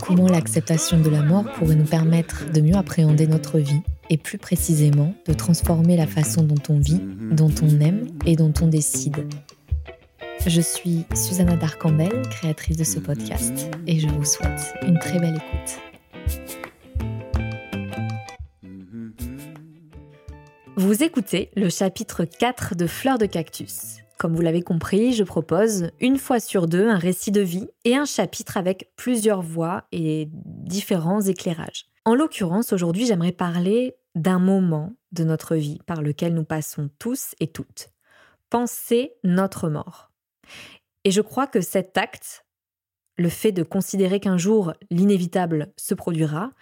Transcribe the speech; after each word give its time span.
Comment 0.00 0.28
l'acceptation 0.28 1.00
de 1.00 1.10
la 1.10 1.22
mort 1.22 1.44
pourrait 1.54 1.74
nous 1.74 1.84
permettre 1.84 2.50
de 2.52 2.60
mieux 2.60 2.76
appréhender 2.76 3.26
notre 3.26 3.58
vie 3.58 3.80
et 4.08 4.16
plus 4.16 4.38
précisément 4.38 5.14
de 5.26 5.32
transformer 5.32 5.96
la 5.96 6.06
façon 6.06 6.44
dont 6.44 6.62
on 6.68 6.78
vit, 6.78 7.00
dont 7.32 7.50
on 7.60 7.80
aime 7.80 8.06
et 8.24 8.36
dont 8.36 8.52
on 8.60 8.68
décide. 8.68 9.26
Je 10.46 10.60
suis 10.60 11.04
Susanna 11.14 11.56
Darcambel, 11.56 12.22
créatrice 12.30 12.76
de 12.76 12.84
ce 12.84 13.00
podcast, 13.00 13.68
et 13.88 13.98
je 13.98 14.06
vous 14.06 14.24
souhaite 14.24 14.74
une 14.86 15.00
très 15.00 15.18
belle 15.18 15.36
écoute. 15.36 15.80
Vous 20.76 21.02
écoutez 21.02 21.50
le 21.56 21.68
chapitre 21.68 22.24
4 22.24 22.76
de 22.76 22.86
Fleurs 22.86 23.18
de 23.18 23.26
Cactus. 23.26 24.05
Comme 24.18 24.34
vous 24.34 24.42
l'avez 24.42 24.62
compris, 24.62 25.12
je 25.12 25.24
propose 25.24 25.90
une 26.00 26.16
fois 26.16 26.40
sur 26.40 26.66
deux 26.66 26.88
un 26.88 26.98
récit 26.98 27.32
de 27.32 27.42
vie 27.42 27.68
et 27.84 27.96
un 27.96 28.06
chapitre 28.06 28.56
avec 28.56 28.90
plusieurs 28.96 29.42
voix 29.42 29.84
et 29.92 30.28
différents 30.32 31.20
éclairages. 31.20 31.86
En 32.06 32.14
l'occurrence, 32.14 32.72
aujourd'hui, 32.72 33.04
j'aimerais 33.04 33.32
parler 33.32 33.94
d'un 34.14 34.38
moment 34.38 34.94
de 35.12 35.24
notre 35.24 35.54
vie 35.54 35.78
par 35.86 36.00
lequel 36.00 36.32
nous 36.34 36.44
passons 36.44 36.88
tous 36.98 37.34
et 37.40 37.48
toutes. 37.48 37.90
Penser 38.48 39.12
notre 39.22 39.68
mort. 39.68 40.10
Et 41.04 41.10
je 41.10 41.20
crois 41.20 41.46
que 41.46 41.60
cet 41.60 41.98
acte, 41.98 42.46
le 43.18 43.28
fait 43.28 43.52
de 43.52 43.62
considérer 43.62 44.20
qu'un 44.20 44.38
jour 44.38 44.72
l'inévitable 44.90 45.72
se 45.76 45.94
produira, 45.94 46.52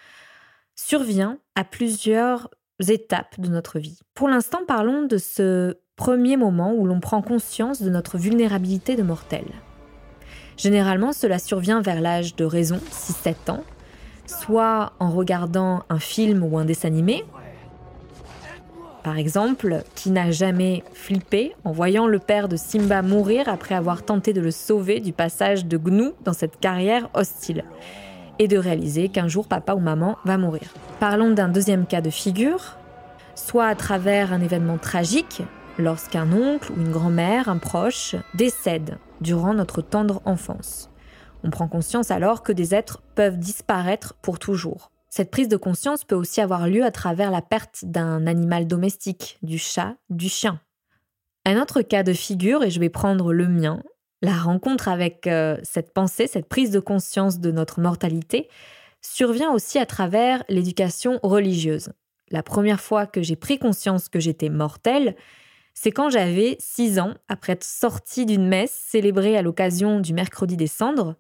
survient 0.75 1.39
à 1.55 1.65
plusieurs 1.65 2.51
étapes 2.89 3.39
de 3.39 3.49
notre 3.49 3.79
vie. 3.79 4.01
Pour 4.15 4.29
l'instant, 4.29 4.65
parlons 4.67 5.03
de 5.03 5.19
ce 5.19 5.79
premier 5.97 6.37
moment 6.37 6.75
où 6.75 6.87
l'on 6.87 7.01
prend 7.01 7.23
conscience 7.23 7.81
de 7.81 7.91
notre 7.91 8.19
vulnérabilité 8.19 8.97
de 8.97 9.03
mortel. 9.03 9.45
Généralement, 10.57 11.13
cela 11.13 11.39
survient 11.39 11.83
vers 11.83 12.01
l'âge 12.01 12.37
de 12.37 12.45
raison, 12.45 12.79
6-7 12.91 13.51
ans, 13.51 13.65
soit 14.27 14.93
en 14.99 15.11
regardant 15.11 15.83
un 15.89 15.99
film 15.99 16.43
ou 16.43 16.59
un 16.59 16.65
dessin 16.65 16.89
animé, 16.89 17.25
par 19.03 19.19
exemple, 19.19 19.83
qui 19.95 20.11
n'a 20.11 20.31
jamais 20.31 20.83
flippé 20.95 21.55
en 21.65 21.73
voyant 21.73 22.07
le 22.07 22.19
père 22.19 22.49
de 22.49 22.57
Simba 22.57 23.03
mourir 23.03 23.51
après 23.51 23.75
avoir 23.75 24.03
tenté 24.03 24.33
de 24.33 24.41
le 24.41 24.51
sauver 24.51 24.99
du 25.01 25.13
passage 25.13 25.67
de 25.67 25.77
Gnou 25.77 26.15
dans 26.25 26.33
cette 26.33 26.59
carrière 26.59 27.11
hostile, 27.13 27.65
et 28.39 28.49
de 28.49 28.57
réaliser 28.57 29.11
qu'un 29.11 29.29
jour 29.29 29.47
papa 29.47 29.75
ou 29.75 29.81
maman 29.81 30.17
va 30.25 30.39
mourir. 30.39 30.73
Parlons 31.01 31.33
d'un 31.33 31.49
deuxième 31.49 31.85
cas 31.85 32.01
de 32.01 32.09
figure, 32.09 32.79
soit 33.35 33.67
à 33.67 33.75
travers 33.75 34.33
un 34.33 34.41
événement 34.41 34.79
tragique, 34.79 35.43
lorsqu'un 35.79 36.33
oncle 36.33 36.73
ou 36.73 36.77
une 36.77 36.93
grand-mère, 36.93 37.49
un 37.49 37.59
proche, 37.59 38.17
décède 38.35 38.99
durant 39.21 39.55
notre 39.55 39.83
tendre 39.83 40.23
enfance. 40.25 40.91
On 41.43 41.51
prend 41.51 41.69
conscience 41.69 42.11
alors 42.11 42.43
que 42.43 42.53
des 42.53 42.75
êtres 42.75 43.03
peuvent 43.15 43.39
disparaître 43.39 44.15
pour 44.23 44.39
toujours. 44.39 44.91
Cette 45.11 45.31
prise 45.31 45.49
de 45.49 45.57
conscience 45.57 46.05
peut 46.05 46.15
aussi 46.15 46.41
avoir 46.41 46.67
lieu 46.67 46.85
à 46.85 46.91
travers 46.91 47.31
la 47.31 47.43
perte 47.43 47.85
d'un 47.85 48.27
animal 48.27 48.67
domestique, 48.67 49.39
du 49.43 49.59
chat, 49.59 49.95
du 50.11 50.29
chien. 50.29 50.61
Un 51.45 51.61
autre 51.61 51.83
cas 51.83 52.03
de 52.03 52.13
figure, 52.13 52.65
et 52.65 52.71
je 52.71 52.81
vais 52.81 52.89
prendre 52.89 53.33
le 53.33 53.47
mien, 53.47 53.83
la 54.23 54.33
rencontre 54.33 54.89
avec 54.89 55.27
euh, 55.27 55.59
cette 55.63 55.93
pensée, 55.93 56.27
cette 56.27 56.49
prise 56.49 56.71
de 56.71 56.81
conscience 56.81 57.39
de 57.39 57.51
notre 57.53 57.81
mortalité, 57.81 58.49
survient 59.03 59.53
aussi 59.53 59.79
à 59.79 59.87
travers 59.87 60.43
l'éducation 60.49 61.21
religieuse. 61.23 61.91
La 62.31 62.43
première 62.43 62.81
fois 62.81 63.07
que 63.07 63.23
j'ai 63.23 63.37
pris 63.37 63.59
conscience 63.59 64.09
que 64.09 64.19
j'étais 64.19 64.49
mortelle, 64.49 65.15
c'est 65.75 65.91
quand 65.91 66.09
j'avais 66.09 66.57
6 66.61 66.99
ans, 67.01 67.15
après 67.29 67.53
être 67.53 67.65
sortie 67.65 68.27
d'une 68.27 68.47
messe 68.47 68.73
célébrée 68.73 69.37
à 69.37 69.43
l'occasion 69.43 70.01
du 70.01 70.15
mercredi 70.15 70.57
des 70.57 70.69
cendres, 70.69 71.17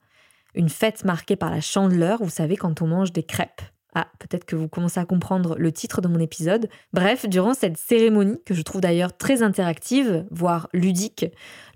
une 0.54 0.68
fête 0.68 1.04
marquée 1.04 1.36
par 1.36 1.50
la 1.50 1.60
chandeleur, 1.60 2.22
vous 2.22 2.30
savez, 2.30 2.56
quand 2.56 2.80
on 2.80 2.86
mange 2.86 3.12
des 3.12 3.24
crêpes. 3.24 3.62
Ah, 3.96 4.08
peut-être 4.18 4.44
que 4.44 4.56
vous 4.56 4.68
commencez 4.68 4.98
à 4.98 5.04
comprendre 5.04 5.54
le 5.56 5.70
titre 5.70 6.00
de 6.00 6.08
mon 6.08 6.18
épisode. 6.18 6.68
Bref, 6.92 7.28
durant 7.28 7.54
cette 7.54 7.76
cérémonie, 7.76 8.42
que 8.44 8.52
je 8.52 8.62
trouve 8.62 8.80
d'ailleurs 8.80 9.16
très 9.16 9.42
interactive, 9.42 10.26
voire 10.32 10.68
ludique, 10.72 11.26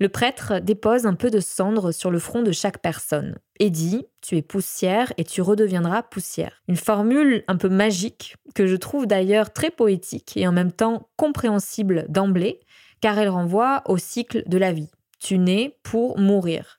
le 0.00 0.09
prêtre 0.09 0.59
dépose 0.59 1.06
un 1.06 1.15
peu 1.15 1.31
de 1.31 1.39
cendre 1.39 1.93
sur 1.93 2.10
le 2.10 2.19
front 2.19 2.43
de 2.43 2.50
chaque 2.50 2.78
personne 2.78 3.37
et 3.60 3.71
dit 3.71 4.05
Tu 4.21 4.37
es 4.37 4.43
poussière 4.43 5.12
et 5.16 5.22
tu 5.22 5.43
redeviendras 5.43 6.03
poussière. 6.03 6.60
Une 6.66 6.77
formule 6.77 7.45
un 7.47 7.56
peu 7.56 7.69
magique, 7.69 8.34
que 8.56 8.66
je 8.66 8.77
trouve 8.77 9.06
d'ailleurs 9.06 9.53
très 9.53 9.71
poétique 9.71 10.37
et 10.37 10.49
en 10.49 10.53
même 10.53 10.72
temps 10.72 11.09
compréhensible 11.16 12.05
d'emblée, 12.09 12.59
car 13.00 13.19
elle 13.19 13.28
renvoie 13.28 13.82
au 13.86 13.98
cycle 13.98 14.42
de 14.47 14.59
la 14.59 14.72
vie. 14.72 14.91
Tu 15.20 15.38
nais 15.38 15.76
pour 15.82 16.19
mourir. 16.19 16.78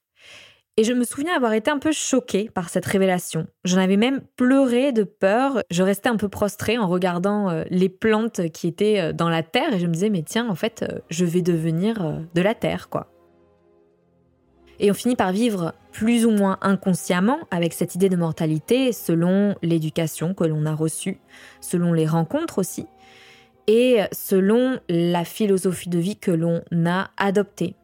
Et 0.80 0.86
je 0.86 0.94
me 0.94 1.04
souviens 1.04 1.36
avoir 1.36 1.52
été 1.52 1.70
un 1.70 1.78
peu 1.78 1.92
choquée 1.92 2.50
par 2.50 2.70
cette 2.70 2.86
révélation. 2.86 3.48
J'en 3.66 3.80
avais 3.80 3.98
même 3.98 4.22
pleuré 4.38 4.94
de 4.94 5.04
peur. 5.04 5.62
Je 5.70 5.84
restais 5.84 6.08
un 6.08 6.16
peu 6.16 6.30
prostrée 6.30 6.78
en 6.78 6.88
regardant 6.88 7.50
euh, 7.50 7.66
les 7.70 7.90
plantes 7.90 8.50
qui 8.52 8.68
étaient 8.68 9.02
euh, 9.02 9.12
dans 9.12 9.28
la 9.28 9.44
terre 9.44 9.74
et 9.74 9.80
je 9.80 9.88
me 9.88 9.92
disais, 9.92 10.10
mais 10.10 10.24
tiens, 10.24 10.48
en 10.48 10.56
fait, 10.56 10.84
euh, 10.90 11.00
je 11.10 11.26
vais 11.26 11.42
devenir 11.42 12.22
de 12.34 12.42
la 12.42 12.56
terre, 12.56 12.88
quoi. 12.88 13.12
Et 14.80 14.90
on 14.90 14.94
finit 14.94 15.18
par 15.18 15.34
vivre 15.34 15.74
plus 15.92 16.26
ou 16.26 16.32
moins 16.32 16.58
inconsciemment 16.62 17.40
avec 17.52 17.74
cette 17.74 17.96
idée 17.96 18.08
de 18.08 18.16
mortalité 18.16 18.94
selon 18.94 19.56
l'éducation 19.62 20.34
que 20.34 20.46
l'on 20.46 20.66
a 20.66 20.74
reçue, 20.74 21.20
selon 21.60 21.92
les 21.92 22.06
rencontres 22.06 22.60
aussi, 22.60 22.88
et 23.72 24.00
selon 24.12 24.80
la 24.90 25.24
philosophie 25.24 25.90
de 25.90 26.00
vie 26.00 26.18
que 26.18 26.32
l'on 26.32 26.64
a 26.88 27.12
adoptée. 27.18 27.76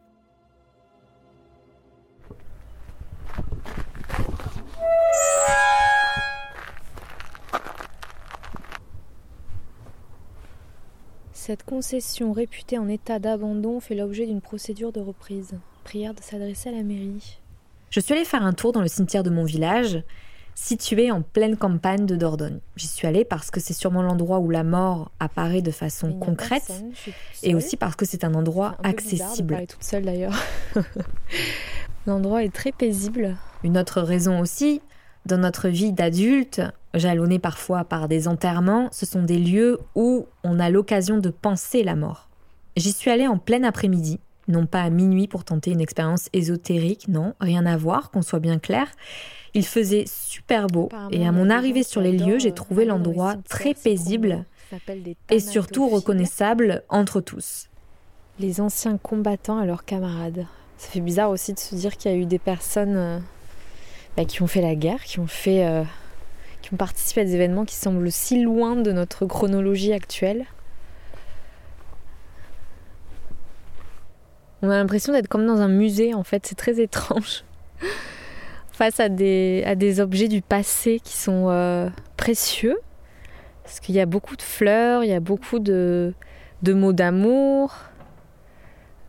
Cette 11.32 11.62
concession 11.62 12.32
réputée 12.32 12.78
en 12.78 12.88
état 12.88 13.20
d'abandon 13.20 13.78
fait 13.78 13.94
l'objet 13.94 14.26
d'une 14.26 14.40
procédure 14.40 14.90
de 14.90 14.98
reprise. 14.98 15.56
Prière 15.84 16.14
de 16.14 16.20
s'adresser 16.20 16.70
à 16.70 16.72
la 16.72 16.82
mairie. 16.82 17.38
Je 17.90 18.00
suis 18.00 18.12
allée 18.12 18.24
faire 18.24 18.42
un 18.42 18.54
tour 18.54 18.72
dans 18.72 18.82
le 18.82 18.88
cimetière 18.88 19.22
de 19.22 19.30
mon 19.30 19.44
village, 19.44 20.02
situé 20.56 21.12
en 21.12 21.20
pleine 21.20 21.56
campagne 21.56 22.06
de 22.06 22.16
Dordogne. 22.16 22.58
J'y 22.76 22.88
suis 22.88 23.06
allée 23.06 23.24
parce 23.24 23.50
que 23.50 23.60
c'est 23.60 23.74
sûrement 23.74 24.02
l'endroit 24.02 24.40
où 24.40 24.50
la 24.50 24.64
mort 24.64 25.12
apparaît 25.20 25.60
de 25.60 25.70
façon 25.70 26.14
concrète 26.14 26.72
et 27.42 27.54
aussi 27.54 27.76
parce 27.76 27.94
que 27.94 28.06
c'est 28.06 28.24
un 28.24 28.34
endroit 28.34 28.76
accessible. 28.82 29.64
toute 29.68 29.84
seule 29.84 30.04
d'ailleurs. 30.04 30.34
L'endroit 32.06 32.42
est 32.42 32.52
très 32.52 32.72
paisible. 32.72 33.36
Une 33.64 33.76
autre 33.76 34.00
raison 34.00 34.40
aussi, 34.40 34.80
dans 35.26 35.38
notre 35.38 35.68
vie 35.68 35.92
d'adulte, 35.92 36.62
jalonnée 36.94 37.38
parfois 37.38 37.84
par 37.84 38.08
des 38.08 38.26
enterrements, 38.26 38.88
ce 38.92 39.04
sont 39.04 39.22
des 39.22 39.38
lieux 39.38 39.78
où 39.94 40.26
on 40.42 40.58
a 40.58 40.70
l'occasion 40.70 41.18
de 41.18 41.28
penser 41.28 41.82
la 41.82 41.96
mort. 41.96 42.30
J'y 42.76 42.92
suis 42.92 43.10
allée 43.10 43.26
en 43.26 43.36
plein 43.36 43.62
après-midi, 43.62 44.20
non 44.48 44.66
pas 44.66 44.82
à 44.82 44.90
minuit 44.90 45.28
pour 45.28 45.44
tenter 45.44 45.72
une 45.72 45.80
expérience 45.80 46.28
ésotérique, 46.32 47.08
non, 47.08 47.34
rien 47.40 47.66
à 47.66 47.76
voir, 47.76 48.10
qu'on 48.10 48.22
soit 48.22 48.38
bien 48.38 48.58
clair. 48.58 48.86
Il 49.56 49.64
faisait 49.64 50.04
super 50.06 50.66
beau 50.66 50.90
et 51.10 51.26
à 51.26 51.32
mon 51.32 51.48
arrivée 51.48 51.82
sur 51.82 52.02
les 52.02 52.12
lieux, 52.12 52.38
j'ai 52.38 52.52
trouvé 52.52 52.84
l'endroit 52.84 53.36
très 53.48 53.72
paisible 53.72 54.44
et 55.30 55.40
surtout 55.40 55.88
reconnaissable 55.88 56.82
entre 56.90 57.22
tous. 57.22 57.70
Les 58.38 58.60
anciens 58.60 58.98
combattants 58.98 59.56
à 59.56 59.64
leurs 59.64 59.86
camarades. 59.86 60.46
Ça 60.76 60.90
fait 60.90 61.00
bizarre 61.00 61.30
aussi 61.30 61.54
de 61.54 61.58
se 61.58 61.74
dire 61.74 61.96
qu'il 61.96 62.10
y 62.10 62.14
a 62.14 62.18
eu 62.18 62.26
des 62.26 62.38
personnes 62.38 62.96
euh, 62.96 63.18
bah, 64.14 64.26
qui 64.26 64.42
ont 64.42 64.46
fait 64.46 64.60
la 64.60 64.74
guerre, 64.74 65.02
qui 65.04 65.20
ont 65.20 65.26
fait, 65.26 65.66
euh, 65.66 65.84
qui 66.60 66.74
ont 66.74 66.76
participé 66.76 67.22
à 67.22 67.24
des 67.24 67.34
événements 67.34 67.64
qui 67.64 67.76
semblent 67.76 68.12
si 68.12 68.42
loin 68.42 68.76
de 68.76 68.92
notre 68.92 69.24
chronologie 69.24 69.94
actuelle. 69.94 70.44
On 74.60 74.68
a 74.68 74.76
l'impression 74.76 75.14
d'être 75.14 75.28
comme 75.28 75.46
dans 75.46 75.62
un 75.62 75.68
musée, 75.68 76.12
en 76.12 76.24
fait, 76.24 76.44
c'est 76.44 76.56
très 76.56 76.78
étrange. 76.78 77.42
Face 78.76 79.00
à 79.00 79.08
des, 79.08 79.62
à 79.64 79.74
des 79.74 80.00
objets 80.00 80.28
du 80.28 80.42
passé 80.42 81.00
qui 81.02 81.14
sont 81.14 81.46
euh, 81.48 81.88
précieux, 82.18 82.76
parce 83.64 83.80
qu'il 83.80 83.94
y 83.94 84.00
a 84.00 84.04
beaucoup 84.04 84.36
de 84.36 84.42
fleurs, 84.42 85.02
il 85.02 85.08
y 85.08 85.14
a 85.14 85.20
beaucoup 85.20 85.60
de, 85.60 86.12
de 86.60 86.74
mots 86.74 86.92
d'amour, 86.92 87.74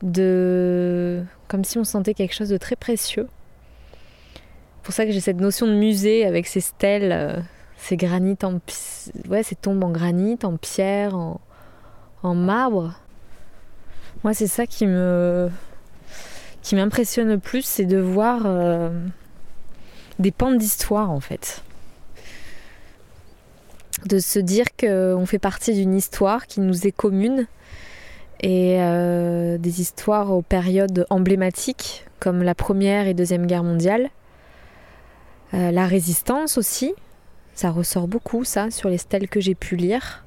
de 0.04 1.22
comme 1.50 1.66
si 1.66 1.78
on 1.78 1.84
sentait 1.84 2.14
quelque 2.14 2.34
chose 2.34 2.48
de 2.48 2.56
très 2.56 2.78
précieux. 2.78 3.28
C'est 4.34 4.84
pour 4.84 4.94
ça 4.94 5.06
que 5.06 5.12
j'ai 5.12 5.20
cette 5.20 5.42
notion 5.42 5.68
de 5.68 5.74
musée 5.74 6.26
avec 6.26 6.48
ces 6.48 6.62
stèles, 6.62 7.12
euh, 7.12 7.38
ces 7.76 7.98
granites 7.98 8.46
en 8.46 8.62
ouais, 9.28 9.44
ces 9.44 9.56
tombes 9.56 9.84
en 9.84 9.92
granit, 9.92 10.40
en 10.44 10.56
pierre, 10.56 11.14
en, 11.14 11.42
en 12.24 12.36
marbre. 12.36 12.94
Moi, 14.24 14.34
c'est 14.34 14.48
ça 14.48 14.66
qui 14.66 14.88
me 14.88 15.50
qui 16.62 16.78
m'impressionne 16.78 17.28
le 17.28 17.38
plus, 17.38 17.66
c'est 17.66 17.86
de 17.86 17.98
voir 17.98 18.44
euh, 18.46 18.90
des 20.20 20.32
pans 20.32 20.52
d'histoire 20.52 21.12
en 21.12 21.20
fait. 21.20 21.64
De 24.06 24.20
se 24.20 24.40
dire 24.40 24.66
qu'on 24.80 25.26
fait 25.26 25.40
partie 25.40 25.74
d'une 25.74 25.96
histoire 25.96 26.48
qui 26.48 26.60
nous 26.60 26.86
est 26.86 26.92
commune 26.92 27.48
et 28.42 28.78
euh, 28.80 29.58
des 29.58 29.82
histoires 29.82 30.32
aux 30.32 30.44
périodes 30.44 31.06
emblématiques 31.10 32.06
comme 32.20 32.44
la 32.44 32.56
Première 32.56 33.08
et 33.08 33.14
Deuxième 33.14 33.48
Guerre 33.48 33.64
mondiale. 33.64 34.10
Euh, 35.54 35.72
la 35.72 35.88
résistance 35.88 36.58
aussi, 36.58 36.94
ça 37.56 37.72
ressort 37.72 38.08
beaucoup 38.08 38.44
ça 38.44 38.70
sur 38.70 38.90
les 38.90 38.98
stèles 38.98 39.28
que 39.28 39.40
j'ai 39.40 39.56
pu 39.56 39.76
lire. 39.76 40.26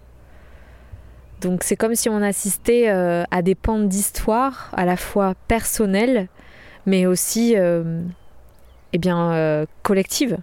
Donc 1.40 1.62
c'est 1.62 1.76
comme 1.76 1.94
si 1.94 2.08
on 2.08 2.22
assistait 2.22 2.90
euh, 2.90 3.25
à 3.31 3.42
des 3.42 3.54
pans 3.54 3.78
d'histoire 3.78 4.70
à 4.72 4.84
la 4.84 4.96
fois 4.96 5.34
personnelles 5.48 6.28
mais 6.87 7.06
aussi 7.06 7.54
eh 8.92 8.98
bien, 8.98 9.32
euh, 9.32 9.66
collectives. 9.82 10.38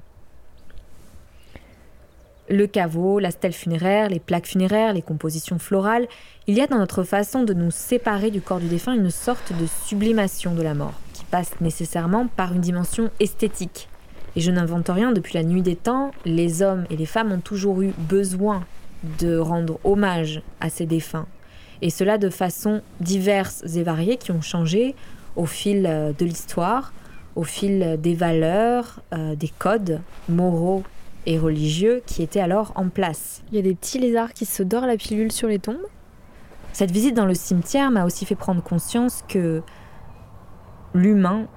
Le 2.49 2.65
caveau, 2.65 3.19
la 3.19 3.31
stèle 3.31 3.51
funéraire, 3.51 4.09
les 4.09 4.21
plaques 4.21 4.47
funéraires, 4.47 4.93
les 4.93 5.01
compositions 5.01 5.59
florales, 5.59 6.07
il 6.47 6.55
y 6.55 6.61
a 6.61 6.67
dans 6.67 6.77
notre 6.77 7.03
façon 7.03 7.43
de 7.43 7.53
nous 7.53 7.71
séparer 7.71 8.31
du 8.31 8.39
corps 8.39 8.59
du 8.59 8.69
défunt 8.69 8.93
une 8.93 9.09
sorte 9.09 9.51
de 9.51 9.65
sublimation 9.85 10.55
de 10.55 10.61
la 10.61 10.73
mort, 10.73 10.93
qui 11.13 11.25
passe 11.25 11.59
nécessairement 11.59 12.27
par 12.27 12.53
une 12.53 12.61
dimension 12.61 13.09
esthétique. 13.19 13.89
Et 14.37 14.39
je 14.39 14.51
n'invente 14.51 14.87
rien, 14.87 15.11
depuis 15.11 15.33
la 15.33 15.43
nuit 15.43 15.61
des 15.61 15.75
temps, 15.75 16.11
les 16.23 16.61
hommes 16.61 16.85
et 16.89 16.95
les 16.95 17.05
femmes 17.05 17.33
ont 17.33 17.41
toujours 17.41 17.81
eu 17.81 17.91
besoin 17.97 18.63
de 19.19 19.37
rendre 19.37 19.79
hommage 19.83 20.41
à 20.61 20.69
ces 20.69 20.85
défunts. 20.85 21.27
Et 21.81 21.89
cela 21.89 22.17
de 22.17 22.29
façon 22.29 22.81
diverses 23.01 23.63
et 23.75 23.83
variées 23.83 24.17
qui 24.17 24.31
ont 24.31 24.41
changé 24.41 24.95
au 25.35 25.45
fil 25.45 25.85
euh, 25.85 26.11
de 26.17 26.25
l'histoire, 26.25 26.93
au 27.37 27.43
fil 27.43 27.97
des 28.01 28.15
valeurs, 28.15 29.01
euh, 29.13 29.35
des 29.35 29.47
codes 29.47 30.01
moraux 30.27 30.83
et 31.27 31.37
religieux 31.37 32.01
qui 32.05 32.23
étaient 32.23 32.39
alors 32.39 32.73
en 32.75 32.89
place. 32.89 33.43
Il 33.51 33.55
y 33.55 33.59
a 33.59 33.61
des 33.61 33.75
petits 33.75 33.99
lézards 33.99 34.33
qui 34.33 34.45
se 34.45 34.63
dorent 34.63 34.87
la 34.87 34.97
pilule 34.97 35.31
sur 35.31 35.47
les 35.47 35.59
tombes. 35.59 35.85
Cette 36.73 36.89
visite 36.89 37.15
dans 37.15 37.27
le 37.27 37.35
cimetière 37.35 37.91
m'a 37.91 38.05
aussi 38.05 38.25
fait 38.25 38.35
prendre 38.35 38.63
conscience 38.63 39.23
que 39.27 39.61
l'humain 40.95 41.47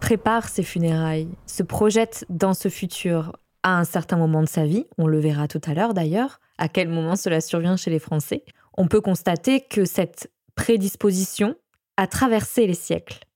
prépare 0.00 0.48
ses 0.48 0.64
funérailles, 0.64 1.28
se 1.46 1.62
projette 1.62 2.26
dans 2.28 2.54
ce 2.54 2.68
futur 2.68 3.32
à 3.62 3.78
un 3.78 3.84
certain 3.84 4.16
moment 4.16 4.42
de 4.42 4.48
sa 4.48 4.64
vie, 4.64 4.86
on 4.98 5.06
le 5.06 5.18
verra 5.18 5.46
tout 5.46 5.60
à 5.66 5.74
l'heure 5.74 5.94
d'ailleurs, 5.94 6.40
à 6.58 6.68
quel 6.68 6.88
moment 6.88 7.16
cela 7.16 7.40
survient 7.40 7.76
chez 7.76 7.90
les 7.90 7.98
Français, 7.98 8.44
on 8.76 8.88
peut 8.88 9.00
constater 9.00 9.60
que 9.60 9.84
cette 9.84 10.30
prédisposition 10.54 11.54
a 11.96 12.06
traversé 12.06 12.66
les 12.66 12.74
siècles. 12.74 13.27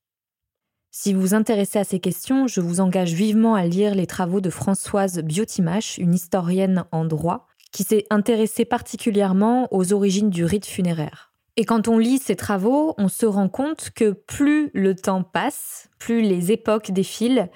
Si 0.95 1.11
vous 1.11 1.21
vous 1.21 1.33
intéressez 1.33 1.79
à 1.79 1.83
ces 1.83 1.99
questions, 1.99 2.45
je 2.45 2.61
vous 2.61 2.79
engage 2.79 3.13
vivement 3.13 3.55
à 3.55 3.65
lire 3.65 3.95
les 3.95 4.05
travaux 4.05 4.41
de 4.41 4.51
Françoise 4.51 5.23
Biotimache, 5.23 5.97
une 5.97 6.13
historienne 6.13 6.85
en 6.91 7.03
droit, 7.03 7.47
qui 7.71 7.81
s'est 7.83 8.05
intéressée 8.11 8.63
particulièrement 8.63 9.67
aux 9.71 9.91
origines 9.91 10.29
du 10.29 10.45
rite 10.45 10.67
funéraire. 10.67 11.33
Et 11.57 11.65
quand 11.65 11.87
on 11.87 11.97
lit 11.97 12.19
ces 12.19 12.35
travaux, 12.35 12.93
on 12.99 13.07
se 13.07 13.25
rend 13.25 13.49
compte 13.49 13.89
que 13.95 14.11
plus 14.11 14.69
le 14.75 14.93
temps 14.93 15.23
passe, 15.23 15.89
plus 15.97 16.21
les 16.21 16.51
époques 16.51 16.91
défilent, 16.91 17.49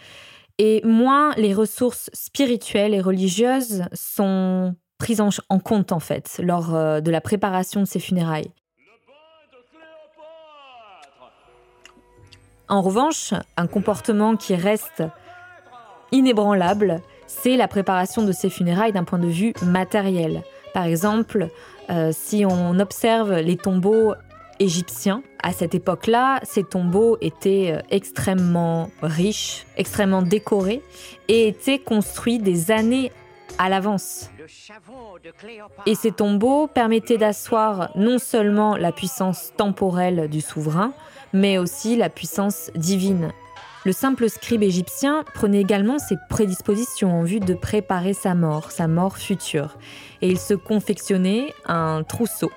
et 0.57 0.81
moins 0.83 1.35
les 1.35 1.53
ressources 1.53 2.09
spirituelles 2.13 2.95
et 2.95 3.01
religieuses 3.01 3.83
sont 3.93 4.75
prise 4.97 5.21
en, 5.21 5.59
compte 5.59 5.91
en 5.91 5.99
fait 5.99 6.41
lors 6.43 6.73
euh, 6.73 7.01
de 7.01 7.11
la 7.11 7.21
préparation 7.21 7.81
de 7.81 7.85
ces 7.85 7.99
funérailles. 7.99 8.51
En 12.69 12.81
revanche, 12.81 13.33
un 13.55 13.67
comportement 13.67 14.35
qui 14.35 14.55
reste 14.55 15.03
inébranlable, 16.11 17.01
c'est 17.25 17.55
la 17.55 17.67
préparation 17.67 18.23
de 18.23 18.31
ces 18.31 18.49
funérailles 18.49 18.91
d'un 18.91 19.05
point 19.05 19.19
de 19.19 19.27
vue 19.27 19.53
matériel. 19.61 20.43
Par 20.73 20.83
exemple, 20.83 21.49
euh, 21.89 22.11
si 22.13 22.45
on 22.45 22.79
observe 22.79 23.35
les 23.35 23.55
tombeaux 23.55 24.13
égyptiens, 24.59 25.23
à 25.41 25.53
cette 25.53 25.75
époque-là, 25.75 26.39
ces 26.43 26.63
tombeaux 26.63 27.17
étaient 27.21 27.71
euh, 27.73 27.81
extrêmement 27.89 28.89
riches, 29.01 29.65
extrêmement 29.77 30.21
décorés 30.21 30.81
et 31.29 31.47
étaient 31.47 31.79
construits 31.79 32.39
des 32.39 32.71
années 32.71 33.11
à 33.57 33.69
l'avance. 33.69 34.29
Et 35.85 35.95
ces 35.95 36.11
tombeaux 36.11 36.67
permettaient 36.67 37.17
d'asseoir 37.17 37.91
non 37.95 38.19
seulement 38.19 38.75
la 38.75 38.91
puissance 38.91 39.53
temporelle 39.57 40.29
du 40.29 40.41
souverain, 40.41 40.93
mais 41.33 41.57
aussi 41.57 41.95
la 41.95 42.09
puissance 42.09 42.71
divine. 42.75 43.31
Le 43.85 43.91
simple 43.93 44.29
scribe 44.29 44.63
égyptien 44.63 45.23
prenait 45.33 45.61
également 45.61 45.97
ses 45.97 46.17
prédispositions 46.29 47.19
en 47.19 47.23
vue 47.23 47.39
de 47.39 47.53
préparer 47.53 48.13
sa 48.13 48.35
mort, 48.35 48.71
sa 48.71 48.87
mort 48.87 49.17
future, 49.17 49.77
et 50.21 50.29
il 50.29 50.39
se 50.39 50.53
confectionnait 50.53 51.53
un 51.65 52.03
trousseau 52.03 52.51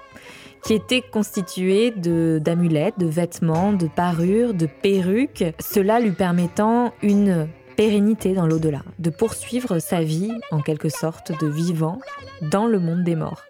qui 0.64 0.74
était 0.74 1.02
constitué 1.02 1.90
d'amulettes, 1.90 2.98
de 2.98 3.06
vêtements, 3.06 3.72
de 3.72 3.86
parures, 3.86 4.54
de 4.54 4.66
perruques, 4.66 5.44
cela 5.58 6.00
lui 6.00 6.12
permettant 6.12 6.92
une 7.02 7.48
pérennité 7.80 8.34
dans 8.34 8.46
l'au-delà, 8.46 8.82
de 8.98 9.08
poursuivre 9.08 9.78
sa 9.78 10.02
vie, 10.02 10.30
en 10.50 10.60
quelque 10.60 10.90
sorte, 10.90 11.32
de 11.40 11.46
vivant 11.46 11.98
dans 12.42 12.66
le 12.66 12.78
monde 12.78 13.04
des 13.04 13.14
morts. 13.14 13.40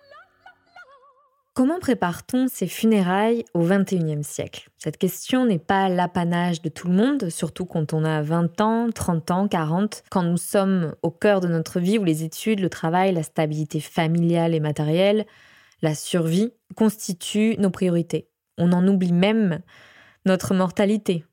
Comment 1.53 1.81
prépare-t-on 1.81 2.47
ces 2.47 2.69
funérailles 2.69 3.45
au 3.55 3.65
XXIe 3.65 4.23
siècle? 4.23 4.69
Cette 4.79 4.99
question 4.99 5.47
n'est 5.47 5.59
pas 5.59 5.89
l'apanage 5.89 6.63
de 6.63 6.69
tout 6.69 6.87
le 6.87 6.95
monde, 6.95 7.29
surtout 7.29 7.65
quand 7.65 7.93
on 7.93 8.05
a 8.05 8.23
20 8.23 8.61
ans, 8.61 8.91
30 8.95 9.31
ans, 9.33 9.49
40, 9.49 10.05
quand 10.13 10.23
nous 10.23 10.37
sommes 10.37 10.95
au 11.03 11.11
cœur 11.11 11.41
de 11.41 11.49
notre 11.49 11.81
vie 11.81 11.99
où 11.99 12.05
les 12.05 12.23
études, 12.23 12.61
le 12.61 12.71
travail, 12.71 13.13
la 13.13 13.25
stabilité 13.25 13.81
familiale 13.81 14.55
et 14.55 14.61
matérielle, 14.61 15.27
la 15.83 15.97
survie 15.97 16.53
constituent 16.77 17.57
nos 17.59 17.71
priorités. 17.71 18.29
On 18.59 18.73
en 18.73 18.87
oublie 18.87 19.13
même 19.13 19.59
notre 20.25 20.55
mortalité, 20.55 21.25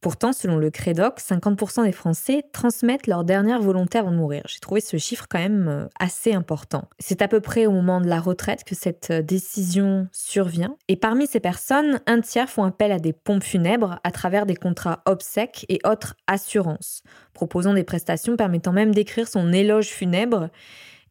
Pourtant, 0.00 0.32
selon 0.32 0.56
le 0.56 0.70
Crédoc, 0.70 1.20
50% 1.20 1.84
des 1.84 1.92
Français 1.92 2.44
transmettent 2.52 3.06
leur 3.06 3.24
dernière 3.24 3.60
volonté 3.60 3.98
avant 3.98 4.10
de 4.10 4.16
mourir. 4.16 4.42
J'ai 4.46 4.60
trouvé 4.60 4.80
ce 4.80 4.98
chiffre 4.98 5.26
quand 5.28 5.38
même 5.38 5.68
euh, 5.68 5.86
assez 5.98 6.32
important. 6.32 6.88
C'est 6.98 7.22
à 7.22 7.28
peu 7.28 7.40
près 7.40 7.66
au 7.66 7.72
moment 7.72 8.00
de 8.00 8.06
la 8.06 8.20
retraite 8.20 8.62
que 8.64 8.74
cette 8.74 9.10
euh, 9.10 9.22
décision 9.22 10.06
survient. 10.12 10.76
Et 10.88 10.96
parmi 10.96 11.26
ces 11.26 11.40
personnes, 11.40 12.00
un 12.06 12.20
tiers 12.20 12.50
font 12.50 12.64
appel 12.64 12.92
à 12.92 12.98
des 12.98 13.12
pompes 13.12 13.42
funèbres 13.42 13.98
à 14.04 14.10
travers 14.10 14.46
des 14.46 14.56
contrats 14.56 15.02
obsèques 15.06 15.64
et 15.68 15.80
autres 15.84 16.14
assurances, 16.26 17.02
proposant 17.32 17.74
des 17.74 17.84
prestations 17.84 18.36
permettant 18.36 18.72
même 18.72 18.94
d'écrire 18.94 19.26
son 19.26 19.52
éloge 19.52 19.88
funèbre 19.88 20.50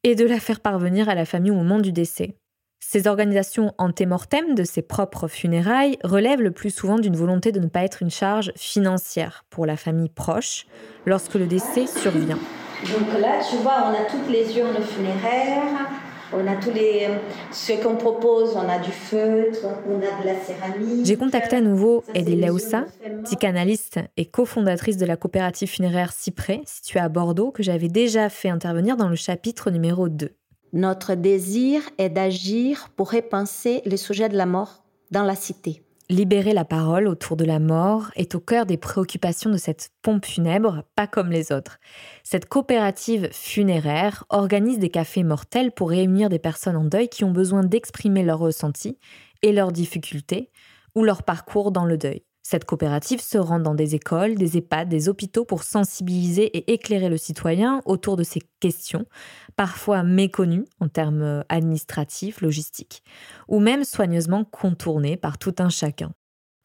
et 0.03 0.15
de 0.15 0.25
la 0.25 0.39
faire 0.39 0.59
parvenir 0.59 1.09
à 1.09 1.15
la 1.15 1.25
famille 1.25 1.51
au 1.51 1.55
moment 1.55 1.79
du 1.79 1.91
décès. 1.91 2.37
Ces 2.79 3.07
organisations 3.07 3.73
antémortem 3.77 4.55
de 4.55 4.63
ses 4.63 4.81
propres 4.81 5.27
funérailles 5.27 5.97
relèvent 6.03 6.41
le 6.41 6.51
plus 6.51 6.69
souvent 6.69 6.99
d'une 6.99 7.15
volonté 7.15 7.51
de 7.51 7.59
ne 7.59 7.67
pas 7.67 7.83
être 7.83 8.01
une 8.01 8.11
charge 8.11 8.51
financière 8.55 9.43
pour 9.49 9.65
la 9.65 9.75
famille 9.75 10.09
proche 10.09 10.67
lorsque 11.05 11.35
le 11.35 11.47
décès 11.47 11.87
survient. 11.87 12.39
Donc 12.83 13.19
là, 13.19 13.39
tu 13.49 13.57
vois, 13.57 13.85
on 13.87 13.93
a 13.93 14.05
toutes 14.09 14.29
les 14.29 14.57
urnes 14.57 14.81
funéraires, 14.83 15.89
on 16.33 16.45
a 16.47 16.55
tous 16.55 16.71
les 16.71 17.07
ce 17.51 17.73
qu'on 17.81 17.95
propose, 17.95 18.55
on 18.55 18.67
a 18.67 18.79
du 18.79 18.91
feutre, 18.91 19.65
on 19.87 19.97
a 19.97 20.21
de 20.21 20.25
la 20.25 20.39
céramique. 20.39 21.05
J'ai 21.05 21.15
contacté 21.15 21.55
à 21.55 21.61
nouveau 21.61 22.03
Eddie 22.13 22.35
Leusa, 22.35 22.85
psychanalyste 23.23 23.99
et 24.17 24.25
cofondatrice 24.25 24.97
de 24.97 25.05
la 25.05 25.17
coopérative 25.17 25.69
funéraire 25.69 26.11
Cyprès, 26.11 26.61
située 26.65 26.99
à 26.99 27.09
Bordeaux, 27.09 27.51
que 27.51 27.63
j'avais 27.63 27.89
déjà 27.89 28.29
fait 28.29 28.49
intervenir 28.49 28.97
dans 28.97 29.09
le 29.09 29.15
chapitre 29.15 29.71
numéro 29.71 30.09
2. 30.09 30.31
Notre 30.73 31.15
désir 31.15 31.81
est 31.97 32.09
d'agir 32.09 32.89
pour 32.95 33.11
repenser 33.11 33.81
les 33.85 33.97
sujets 33.97 34.29
de 34.29 34.37
la 34.37 34.45
mort 34.45 34.83
dans 35.11 35.23
la 35.23 35.35
cité. 35.35 35.81
Libérer 36.09 36.53
la 36.53 36.65
parole 36.65 37.07
autour 37.07 37.35
de 37.35 37.45
la 37.45 37.59
mort 37.59 38.11
est 38.15 38.35
au 38.35 38.39
cœur 38.39 38.67
des 38.67 38.77
préoccupations 38.77 39.49
de 39.49 39.57
cette 39.57 39.89
pompe 40.03 40.25
funèbre, 40.25 40.83
pas 40.95 41.07
comme 41.07 41.31
les 41.31 41.51
autres. 41.51 41.79
Cette 42.23 42.47
coopérative 42.47 43.29
funéraire 43.31 44.23
organise 44.29 44.77
des 44.77 44.89
cafés 44.89 45.23
mortels 45.23 45.71
pour 45.71 45.89
réunir 45.89 46.29
des 46.29 46.37
personnes 46.37 46.75
en 46.75 46.83
deuil 46.83 47.09
qui 47.09 47.23
ont 47.23 47.31
besoin 47.31 47.63
d'exprimer 47.63 48.21
leurs 48.21 48.37
ressentis 48.37 48.99
et 49.41 49.51
leurs 49.51 49.71
difficultés 49.71 50.51
ou 50.93 51.03
leur 51.03 51.23
parcours 51.23 51.71
dans 51.71 51.85
le 51.85 51.97
deuil. 51.97 52.23
Cette 52.47 52.65
coopérative 52.65 53.21
se 53.21 53.39
rend 53.39 53.57
dans 53.57 53.73
des 53.73 53.95
écoles, 53.95 54.35
des 54.35 54.55
EHPAD, 54.55 54.87
des 54.87 55.09
hôpitaux 55.09 55.45
pour 55.45 55.63
sensibiliser 55.63 56.43
et 56.55 56.73
éclairer 56.73 57.09
le 57.09 57.17
citoyen 57.17 57.81
autour 57.85 58.17
de 58.17 58.23
ces 58.23 58.39
questions, 58.59 59.07
parfois 59.55 60.03
méconnues 60.03 60.65
en 60.79 60.87
termes 60.87 61.43
administratifs, 61.49 62.41
logistiques, 62.41 63.01
ou 63.47 63.59
même 63.59 63.83
soigneusement 63.83 64.45
contournées 64.45 65.17
par 65.17 65.39
tout 65.39 65.55
un 65.57 65.69
chacun. 65.69 66.11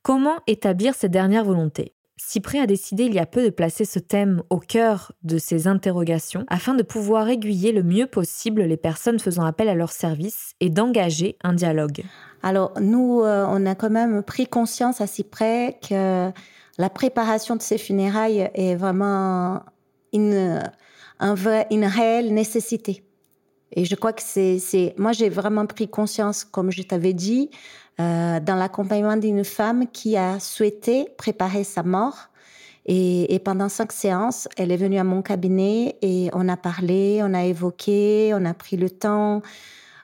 Comment 0.02 0.40
établir 0.46 0.94
ces 0.94 1.08
dernières 1.08 1.46
volontés? 1.46 1.94
Cyprès 2.22 2.60
a 2.60 2.66
décidé 2.66 3.04
il 3.04 3.14
y 3.14 3.18
a 3.18 3.26
peu 3.26 3.42
de 3.42 3.50
placer 3.50 3.84
ce 3.84 3.98
thème 3.98 4.42
au 4.50 4.58
cœur 4.58 5.12
de 5.22 5.38
ses 5.38 5.66
interrogations 5.66 6.44
afin 6.48 6.74
de 6.74 6.82
pouvoir 6.82 7.28
aiguiller 7.28 7.72
le 7.72 7.82
mieux 7.82 8.06
possible 8.06 8.62
les 8.62 8.76
personnes 8.76 9.18
faisant 9.18 9.44
appel 9.44 9.68
à 9.68 9.74
leur 9.74 9.90
service 9.90 10.52
et 10.60 10.68
d'engager 10.68 11.36
un 11.42 11.54
dialogue. 11.54 12.02
Alors 12.42 12.72
nous, 12.80 13.22
euh, 13.22 13.46
on 13.48 13.66
a 13.66 13.74
quand 13.74 13.90
même 13.90 14.22
pris 14.22 14.46
conscience 14.46 15.00
à 15.00 15.06
Cyprès 15.06 15.78
que 15.88 16.30
la 16.78 16.90
préparation 16.90 17.56
de 17.56 17.62
ces 17.62 17.78
funérailles 17.78 18.50
est 18.54 18.74
vraiment 18.76 19.62
une, 20.12 20.62
une 21.20 21.84
réelle 21.84 22.32
nécessité. 22.32 23.02
Et 23.72 23.84
je 23.84 23.94
crois 23.94 24.12
que 24.12 24.22
c'est, 24.22 24.94
moi 24.98 25.12
j'ai 25.12 25.28
vraiment 25.28 25.66
pris 25.66 25.88
conscience, 25.88 26.44
comme 26.44 26.70
je 26.70 26.82
t'avais 26.82 27.12
dit, 27.12 27.50
euh, 28.00 28.40
dans 28.40 28.54
l'accompagnement 28.54 29.16
d'une 29.18 29.44
femme 29.44 29.86
qui 29.86 30.16
a 30.16 30.40
souhaité 30.40 31.08
préparer 31.18 31.64
sa 31.64 31.82
mort. 31.82 32.28
Et, 32.86 33.38
pendant 33.44 33.68
cinq 33.68 33.92
séances, 33.92 34.48
elle 34.56 34.72
est 34.72 34.76
venue 34.76 34.98
à 34.98 35.04
mon 35.04 35.20
cabinet 35.22 35.96
et 36.00 36.30
on 36.32 36.48
a 36.48 36.56
parlé, 36.56 37.20
on 37.22 37.34
a 37.34 37.44
évoqué, 37.44 38.32
on 38.34 38.44
a 38.46 38.54
pris 38.54 38.76
le 38.76 38.88
temps 38.88 39.42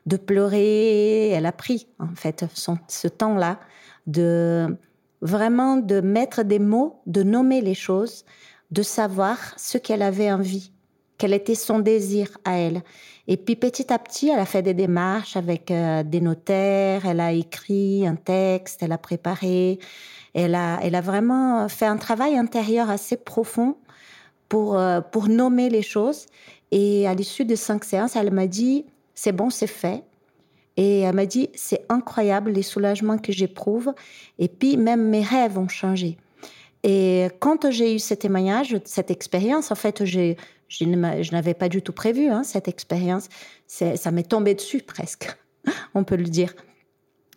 de 0.05 0.17
pleurer. 0.17 1.31
Elle 1.31 1.47
a 1.47 1.53
pris 1.53 1.89
en 1.99 2.15
fait 2.15 2.45
ce 2.87 3.09
temps-là 3.09 3.59
de 4.07 4.77
vraiment 5.23 5.79
de 5.79 6.01
mettre 6.01 6.43
des 6.43 6.59
mots, 6.59 7.01
de 7.07 7.23
nommer 7.23 7.63
les 7.63 7.75
choses, 7.75 8.25
de 8.71 8.83
savoir 8.83 9.39
ce 9.57 9.79
qu'elle 9.79 10.03
avait 10.03 10.31
envie, 10.31 10.71
quel 11.19 11.33
était 11.33 11.55
son 11.55 11.79
désir 11.79 12.39
à 12.45 12.59
elle. 12.59 12.83
Et 13.29 13.37
puis 13.37 13.57
petit 13.57 13.93
à 13.93 13.99
petit, 13.99 14.29
elle 14.29 14.39
a 14.39 14.47
fait 14.47 14.63
des 14.63 14.75
démarches 14.75 15.37
avec 15.37 15.71
euh, 15.71 16.03
des 16.03 16.21
notaires, 16.21 17.07
elle 17.07 17.21
a 17.21 17.33
écrit 17.33 18.07
un 18.07 18.15
texte, 18.15 18.83
elle 18.83 18.93
a 18.93 18.99
préparé, 18.99 19.79
elle 20.35 20.55
a, 20.55 20.79
elle 20.83 20.95
a 20.95 21.01
vraiment 21.01 21.69
fait 21.69 21.87
un 21.87 21.97
travail 21.97 22.37
intérieur 22.37 22.91
assez 22.91 23.17
profond 23.17 23.77
pour, 24.49 24.79
euh, 24.79 25.01
pour 25.01 25.29
nommer 25.29 25.71
les 25.71 25.83
choses. 25.83 26.27
Et 26.71 27.07
à 27.09 27.15
l'issue 27.15 27.45
de 27.45 27.55
cinq 27.55 27.85
séances, 27.85 28.17
elle 28.17 28.33
m'a 28.33 28.47
dit, 28.47 28.85
c'est 29.15 29.33
bon, 29.33 29.51
c'est 29.51 29.67
fait. 29.67 30.05
Et 30.77 31.01
elle 31.01 31.15
m'a 31.15 31.27
dit, 31.27 31.49
c'est 31.55 31.85
incroyable 31.89 32.51
les 32.51 32.63
soulagements 32.63 33.19
que 33.19 33.33
j'éprouve. 33.33 33.93
Et 34.39 34.49
puis 34.49 34.77
même 34.77 35.09
mes 35.09 35.23
rêves 35.23 35.59
ont 35.59 35.69
changé. 35.69 36.19
Et 36.83 37.29
quand 37.41 37.71
j'ai 37.71 37.95
eu 37.95 37.99
ce 37.99 38.15
témoignage, 38.15 38.77
cette 38.85 39.11
expérience, 39.11 39.73
en 39.73 39.75
fait, 39.75 40.05
j'ai 40.05 40.37
je 40.69 41.33
n'avais 41.33 41.55
pas 41.55 41.69
du 41.69 41.83
tout 41.83 41.93
prévu 41.93 42.29
hein, 42.29 42.43
cette 42.43 42.69
expérience. 42.69 43.29
Ça 43.67 44.11
m'est 44.11 44.29
tombé 44.29 44.55
dessus 44.55 44.81
presque, 44.81 45.37
on 45.95 46.05
peut 46.05 46.17
le 46.17 46.25
dire. 46.25 46.55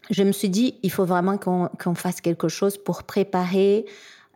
Je 0.10 0.24
me 0.24 0.32
suis 0.32 0.50
dit, 0.50 0.80
il 0.82 0.92
faut 0.92 1.06
vraiment 1.06 1.38
qu'on 1.38 1.96
fasse 1.96 2.22
quelque 2.22 2.48
chose 2.48 2.78
pour 2.78 3.04
préparer 3.04 3.86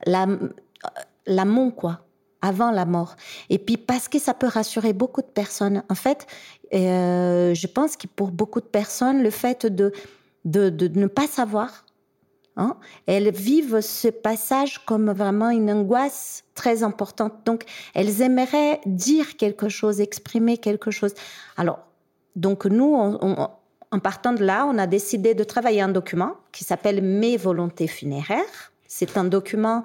l'amont, 0.06 1.72
quoi, 1.72 2.06
avant 2.42 2.72
la 2.72 2.86
mort. 2.86 3.16
Et 3.50 3.58
puis 3.58 3.78
parce 3.78 4.08
que 4.08 4.20
ça 4.20 4.34
peut 4.34 4.48
rassurer 4.48 4.94
beaucoup 4.94 5.22
de 5.22 5.28
personnes. 5.28 5.84
En 5.90 5.96
fait, 5.96 6.28
euh, 6.74 7.56
je 7.56 7.68
pense 7.68 7.98
que 7.98 8.06
pour 8.08 8.32
beaucoup 8.32 8.62
de 8.62 8.66
personnes, 8.66 9.24
le 9.24 9.32
fait 9.32 9.66
de 9.66 9.92
ne 10.46 11.08
pas 11.08 11.28
savoir 11.28 11.86
Hein. 12.55 12.77
Elles 13.07 13.31
vivent 13.31 13.81
ce 13.81 14.07
passage 14.07 14.86
comme 14.86 15.12
vraiment 15.12 15.50
une 15.50 15.72
angoisse 15.72 16.43
très 16.55 16.83
importante. 16.83 17.33
Donc, 17.45 17.63
elles 17.95 18.22
aimeraient 18.22 18.79
dire 18.86 19.38
quelque 19.38 19.69
chose, 19.69 20.01
exprimer 20.01 20.57
quelque 20.57 20.91
chose. 20.91 21.13
Alors, 21.57 21.79
donc 22.36 22.65
nous, 22.65 22.95
en 22.95 24.00
partant 24.00 24.33
de 24.33 24.43
là, 24.43 24.65
on 24.67 24.77
a 24.77 24.88
décidé 24.88 25.36
de 25.36 25.43
travailler 25.43 25.81
un 25.81 25.89
document 25.89 26.33
qui 26.51 26.63
s'appelle 26.63 27.01
Mes 27.01 27.38
volontés 27.38 27.88
funéraires. 27.88 28.72
C'est 28.88 29.17
un 29.17 29.24
document 29.24 29.83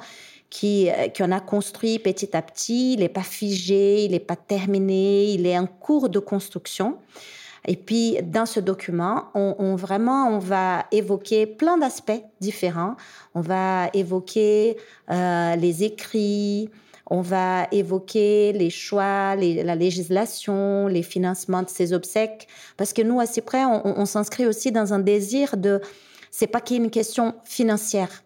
qui 0.50 0.90
euh, 0.90 1.08
qu'on 1.08 1.30
a 1.30 1.40
construit 1.40 1.98
petit 1.98 2.37
à 2.37 2.42
petit. 2.42 2.94
Il 2.94 3.00
n'est 3.00 3.08
pas 3.08 3.22
figé, 3.22 4.04
il 4.04 4.12
n'est 4.12 4.20
pas 4.20 4.37
terminé, 4.37 5.30
il 5.32 5.46
est 5.46 5.58
en 5.58 5.66
cours 5.66 6.08
de 6.08 6.18
construction. 6.18 6.98
Et 7.67 7.77
puis, 7.77 8.19
dans 8.23 8.47
ce 8.47 8.61
document, 8.61 9.25
on, 9.35 9.75
vraiment, 9.77 10.29
on 10.29 10.38
va 10.38 10.87
évoquer 10.93 11.47
plein 11.47 11.77
d'aspects 11.77 12.23
différents. 12.41 12.97
On 13.35 13.41
va 13.41 13.88
évoquer 13.95 14.77
euh, 15.11 15.57
les 15.57 15.85
écrits, 15.85 16.71
on 17.11 17.21
va 17.21 17.67
évoquer 17.73 18.53
les 18.53 18.71
choix, 18.71 19.35
la 19.37 19.75
législation, 19.75 20.87
les 20.87 21.03
financements 21.03 21.62
de 21.62 21.69
ces 21.69 21.93
obsèques. 21.93 22.49
Parce 22.77 22.93
que 22.93 23.03
nous, 23.03 23.21
à 23.21 23.27
Cyprès, 23.27 23.65
on, 23.65 23.99
on 23.99 24.07
s'inscrit 24.07 24.47
aussi 24.47 24.73
dans 24.73 24.95
un 24.95 24.99
désir 25.00 25.57
de... 25.57 25.81
C'est 26.31 26.47
pas 26.47 26.61
qu'il 26.61 26.77
y 26.77 26.85
une 26.85 26.91
question 26.91 27.35
financière. 27.45 28.23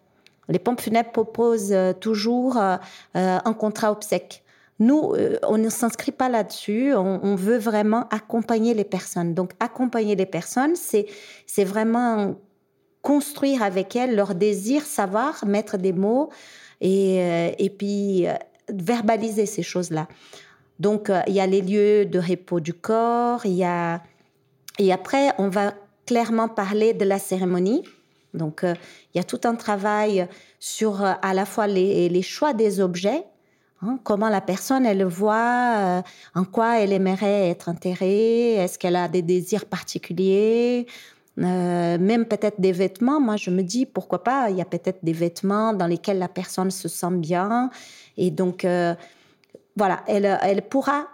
Les 0.49 0.59
pompes 0.59 0.81
funèbres 0.81 1.11
proposent 1.11 1.71
euh, 1.71 1.93
toujours 1.93 2.57
euh, 2.57 2.77
un 3.13 3.53
contrat 3.53 3.91
obsèque. 3.91 4.43
Nous, 4.79 5.13
euh, 5.13 5.37
on 5.43 5.57
ne 5.57 5.69
s'inscrit 5.69 6.11
pas 6.11 6.29
là-dessus. 6.29 6.93
On, 6.95 7.35
veut 7.35 7.57
vraiment 7.57 8.07
accompagner 8.09 8.73
les 8.73 8.83
personnes. 8.83 9.33
Donc, 9.33 9.51
accompagner 9.59 10.15
les 10.15 10.25
personnes, 10.25 10.75
c'est, 10.75 11.05
vraiment 11.63 12.35
construire 13.01 13.61
avec 13.63 13.95
elles 13.95 14.15
leur 14.15 14.33
désir, 14.33 14.81
savoir, 14.83 15.45
mettre 15.45 15.77
des 15.77 15.91
mots 15.91 16.29
et, 16.79 17.21
euh, 17.21 17.51
et 17.57 17.69
puis 17.69 18.27
euh, 18.27 18.33
verbaliser 18.69 19.45
ces 19.45 19.61
choses-là. 19.63 20.07
Donc, 20.79 21.11
il 21.27 21.33
y 21.33 21.39
a 21.39 21.47
les 21.47 21.61
lieux 21.61 22.05
de 22.05 22.19
repos 22.19 22.59
du 22.59 22.73
corps, 22.73 23.45
il 23.45 23.53
y 23.53 23.63
a... 23.63 24.01
Et 24.79 24.91
après, 24.91 25.31
on 25.37 25.49
va 25.49 25.75
clairement 26.07 26.49
parler 26.49 26.93
de 26.93 27.05
la 27.05 27.19
cérémonie. 27.19 27.83
Donc, 28.33 28.61
il 28.63 29.17
y 29.17 29.19
a 29.19 29.23
tout 29.23 29.41
un 29.43 29.53
travail 29.53 30.27
sur 30.59 31.03
à 31.03 31.33
la 31.35 31.45
fois 31.45 31.67
les, 31.67 32.09
les 32.09 32.21
choix 32.23 32.53
des 32.53 32.81
objets, 32.81 33.23
Hein, 33.85 33.99
comment 34.03 34.29
la 34.29 34.39
personne, 34.39 34.85
elle 34.85 35.03
voit, 35.03 35.75
euh, 35.75 36.01
en 36.35 36.45
quoi 36.45 36.79
elle 36.79 36.93
aimerait 36.93 37.49
être 37.49 37.67
enterrée, 37.67 38.53
est-ce 38.53 38.79
qu'elle 38.79 38.95
a 38.95 39.09
des 39.09 39.21
désirs 39.21 39.65
particuliers, 39.65 40.87
euh, 41.39 41.97
même 41.97 42.25
peut-être 42.25 42.61
des 42.61 42.71
vêtements. 42.71 43.19
Moi, 43.19 43.35
je 43.35 43.49
me 43.49 43.61
dis, 43.61 43.85
pourquoi 43.85 44.23
pas, 44.23 44.49
il 44.49 44.55
y 44.55 44.61
a 44.61 44.65
peut-être 44.65 45.03
des 45.03 45.11
vêtements 45.11 45.73
dans 45.73 45.87
lesquels 45.87 46.17
la 46.17 46.29
personne 46.29 46.71
se 46.71 46.87
sent 46.87 47.11
bien. 47.15 47.71
Et 48.15 48.31
donc, 48.31 48.63
euh, 48.63 48.95
voilà, 49.75 50.03
elle, 50.07 50.39
elle 50.41 50.61
pourra 50.61 51.07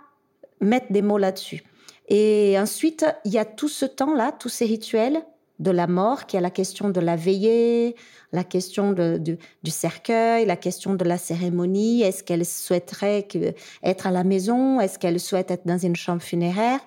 mettre 0.61 0.91
des 0.91 1.01
mots 1.01 1.17
là-dessus. 1.17 1.63
Et 2.07 2.55
ensuite, 2.59 3.05
il 3.25 3.31
y 3.31 3.39
a 3.39 3.45
tout 3.45 3.69
ce 3.69 3.85
temps-là, 3.85 4.31
tous 4.31 4.49
ces 4.49 4.65
rituels 4.65 5.23
de 5.59 5.71
la 5.71 5.87
mort, 5.87 6.25
qui 6.25 6.37
est 6.37 6.41
la 6.41 6.49
question 6.49 6.89
de 6.89 6.99
la 6.99 7.15
veillée, 7.15 7.95
la 8.31 8.43
question 8.43 8.93
du 8.93 9.37
cercueil, 9.71 10.45
la 10.45 10.55
question 10.55 10.95
de 10.95 11.03
la 11.03 11.17
cérémonie. 11.17 12.01
Est-ce 12.01 12.23
qu'elle 12.23 12.45
souhaiterait 12.45 13.27
être 13.83 14.07
à 14.07 14.11
la 14.11 14.23
maison? 14.23 14.79
Est-ce 14.79 14.97
qu'elle 14.97 15.19
souhaite 15.19 15.51
être 15.51 15.67
dans 15.67 15.77
une 15.77 15.95
chambre 15.95 16.21
funéraire? 16.21 16.79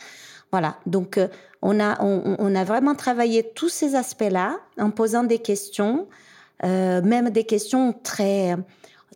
Voilà. 0.51 0.77
Donc, 0.87 1.19
euh, 1.19 1.29
on 1.63 1.81
a, 1.81 2.03
on, 2.03 2.55
a 2.55 2.65
vraiment 2.65 2.95
travaillé 2.95 3.53
tous 3.55 3.69
ces 3.69 3.95
aspects-là 3.95 4.59
en 4.79 4.91
posant 4.91 5.23
des 5.23 5.39
questions, 5.39 6.09
euh, 6.65 7.01
même 7.03 7.31
des 7.31 7.45
questions 7.45 7.95
très, 8.03 8.57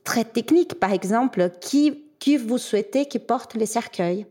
très 0.05 0.25
techniques. 0.25 0.79
Par 0.79 0.93
exemple, 0.93 1.51
qui, 1.61 2.05
qui 2.19 2.37
vous 2.37 2.59
souhaitez 2.59 3.07
qui 3.07 3.19
porte 3.19 3.55
les 3.55 3.67
cercueils? 3.67 4.27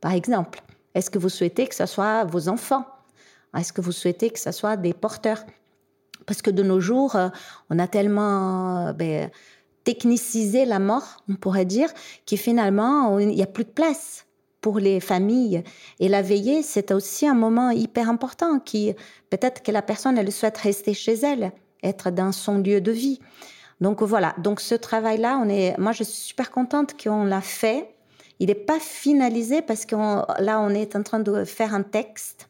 Par 0.00 0.12
exemple. 0.12 0.62
Est-ce 0.94 1.10
que 1.10 1.18
vous 1.18 1.28
souhaitez 1.28 1.66
que 1.66 1.74
ce 1.74 1.86
soit 1.86 2.24
vos 2.24 2.48
enfants? 2.48 2.84
Est-ce 3.56 3.72
que 3.72 3.80
vous 3.80 3.92
souhaitez 3.92 4.30
que 4.30 4.38
ce 4.38 4.52
soit 4.52 4.76
des 4.76 4.94
porteurs? 4.94 5.44
Parce 6.26 6.42
que 6.42 6.50
de 6.50 6.62
nos 6.62 6.80
jours, 6.80 7.16
euh, 7.16 7.28
on 7.70 7.78
a 7.78 7.86
tellement 7.86 8.88
euh, 8.88 8.92
ben, 8.92 9.30
technicisé 9.84 10.64
la 10.64 10.78
mort, 10.78 11.24
on 11.28 11.34
pourrait 11.34 11.64
dire, 11.64 11.88
que 12.26 12.36
finalement, 12.36 13.18
il 13.18 13.28
n'y 13.28 13.42
a 13.42 13.46
plus 13.46 13.64
de 13.64 13.70
place 13.70 14.26
pour 14.60 14.78
les 14.78 15.00
familles. 15.00 15.62
Et 16.00 16.08
la 16.08 16.20
veillée, 16.20 16.62
c'est 16.62 16.92
aussi 16.92 17.26
un 17.26 17.34
moment 17.34 17.70
hyper 17.70 18.10
important 18.10 18.58
qui, 18.58 18.94
peut-être 19.30 19.62
que 19.62 19.72
la 19.72 19.82
personne, 19.82 20.18
elle 20.18 20.30
souhaite 20.32 20.58
rester 20.58 20.92
chez 20.92 21.14
elle, 21.14 21.52
être 21.82 22.10
dans 22.10 22.32
son 22.32 22.58
lieu 22.58 22.80
de 22.80 22.92
vie. 22.92 23.20
Donc 23.80 24.02
voilà. 24.02 24.34
Donc 24.38 24.60
ce 24.60 24.74
travail-là, 24.74 25.42
moi, 25.78 25.92
je 25.92 26.02
suis 26.02 26.28
super 26.28 26.50
contente 26.50 27.02
qu'on 27.02 27.24
l'a 27.24 27.40
fait. 27.40 27.94
Il 28.40 28.48
n'est 28.48 28.54
pas 28.54 28.80
finalisé 28.80 29.62
parce 29.62 29.86
que 29.86 29.96
là, 29.96 30.60
on 30.60 30.70
est 30.70 30.96
en 30.96 31.02
train 31.02 31.20
de 31.20 31.44
faire 31.44 31.74
un 31.74 31.82
texte 31.82 32.47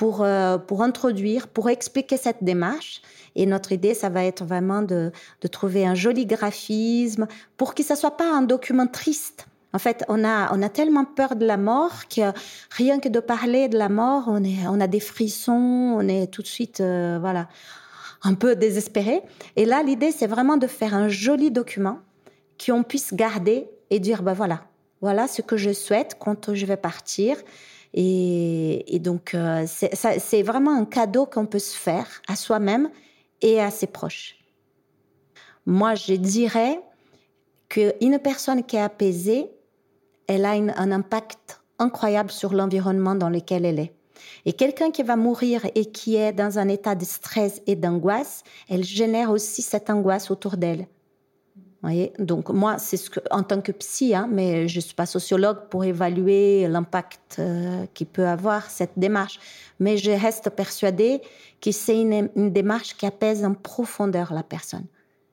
pour, 0.00 0.22
euh, 0.22 0.56
pour 0.56 0.82
introduire, 0.82 1.46
pour 1.46 1.68
expliquer 1.68 2.16
cette 2.16 2.42
démarche. 2.42 3.02
Et 3.36 3.44
notre 3.44 3.70
idée, 3.70 3.92
ça 3.92 4.08
va 4.08 4.24
être 4.24 4.46
vraiment 4.46 4.80
de, 4.80 5.12
trouver 5.52 5.86
un 5.86 5.94
joli 5.94 6.24
graphisme 6.24 7.26
pour 7.58 7.74
que 7.74 7.82
ça 7.82 7.96
soit 7.96 8.16
pas 8.16 8.24
un 8.24 8.40
document 8.40 8.86
triste. 8.86 9.46
En 9.74 9.78
fait, 9.78 10.02
on 10.08 10.24
a, 10.24 10.56
on 10.56 10.62
a 10.62 10.70
tellement 10.70 11.04
peur 11.04 11.36
de 11.36 11.44
la 11.44 11.58
mort 11.58 12.08
que 12.08 12.32
rien 12.70 12.98
que 12.98 13.10
de 13.10 13.20
parler 13.20 13.68
de 13.68 13.76
la 13.76 13.90
mort, 13.90 14.30
on 14.30 14.80
a 14.80 14.86
des 14.86 15.00
frissons, 15.00 15.98
on 15.98 16.08
est 16.08 16.32
tout 16.32 16.40
de 16.40 16.46
suite, 16.46 16.80
euh, 16.80 17.18
voilà, 17.20 17.48
un 18.22 18.32
peu 18.32 18.56
désespéré. 18.56 19.20
Et 19.56 19.66
là, 19.66 19.82
l'idée, 19.82 20.12
c'est 20.12 20.26
vraiment 20.26 20.56
de 20.56 20.66
faire 20.66 20.94
un 20.94 21.10
joli 21.10 21.50
document 21.50 21.98
qu'on 22.58 22.84
puisse 22.84 23.12
garder 23.12 23.68
et 23.90 24.00
dire, 24.00 24.22
ben 24.22 24.32
voilà, 24.32 24.62
voilà 25.02 25.28
ce 25.28 25.42
que 25.42 25.58
je 25.58 25.74
souhaite 25.74 26.16
quand 26.18 26.54
je 26.54 26.64
vais 26.64 26.78
partir. 26.78 27.36
Et, 27.92 28.98
donc, 29.00 29.34
euh, 29.34 29.66
c'est 29.66 30.42
vraiment 30.42 30.76
un 30.76 30.84
cadeau 30.84 31.26
qu'on 31.26 31.46
peut 31.46 31.58
se 31.58 31.76
faire 31.76 32.06
à 32.28 32.36
soi-même 32.36 32.90
et 33.42 33.60
à 33.60 33.70
ses 33.70 33.86
proches. 33.86 34.36
Moi, 35.66 35.94
je 35.94 36.14
dirais 36.14 36.80
qu'une 37.68 38.18
personne 38.22 38.64
qui 38.64 38.76
est 38.76 38.80
apaisée, 38.80 39.50
elle 40.26 40.44
a 40.44 40.52
un 40.52 40.92
impact 40.92 41.60
incroyable 41.78 42.30
sur 42.30 42.52
l'environnement 42.52 43.14
dans 43.14 43.30
lequel 43.30 43.64
elle 43.64 43.80
est. 43.80 43.92
Et 44.44 44.52
quelqu'un 44.52 44.90
qui 44.90 45.02
va 45.02 45.16
mourir 45.16 45.66
et 45.74 45.86
qui 45.86 46.16
est 46.16 46.32
dans 46.32 46.58
un 46.58 46.68
état 46.68 46.94
de 46.94 47.04
stress 47.04 47.62
et 47.66 47.76
d'angoisse, 47.76 48.44
elle 48.68 48.84
génère 48.84 49.30
aussi 49.30 49.62
cette 49.62 49.90
angoisse 49.90 50.30
autour 50.30 50.56
d'elle. 50.56 50.86
Voyez 51.82 52.12
Donc 52.18 52.50
moi, 52.50 52.78
c'est 52.78 52.98
ce 52.98 53.08
que, 53.08 53.20
en 53.30 53.42
tant 53.42 53.62
que 53.62 53.72
psy, 53.72 54.14
hein, 54.14 54.28
mais 54.30 54.68
je 54.68 54.76
ne 54.76 54.80
suis 54.80 54.94
pas 54.94 55.06
sociologue 55.06 55.68
pour 55.70 55.84
évaluer 55.84 56.68
l'impact 56.68 57.36
euh, 57.38 57.86
qu'il 57.94 58.06
peut 58.06 58.26
avoir 58.26 58.68
cette 58.68 58.98
démarche. 58.98 59.40
Mais 59.78 59.96
je 59.96 60.10
reste 60.10 60.50
persuadée 60.50 61.22
que 61.60 61.72
c'est 61.72 61.98
une, 61.98 62.28
une, 62.36 62.52
démarche 62.52 62.96
qui 62.96 63.06
apaise 63.06 63.44
en 63.44 63.54
profondeur 63.54 64.34
la 64.34 64.42
personne. 64.42 64.84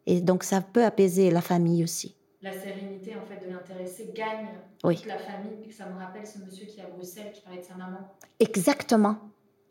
Et 0.06 0.22
donc 0.22 0.44
ça 0.44 0.62
peut 0.62 0.86
apaiser 0.86 1.32
la 1.32 1.42
famille 1.42 1.84
aussi. 1.84 2.16
La 2.42 2.54
sérénité 2.54 3.14
en 3.16 3.26
fait 3.26 3.46
de 3.46 3.52
l'intéressé 3.52 4.10
gagne 4.16 4.48
toute 4.82 5.06
la 5.06 5.18
famille. 5.18 5.68
Et 5.68 5.72
ça 5.72 5.86
me 5.86 5.98
rappelle 5.98 6.26
ce 6.26 6.40
monsieur 6.40 6.66
qui 6.66 6.80
est 6.80 6.84
à 6.84 6.88
Bruxelles 6.88 7.32
qui 7.34 7.42
parlait 7.42 7.60
de 7.60 7.66
sa 7.66 7.76
maman. 7.76 8.16
Exactement. 8.40 9.18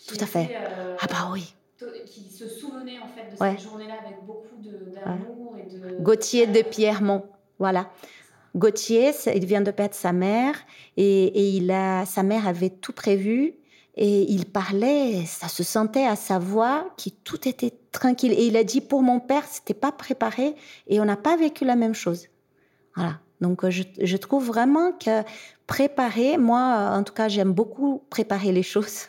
Tout 0.06 0.18
à 0.21 0.26
fait. 0.26 0.52
Euh, 0.68 0.97
ah 1.00 1.06
bah 1.09 1.30
oui 1.33 1.54
qui 2.06 2.30
se 2.30 2.49
souvenait 2.49 2.99
en 2.99 3.09
fait 3.09 3.30
de 3.30 3.37
cette 3.37 3.61
journée-là 3.61 3.95
avec 4.04 4.25
beaucoup 4.25 4.56
d'amour 4.62 5.56
et 5.59 5.68
de... 5.71 6.02
Gauthier 6.02 6.47
de 6.47 6.62
Pierremont, 6.62 7.25
voilà. 7.59 7.90
Gauthier, 8.54 9.12
il 9.35 9.45
vient 9.45 9.61
de 9.61 9.71
perdre 9.71 9.95
sa 9.95 10.12
mère 10.12 10.54
et, 10.97 11.25
et, 11.26 11.50
il 11.50 11.71
a, 11.71 12.06
sa 12.06 12.23
mère 12.23 12.49
avait 12.49 12.71
tout 12.71 12.95
prévu 12.95 13.54
et 13.97 14.23
il 14.30 14.47
parlait, 14.47 15.25
ça 15.26 15.49
se 15.49 15.62
sentait 15.62 16.06
à 16.06 16.16
sa 16.16 16.38
voix 16.38 16.90
qui 16.97 17.12
tout 17.12 17.47
était 17.47 17.73
tranquille. 17.92 18.33
Et 18.33 18.47
il 18.47 18.56
a 18.56 18.64
dit 18.64 18.80
pour 18.80 19.02
mon 19.02 19.21
père, 19.21 19.45
c'était 19.47 19.75
pas 19.75 19.92
préparé 19.92 20.54
et 20.87 21.00
on 21.00 21.04
n'a 21.04 21.16
pas 21.16 21.37
vécu 21.37 21.66
la 21.66 21.76
même 21.76 21.95
chose. 21.95 22.28
Voilà. 22.95 23.21
Donc 23.42 23.68
je, 23.68 23.83
je 24.00 24.16
trouve 24.16 24.47
vraiment 24.47 24.92
que 24.92 25.23
préparer, 25.66 26.38
moi 26.38 26.90
en 26.95 27.02
tout 27.02 27.12
cas 27.12 27.28
j'aime 27.28 27.52
beaucoup 27.52 28.02
préparer 28.09 28.52
les 28.52 28.62
choses 28.75 29.09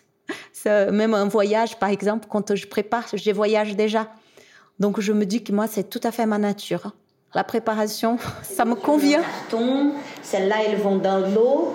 même 0.66 1.14
un 1.14 1.28
voyage, 1.28 1.78
par 1.80 1.90
exemple, 1.90 2.28
quand 2.30 2.56
je 2.56 2.68
prépare, 2.68 3.06
je 3.14 3.32
voyage 3.32 3.76
déjà. 3.76 4.08
Donc 4.80 5.00
je 5.00 5.14
me 5.14 5.26
dis 5.26 5.44
que 5.44 5.52
moi, 5.52 5.68
c'est 5.68 5.90
tout 5.90 6.02
à 6.04 6.12
fait 6.12 6.26
ma 6.26 6.38
nature. 6.38 6.92
La 7.34 7.44
préparation, 7.44 8.18
ça 8.44 8.66
me 8.66 8.76
convient. 8.76 9.22
Celles-là, 10.22 10.56
elles 10.68 10.80
vont 10.80 10.98
dans 10.98 11.20
l'eau. 11.20 11.74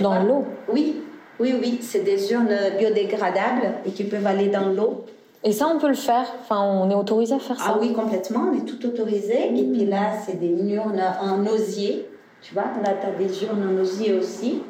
Dans 0.00 0.22
l'eau? 0.22 0.44
Oui, 0.68 1.02
oui, 1.40 1.54
oui. 1.60 1.78
C'est 1.82 2.04
des 2.04 2.32
urnes 2.32 2.56
biodégradables 2.78 3.74
et 3.84 3.90
qui 3.90 4.04
peuvent 4.04 4.26
aller 4.26 4.48
dans 4.48 4.68
l'eau. 4.68 5.04
Et 5.44 5.52
ça, 5.52 5.68
on 5.68 5.78
peut 5.78 5.88
le 5.88 5.94
faire? 5.94 6.26
Enfin, 6.40 6.60
on 6.60 6.90
est 6.90 6.94
autorisé 6.94 7.34
à 7.34 7.38
faire 7.38 7.58
ça? 7.58 7.74
Ah 7.74 7.78
oui, 7.80 7.92
complètement. 7.92 8.50
On 8.52 8.56
est 8.56 8.64
tout 8.64 8.84
autorisé. 8.86 9.48
Et 9.56 9.64
puis 9.64 9.86
là, 9.86 10.12
c'est 10.24 10.38
des 10.38 10.52
urnes 10.72 11.02
en 11.20 11.46
osier. 11.46 12.08
Tu 12.42 12.54
vois, 12.54 12.64
là, 12.84 12.94
tu 13.00 13.06
as 13.06 13.12
des 13.12 13.44
urnes 13.44 13.68
en 13.68 13.80
osier 13.80 14.14
aussi. 14.14 14.62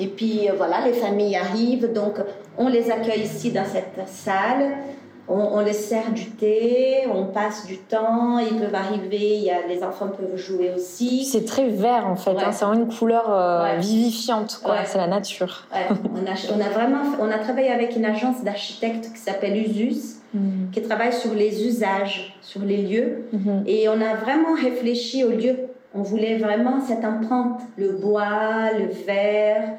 Et 0.00 0.08
puis 0.08 0.48
euh, 0.48 0.54
voilà, 0.56 0.84
les 0.84 0.92
familles 0.92 1.36
arrivent, 1.36 1.92
donc 1.92 2.14
on 2.58 2.68
les 2.68 2.90
accueille 2.90 3.22
ici 3.22 3.50
dans 3.50 3.64
cette 3.64 4.08
salle, 4.08 4.78
on, 5.26 5.60
les 5.60 5.72
sert 5.72 6.12
du 6.12 6.26
thé, 6.26 7.06
on 7.10 7.24
passe 7.26 7.66
du 7.66 7.78
temps, 7.78 8.38
ils 8.38 8.58
peuvent 8.58 8.74
arriver, 8.74 9.38
y 9.38 9.50
a, 9.50 9.66
les 9.66 9.82
enfants 9.82 10.08
peuvent 10.08 10.36
jouer 10.36 10.72
aussi. 10.76 11.24
C'est 11.24 11.46
très 11.46 11.68
vert 11.68 12.06
en 12.06 12.16
fait, 12.16 12.32
hein, 12.32 12.52
c'est 12.52 12.66
vraiment 12.66 12.82
une 12.82 12.94
couleur 12.94 13.24
euh, 13.30 13.76
vivifiante, 13.78 14.60
c'est 14.84 14.98
la 14.98 15.06
nature. 15.06 15.66
on, 15.72 16.30
a, 16.30 16.54
on, 16.54 16.60
a, 16.60 16.68
vraiment, 16.68 17.02
on 17.20 17.30
a 17.30 17.38
travaillé 17.38 17.70
avec 17.70 17.96
une 17.96 18.04
agence 18.04 18.42
d'architectes 18.44 19.12
qui 19.14 19.18
s'appelle 19.18 19.56
Usus, 19.56 20.16
mm. 20.34 20.70
qui 20.72 20.82
travaille 20.82 21.14
sur 21.14 21.32
les 21.32 21.66
usages, 21.66 22.36
sur 22.42 22.60
les 22.60 22.78
lieux, 22.78 23.24
mm-hmm. 23.34 23.66
et 23.66 23.88
on 23.88 24.00
a 24.02 24.16
vraiment 24.16 24.54
réfléchi 24.60 25.24
aux 25.24 25.30
lieux 25.30 25.56
on 25.94 26.02
voulait 26.02 26.38
vraiment 26.38 26.80
cette 26.80 27.04
empreinte, 27.04 27.60
le 27.76 27.92
bois, 27.92 28.72
le 28.76 28.88
verre, 29.06 29.74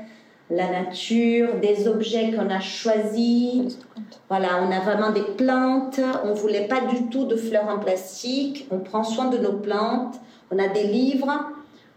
la 0.49 0.69
nature, 0.69 1.55
des 1.61 1.87
objets 1.87 2.31
qu'on 2.31 2.49
a 2.49 2.59
choisis. 2.59 3.79
Voilà, 4.29 4.61
on 4.61 4.71
a 4.71 4.79
vraiment 4.79 5.11
des 5.11 5.23
plantes. 5.35 5.99
On 6.23 6.33
voulait 6.33 6.67
pas 6.67 6.81
du 6.81 7.09
tout 7.09 7.25
de 7.25 7.35
fleurs 7.35 7.67
en 7.67 7.79
plastique. 7.79 8.67
On 8.71 8.79
prend 8.79 9.03
soin 9.03 9.29
de 9.29 9.37
nos 9.37 9.53
plantes. 9.53 10.15
On 10.51 10.59
a 10.59 10.67
des 10.67 10.83
livres. 10.83 11.31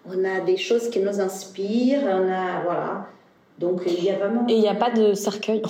On 0.07 0.25
a 0.25 0.41
des 0.41 0.57
choses 0.57 0.89
qui 0.91 1.01
nous 1.01 1.21
inspirent. 1.21 2.05
On 2.05 2.31
a 2.31 2.63
voilà. 2.65 3.07
Donc 3.59 3.83
il 3.87 4.03
y 4.03 4.11
a 4.11 4.17
vraiment. 4.17 4.47
Et 4.49 4.55
il 4.55 4.61
n'y 4.61 4.69
a 4.69 4.75
pas 4.75 4.91
de 4.91 5.15
cercueil. 5.15 5.63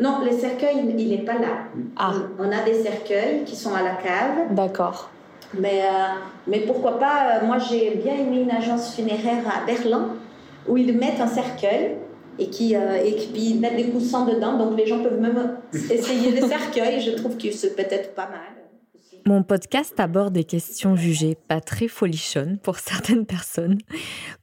non, 0.00 0.18
le 0.24 0.32
cercueil 0.32 0.82
il 0.98 1.08
n'est 1.08 1.18
pas 1.18 1.38
là. 1.38 1.64
Ah. 1.96 2.12
On 2.38 2.50
a 2.50 2.62
des 2.62 2.82
cercueils 2.82 3.44
qui 3.44 3.54
sont 3.54 3.74
à 3.74 3.82
la 3.82 3.94
cave. 3.94 4.54
D'accord. 4.54 5.10
Mais, 5.54 5.82
euh, 5.82 6.14
mais 6.46 6.60
pourquoi 6.60 6.98
pas, 6.98 7.38
euh, 7.38 7.46
moi 7.46 7.58
j'ai 7.58 7.96
bien 7.96 8.14
aimé 8.14 8.42
une 8.42 8.50
agence 8.50 8.94
funéraire 8.94 9.44
à 9.46 9.64
Berlin 9.64 10.16
où 10.66 10.76
ils 10.76 10.96
mettent 10.96 11.20
un 11.20 11.26
cercueil 11.26 11.96
et 12.38 12.50
qui, 12.50 12.76
euh, 12.76 13.02
et 13.02 13.12
puis 13.12 13.50
ils 13.50 13.60
mettent 13.60 13.76
des 13.76 13.88
coussins 13.88 14.26
dedans, 14.26 14.58
donc 14.58 14.76
les 14.76 14.86
gens 14.86 15.02
peuvent 15.02 15.20
même 15.20 15.56
essayer 15.72 16.30
les 16.32 16.46
cercueils. 16.46 17.00
Je 17.00 17.12
trouve 17.12 17.36
que 17.36 17.50
c'est 17.50 17.74
peut-être 17.74 18.14
pas 18.14 18.28
mal. 18.28 18.58
Mon 19.26 19.42
podcast 19.42 19.98
aborde 19.98 20.32
des 20.32 20.44
questions 20.44 20.96
jugées 20.96 21.34
pas 21.34 21.60
très 21.60 21.88
folichonnes 21.88 22.58
pour 22.58 22.78
certaines 22.78 23.26
personnes, 23.26 23.78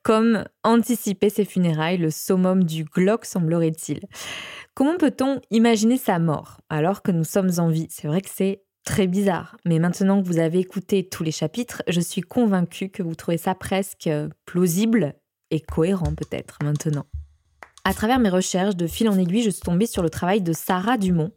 comme 0.03 0.43
anticiper 0.63 1.29
ses 1.29 1.45
funérailles, 1.45 1.97
le 1.97 2.11
summum 2.11 2.63
du 2.63 2.83
glauque 2.83 3.25
semblerait-il. 3.25 4.01
Comment 4.73 4.97
peut-on 4.97 5.39
imaginer 5.51 5.97
sa 5.97 6.19
mort 6.19 6.57
alors 6.69 7.01
que 7.01 7.11
nous 7.11 7.23
sommes 7.23 7.51
en 7.59 7.69
vie? 7.69 7.87
C'est 7.89 8.07
vrai 8.07 8.21
que 8.21 8.29
c'est 8.31 8.64
très 8.85 9.07
bizarre. 9.07 9.57
Mais 9.65 9.79
maintenant 9.79 10.21
que 10.21 10.27
vous 10.27 10.39
avez 10.39 10.59
écouté 10.59 11.07
tous 11.07 11.23
les 11.23 11.31
chapitres, 11.31 11.83
je 11.87 11.99
suis 11.99 12.21
convaincue 12.21 12.89
que 12.89 13.03
vous 13.03 13.15
trouvez 13.15 13.37
ça 13.37 13.55
presque 13.55 14.09
plausible 14.45 15.15
et 15.51 15.59
cohérent 15.59 16.13
peut-être 16.15 16.57
maintenant. 16.63 17.05
À 17.87 17.93
travers 17.93 18.17
mes 18.17 18.29
recherches 18.29 18.75
de 18.75 18.87
fil 18.87 19.07
en 19.09 19.19
aiguille, 19.19 19.43
je 19.43 19.51
suis 19.51 19.61
tombée 19.61 19.85
sur 19.85 20.01
le 20.01 20.09
travail 20.09 20.41
de 20.41 20.53
Sarah 20.53 20.97
Dumont, 20.97 21.31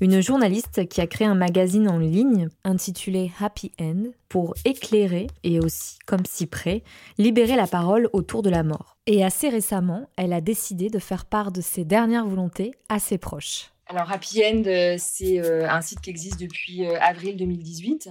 une 0.00 0.20
journaliste 0.20 0.88
qui 0.88 1.00
a 1.00 1.06
créé 1.06 1.24
un 1.24 1.36
magazine 1.36 1.88
en 1.88 1.98
ligne 1.98 2.48
intitulé 2.64 3.30
Happy 3.38 3.70
End 3.80 4.06
pour 4.28 4.54
éclairer 4.64 5.28
et 5.44 5.60
aussi, 5.60 5.98
comme 6.04 6.26
si 6.28 6.46
près, 6.46 6.82
libérer 7.16 7.54
la 7.54 7.68
parole 7.68 8.08
autour 8.12 8.42
de 8.42 8.50
la 8.50 8.64
mort. 8.64 8.96
Et 9.06 9.24
assez 9.24 9.48
récemment, 9.48 10.08
elle 10.16 10.32
a 10.32 10.40
décidé 10.40 10.90
de 10.90 10.98
faire 10.98 11.26
part 11.26 11.52
de 11.52 11.60
ses 11.60 11.84
dernières 11.84 12.26
volontés 12.26 12.72
à 12.88 12.98
ses 12.98 13.18
proches. 13.18 13.73
Alors 13.86 14.10
Happy 14.10 14.42
End, 14.42 14.62
euh, 14.66 14.96
c'est 14.98 15.40
euh, 15.40 15.68
un 15.68 15.82
site 15.82 16.00
qui 16.00 16.08
existe 16.08 16.40
depuis 16.40 16.86
euh, 16.86 16.98
avril 17.00 17.36
2018 17.36 18.08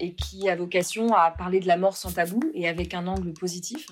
et 0.00 0.14
qui 0.14 0.50
a 0.50 0.54
vocation 0.54 1.14
à 1.14 1.30
parler 1.30 1.58
de 1.58 1.66
la 1.66 1.78
mort 1.78 1.96
sans 1.96 2.12
tabou 2.12 2.40
et 2.52 2.68
avec 2.68 2.92
un 2.92 3.06
angle 3.06 3.32
positif. 3.32 3.86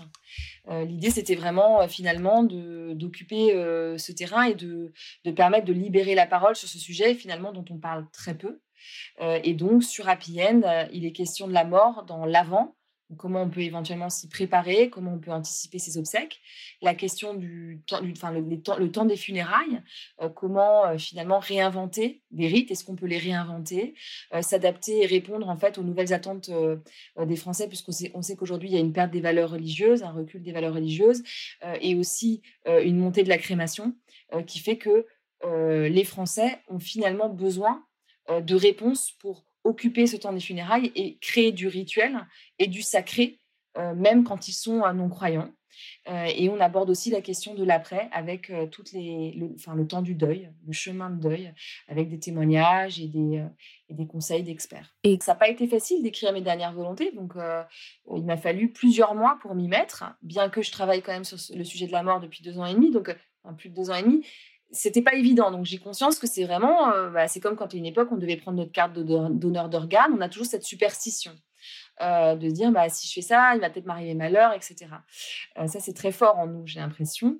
L'idée, 0.68 1.10
c'était 1.10 1.34
vraiment 1.34 1.88
finalement 1.88 2.42
d'occuper 2.42 3.52
ce 3.96 4.12
terrain 4.12 4.42
et 4.42 4.54
de, 4.54 4.92
de, 5.24 5.30
permettre 5.30 5.64
de 5.64 5.72
libérer 5.72 6.14
la 6.14 6.26
parole 6.26 6.54
sur 6.54 6.68
ce 6.68 6.78
sujet 6.78 7.14
finalement 7.14 7.50
dont 7.50 7.64
on 7.70 7.78
parle 7.78 8.06
très 8.12 8.36
peu. 8.36 8.60
et 9.22 9.54
donc 9.54 9.82
sur 9.82 10.06
Happy 10.06 10.42
End, 10.42 10.86
il 10.92 11.06
est 11.06 11.12
question 11.12 11.48
de 11.48 11.54
la 11.54 11.64
mort 11.64 12.04
dans 12.04 12.26
l'avant, 12.26 12.76
comment 13.16 13.42
on 13.42 13.50
peut 13.50 13.60
éventuellement 13.60 14.10
s'y 14.10 14.28
préparer, 14.28 14.90
comment 14.90 15.14
on 15.14 15.18
peut 15.18 15.32
anticiper 15.32 15.78
ses 15.78 15.98
obsèques, 15.98 16.40
la 16.82 16.94
question 16.94 17.34
du 17.34 17.82
temps, 17.86 18.00
enfin, 18.12 18.32
le, 18.32 18.60
temps, 18.60 18.76
le 18.76 18.90
temps 18.90 19.04
des 19.04 19.16
funérailles, 19.16 19.82
euh, 20.20 20.28
comment 20.28 20.86
euh, 20.86 20.98
finalement 20.98 21.38
réinventer 21.38 22.22
des 22.30 22.46
rites, 22.46 22.70
est-ce 22.70 22.84
qu'on 22.84 22.96
peut 22.96 23.06
les 23.06 23.18
réinventer, 23.18 23.94
euh, 24.34 24.42
s'adapter 24.42 25.02
et 25.02 25.06
répondre 25.06 25.48
en 25.48 25.56
fait 25.56 25.78
aux 25.78 25.82
nouvelles 25.82 26.12
attentes 26.12 26.50
des 27.18 27.36
Français, 27.36 27.68
puisqu'on 27.68 27.92
sait, 27.92 28.10
on 28.14 28.22
sait 28.22 28.36
qu'aujourd'hui 28.36 28.68
il 28.70 28.74
y 28.74 28.78
a 28.78 28.80
une 28.80 28.92
perte 28.92 29.10
des 29.10 29.20
valeurs 29.20 29.50
religieuses, 29.50 30.02
un 30.02 30.12
recul 30.12 30.42
des 30.42 30.52
valeurs 30.52 30.74
religieuses, 30.74 31.22
et 31.80 31.94
aussi 31.94 32.42
une 32.66 32.98
montée 32.98 33.22
de 33.22 33.28
la 33.28 33.38
crémation, 33.38 33.94
qui 34.46 34.58
fait 34.58 34.76
que 34.76 35.06
les 35.44 36.04
Français 36.04 36.58
ont 36.68 36.78
finalement 36.78 37.28
besoin 37.28 37.84
de 38.28 38.54
réponses 38.54 39.12
pour 39.18 39.44
occuper 39.64 40.06
ce 40.06 40.16
temps 40.16 40.32
des 40.32 40.40
funérailles 40.40 40.92
et 40.94 41.18
créer 41.18 41.52
du 41.52 41.68
rituel 41.68 42.26
et 42.58 42.66
du 42.66 42.82
sacré, 42.82 43.38
euh, 43.76 43.94
même 43.94 44.24
quand 44.24 44.48
ils 44.48 44.52
sont 44.52 44.84
euh, 44.84 44.92
non-croyants. 44.92 45.50
Euh, 46.08 46.26
et 46.36 46.48
on 46.50 46.60
aborde 46.60 46.90
aussi 46.90 47.10
la 47.10 47.22
question 47.22 47.54
de 47.54 47.64
l'après 47.64 48.10
avec 48.12 48.52
toutes 48.70 48.92
les, 48.92 49.32
le, 49.32 49.52
enfin, 49.54 49.74
le 49.74 49.86
temps 49.86 50.02
du 50.02 50.14
deuil, 50.14 50.50
le 50.66 50.72
chemin 50.72 51.08
de 51.08 51.20
deuil, 51.20 51.54
avec 51.88 52.10
des 52.10 52.18
témoignages 52.18 53.00
et 53.00 53.06
des, 53.06 53.42
et 53.88 53.94
des 53.94 54.06
conseils 54.06 54.42
d'experts. 54.42 54.94
Et 55.04 55.18
ça 55.22 55.32
n'a 55.32 55.38
pas 55.38 55.48
été 55.48 55.66
facile 55.66 56.02
d'écrire 56.02 56.32
mes 56.34 56.42
dernières 56.42 56.74
volontés, 56.74 57.12
donc 57.12 57.34
il 58.14 58.24
m'a 58.24 58.36
fallu 58.36 58.72
plusieurs 58.72 59.14
mois 59.14 59.38
pour 59.40 59.54
m'y 59.54 59.68
mettre, 59.68 60.04
bien 60.20 60.50
que 60.50 60.60
je 60.60 60.70
travaille 60.70 61.00
quand 61.00 61.12
même 61.12 61.24
sur 61.24 61.38
le 61.56 61.64
sujet 61.64 61.86
de 61.86 61.92
la 61.92 62.02
mort 62.02 62.20
depuis 62.20 62.42
deux 62.42 62.58
ans 62.58 62.66
et 62.66 62.74
demi, 62.74 62.90
donc 62.90 63.16
plus 63.56 63.70
de 63.70 63.74
deux 63.74 63.90
ans 63.90 63.94
et 63.94 64.02
demi 64.02 64.22
c'était 64.72 65.02
pas 65.02 65.14
évident. 65.14 65.50
Donc 65.50 65.64
j'ai 65.64 65.78
conscience 65.78 66.18
que 66.18 66.26
c'est 66.26 66.44
vraiment, 66.44 66.92
euh, 66.92 67.10
bah, 67.10 67.28
c'est 67.28 67.40
comme 67.40 67.56
quand 67.56 67.74
à 67.74 67.76
une 67.76 67.86
époque 67.86 68.08
on 68.12 68.16
devait 68.16 68.36
prendre 68.36 68.58
notre 68.58 68.72
carte 68.72 68.98
donneur 68.98 69.68
d'organes, 69.68 70.12
on 70.16 70.20
a 70.20 70.28
toujours 70.28 70.46
cette 70.46 70.64
superstition 70.64 71.32
euh, 72.00 72.34
de 72.36 72.48
dire 72.48 72.70
bah 72.70 72.88
si 72.88 73.06
je 73.08 73.12
fais 73.12 73.22
ça, 73.22 73.54
il 73.54 73.60
va 73.60 73.70
peut-être 73.70 73.86
m'arriver 73.86 74.14
malheur, 74.14 74.52
etc. 74.52 74.86
Euh, 75.58 75.66
ça 75.66 75.80
c'est 75.80 75.94
très 75.94 76.12
fort 76.12 76.38
en 76.38 76.46
nous, 76.46 76.66
j'ai 76.66 76.80
l'impression. 76.80 77.38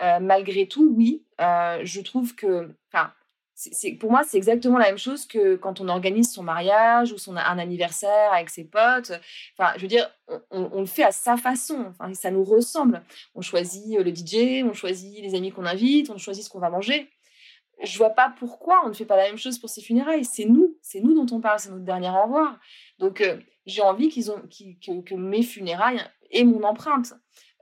malgré 0.00 0.66
tout, 0.66 0.92
oui, 0.96 1.24
je 1.38 2.00
trouve 2.00 2.34
que, 2.34 2.74
c'est 3.60 3.92
pour 3.92 4.10
moi, 4.10 4.22
c'est 4.26 4.38
exactement 4.38 4.78
la 4.78 4.86
même 4.86 4.98
chose 4.98 5.26
que 5.26 5.56
quand 5.56 5.82
on 5.82 5.88
organise 5.88 6.32
son 6.32 6.42
mariage 6.42 7.12
ou 7.12 7.18
son 7.18 7.36
un 7.36 7.58
anniversaire 7.58 8.32
avec 8.32 8.48
ses 8.48 8.64
potes. 8.64 9.12
Enfin, 9.58 9.72
je 9.76 9.82
veux 9.82 9.88
dire, 9.88 10.10
on, 10.50 10.80
le 10.80 10.86
fait 10.86 11.02
à 11.02 11.12
sa 11.12 11.36
façon. 11.36 11.86
Enfin, 11.90 12.12
ça 12.14 12.30
nous 12.30 12.42
ressemble. 12.42 13.02
On 13.34 13.42
choisit 13.42 13.98
le 13.98 14.14
DJ, 14.14 14.64
on 14.64 14.72
choisit 14.72 15.22
les 15.22 15.34
amis 15.34 15.52
qu'on 15.52 15.66
invite, 15.66 16.08
on 16.08 16.16
choisit 16.16 16.42
ce 16.42 16.48
qu'on 16.48 16.58
va 16.58 16.70
manger. 16.70 17.10
Je 17.82 17.98
vois 17.98 18.10
pas 18.10 18.34
pourquoi 18.38 18.80
on 18.84 18.88
ne 18.88 18.94
fait 18.94 19.04
pas 19.04 19.16
la 19.16 19.24
même 19.24 19.38
chose 19.38 19.58
pour 19.58 19.68
ses 19.68 19.82
funérailles. 19.82 20.24
C'est 20.24 20.46
nous, 20.46 20.78
c'est 20.80 21.00
nous 21.00 21.14
dont 21.14 21.34
on 21.34 21.40
parle, 21.40 21.58
c'est 21.58 21.70
notre 21.70 21.84
dernier 21.84 22.08
au 22.08 22.22
revoir. 22.22 22.58
Donc, 22.98 23.22
j'ai 23.66 23.82
envie 23.82 24.08
qu'ils 24.08 24.30
ont, 24.30 24.40
que, 25.04 25.14
mes 25.14 25.42
funérailles 25.42 26.00
aient 26.30 26.44
mon 26.44 26.62
empreinte. 26.62 27.14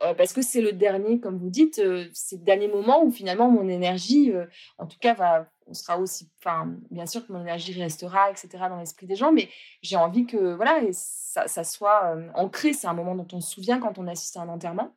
Euh, 0.02 0.14
parce 0.14 0.32
que 0.32 0.42
c'est 0.42 0.60
le 0.60 0.72
dernier, 0.72 1.18
comme 1.18 1.38
vous 1.38 1.50
dites, 1.50 1.80
euh, 1.80 2.06
c'est 2.12 2.36
le 2.36 2.44
dernier 2.44 2.68
moment 2.68 3.02
où 3.04 3.10
finalement 3.10 3.50
mon 3.50 3.68
énergie, 3.68 4.30
euh, 4.32 4.46
en 4.78 4.86
tout 4.86 4.98
cas, 5.00 5.14
va, 5.14 5.50
on 5.68 5.74
sera 5.74 5.98
aussi, 5.98 6.28
enfin, 6.38 6.74
bien 6.90 7.06
sûr 7.06 7.26
que 7.26 7.32
mon 7.32 7.40
énergie 7.40 7.80
restera, 7.80 8.30
etc., 8.30 8.48
dans 8.68 8.78
l'esprit 8.78 9.06
des 9.06 9.16
gens, 9.16 9.32
mais 9.32 9.48
j'ai 9.82 9.96
envie 9.96 10.26
que, 10.26 10.54
voilà, 10.54 10.80
ça, 10.92 11.46
ça 11.46 11.64
soit 11.64 12.16
ancré. 12.34 12.72
C'est 12.72 12.86
un 12.86 12.94
moment 12.94 13.14
dont 13.14 13.28
on 13.32 13.40
se 13.40 13.50
souvient 13.50 13.78
quand 13.78 13.98
on 13.98 14.06
assiste 14.06 14.36
à 14.36 14.40
un 14.40 14.48
enterrement. 14.48 14.94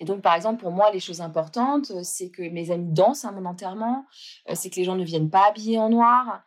Et 0.00 0.04
donc, 0.04 0.22
par 0.22 0.34
exemple, 0.34 0.62
pour 0.62 0.70
moi, 0.70 0.90
les 0.92 1.00
choses 1.00 1.20
importantes, 1.20 1.92
c'est 2.02 2.30
que 2.30 2.42
mes 2.42 2.70
amis 2.70 2.92
dansent 2.92 3.24
à 3.24 3.32
mon 3.32 3.46
enterrement, 3.46 4.04
c'est 4.52 4.70
que 4.70 4.76
les 4.76 4.84
gens 4.84 4.94
ne 4.94 5.04
viennent 5.04 5.30
pas 5.30 5.48
habillés 5.48 5.78
en 5.78 5.88
noir, 5.88 6.42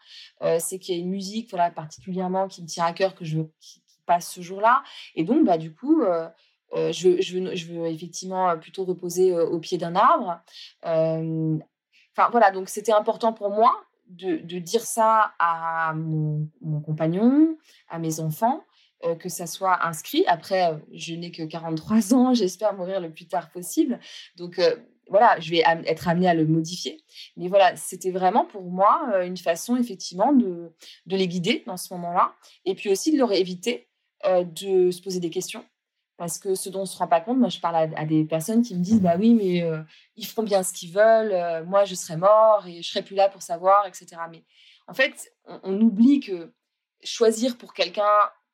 c'est 0.60 0.80
qu'il 0.80 0.96
y 0.96 1.00
a 1.00 1.02
une 1.02 1.10
musique, 1.10 1.50
voilà, 1.50 1.72
particulièrement 1.72 2.48
qui 2.48 2.62
me 2.62 2.68
tient 2.68 2.86
à 2.86 2.94
cœur 2.94 3.16
que 3.16 3.26
je 3.26 3.40
veux 3.40 3.52
qui, 3.60 3.82
passe 4.06 4.32
ce 4.32 4.40
jour-là. 4.40 4.84
Et 5.16 5.26
donc, 5.26 5.46
bah, 5.46 5.58
du 5.58 5.74
coup, 5.74 6.02
je, 6.74 7.10
veux, 7.10 7.22
je, 7.22 7.40
veux, 7.40 7.56
je, 7.56 7.74
veux, 7.74 7.88
effectivement 7.88 8.58
plutôt 8.58 8.86
reposer 8.86 9.38
au 9.38 9.60
pied 9.60 9.78
d'un 9.78 9.96
arbre. 9.96 10.40
Enfin 12.18 12.30
voilà, 12.32 12.50
donc 12.50 12.68
c'était 12.68 12.92
important 12.92 13.32
pour 13.32 13.52
moi 13.52 13.84
de, 14.08 14.38
dire 14.58 14.82
ça 14.82 15.34
à 15.38 15.94
mon, 15.94 16.50
compagnon, 16.84 17.58
à 17.90 18.00
mes 18.00 18.20
enfants, 18.20 18.64
que 19.20 19.30
ça 19.30 19.46
soit 19.46 19.86
inscrit. 19.86 20.24
Après, 20.26 20.74
je 20.92 21.14
n'ai 21.14 21.30
que 21.30 21.44
43 21.44 22.16
ans, 22.16 22.34
j'espère 22.34 22.74
mourir 22.74 23.02
le 23.02 23.12
plus 23.12 23.28
tard 23.28 23.52
possible. 23.52 24.00
Donc 24.36 24.60
voilà, 25.10 25.40
je 25.40 25.52
vais 25.52 25.64
être 25.86 26.08
amenée 26.08 26.28
à 26.28 26.34
le 26.34 26.48
modifier. 26.48 27.04
Mais 27.36 27.50
voilà, 27.50 27.76
c'était 27.76 28.12
vraiment 28.12 28.46
pour 28.46 28.64
moi 28.64 29.24
une 29.24 29.38
façon 29.38 29.76
effectivement 29.76 30.34
de, 30.34 30.74
de 31.06 31.16
les 31.16 31.28
guider 31.28 31.64
dans 31.68 31.78
ce 31.78 31.94
moment-là. 31.94 32.34
Et 32.66 32.74
puis 32.74 32.90
aussi 32.90 33.12
de 33.12 33.20
leur 33.20 33.32
éviter 33.32 33.88
de 34.26 34.90
se 34.90 35.02
poser 35.04 35.20
des 35.20 35.30
questions 35.30 35.64
parce 36.18 36.40
que 36.40 36.56
ce 36.56 36.70
dont 36.70 36.82
on 36.82 36.86
se 36.86 36.98
rend 36.98 37.08
pas 37.08 37.22
compte, 37.22 37.38
moi 37.38 37.50
je 37.50 37.60
parle 37.60 37.76
à, 37.96 38.06
des 38.06 38.26
personnes 38.26 38.64
qui 38.64 38.76
me 38.76 38.82
disent 38.84 39.02
Bah 39.02 39.16
oui, 39.18 39.36
mais 39.36 39.62
euh, 39.62 39.82
ils 40.16 40.26
feront 40.26 40.44
bien 40.44 40.64
ce 40.64 40.74
qu'ils 40.74 40.92
veulent, 40.92 41.32
euh, 41.32 41.64
moi 41.64 41.86
je 41.86 41.96
serai 41.96 42.18
mort 42.18 42.66
et 42.68 42.82
je 42.82 42.90
serai 42.90 43.04
plus 43.04 43.16
là 43.16 43.30
pour 43.30 43.44
savoir, 43.44 43.86
etc. 43.86 44.08
Mais 44.32 44.44
en 44.88 44.94
fait, 44.94 45.32
on, 45.46 45.80
oublie 45.80 46.20
que 46.20 46.52
choisir 47.04 47.58
pour 47.58 47.74
quelqu'un 47.74 48.04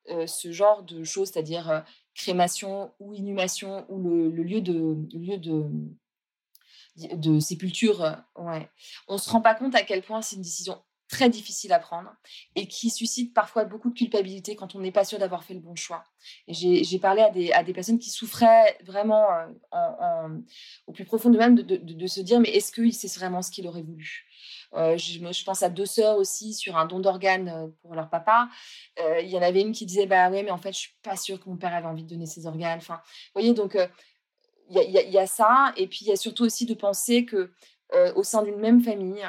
euh, 0.10 0.28
ce 0.28 0.52
genre 0.52 0.84
de 0.84 1.06
choses, 1.06 1.30
c'est-à-dire 1.32 1.86
crémation 2.14 2.94
ou 3.00 3.14
inhumation 3.14 3.86
ou 3.90 3.98
le, 4.02 4.30
lieu 4.30 4.60
de, 4.60 4.98
lieu 5.18 5.38
de, 5.38 5.66
de 7.16 7.40
sépulture, 7.40 8.18
ouais, 8.38 8.70
on 9.08 9.18
se 9.18 9.30
rend 9.30 9.42
pas 9.42 9.56
compte 9.56 9.74
à 9.76 9.84
quel 9.84 10.04
point 10.04 10.22
c'est 10.22 10.36
une 10.36 10.42
décision 10.42 10.82
très 11.14 11.30
difficile 11.30 11.72
à 11.74 11.80
prendre 11.80 12.12
et 12.56 12.68
qui 12.68 12.90
suscite 12.90 13.36
parfois 13.36 13.66
beaucoup 13.66 13.92
de 13.92 13.96
culpabilité 13.96 14.56
quand 14.56 14.74
on 14.74 14.80
n'est 14.80 14.92
pas 14.92 15.06
sûr 15.06 15.20
d'avoir 15.20 15.44
fait 15.44 15.54
le 15.54 15.60
bon 15.60 15.76
choix. 15.76 16.04
J'ai 16.48 16.98
parlé 16.98 17.22
à 17.54 17.64
des, 17.64 17.74
personnes 17.74 18.00
qui 18.00 18.10
souffraient 18.10 18.76
vraiment 18.84 19.28
euh, 19.74 20.28
au 20.88 20.92
plus 20.92 21.06
profond 21.06 21.30
de 21.30 21.38
même 21.38 21.54
de, 21.54 21.62
de, 21.62 22.08
se 22.08 22.20
dire 22.20 22.40
mais 22.40 22.50
est-ce 22.50 22.72
que 22.72 22.90
c'est 22.90 23.14
vraiment 23.14 23.44
ce 23.44 23.52
qu'il 23.52 23.68
aurait 23.68 23.84
voulu? 23.84 24.26
Euh, 24.74 24.98
je, 24.98 25.20
je, 25.20 25.44
pense 25.44 25.62
à 25.62 25.70
deux 25.70 25.86
sœurs 25.86 26.18
aussi 26.18 26.56
sur 26.56 26.78
un 26.78 26.88
don 26.88 27.00
d'organes 27.00 27.50
euh, 27.50 27.68
pour 27.84 27.94
leur 27.94 28.10
papa. 28.10 28.50
Il 29.22 29.30
y 29.30 29.38
en 29.38 29.44
avait 29.44 29.62
une 29.62 29.72
qui 29.72 29.86
disait 29.86 30.08
bah 30.08 30.32
ouais 30.32 30.42
mais 30.42 30.52
en 30.52 30.58
fait 30.58 30.74
je 30.74 30.80
suis 30.80 30.96
pas 31.04 31.16
sûre 31.16 31.40
que 31.40 31.48
mon 31.48 31.58
père 31.58 31.76
avait 31.76 31.88
envie 31.88 32.04
de 32.04 32.10
donner 32.10 32.26
ses 32.26 32.48
organes. 32.48 32.80
Enfin, 32.80 32.96
vous 33.06 33.40
voyez 33.42 33.54
donc 33.54 33.78
il 34.72 34.82
y, 34.82 35.12
y, 35.12 35.20
a 35.20 35.28
ça 35.28 35.74
et 35.78 35.86
puis 35.86 36.00
il 36.02 36.08
y 36.08 36.12
a 36.12 36.16
surtout 36.16 36.44
aussi 36.44 36.66
de 36.66 36.74
penser 36.74 37.24
que 37.26 37.52
au 38.16 38.24
sein 38.24 38.42
d'une 38.42 38.58
même 38.58 38.82
famille, 38.82 39.24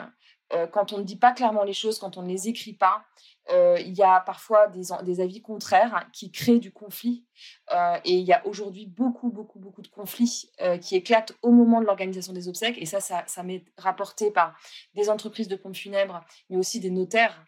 euh, 0.52 0.66
quand 0.66 0.92
on 0.92 0.98
ne 0.98 1.04
dit 1.04 1.16
pas 1.16 1.32
clairement 1.32 1.64
les 1.64 1.72
choses, 1.72 1.98
quand 1.98 2.16
on 2.16 2.22
ne 2.22 2.28
les 2.28 2.48
écrit 2.48 2.74
pas, 2.74 3.04
euh, 3.50 3.78
il 3.80 3.94
y 3.94 4.02
a 4.02 4.20
parfois 4.20 4.68
des, 4.68 5.20
avis 5.20 5.42
contraires 5.42 6.08
qui 6.12 6.30
créent 6.30 6.58
du 6.58 6.72
conflit. 6.72 7.24
Euh, 7.72 7.98
et 8.04 8.12
il 8.12 8.24
y 8.24 8.32
a 8.32 8.46
aujourd'hui 8.46 8.86
beaucoup, 8.86 9.30
beaucoup, 9.30 9.58
beaucoup 9.58 9.82
de 9.82 9.88
conflits 9.88 10.50
qui 10.80 10.96
éclatent 10.96 11.32
au 11.42 11.50
moment 11.50 11.80
de 11.80 11.86
l'organisation 11.86 12.32
des 12.32 12.48
obsèques. 12.48 12.78
Et 12.78 12.86
ça, 12.86 13.00
ça, 13.00 13.42
m'est 13.42 13.64
rapporté 13.76 14.30
par 14.30 14.56
des 14.94 15.10
entreprises 15.10 15.48
de 15.48 15.56
pompes 15.56 15.76
funèbres, 15.76 16.24
mais 16.48 16.56
aussi 16.56 16.80
des 16.80 16.90
notaires. 16.90 17.44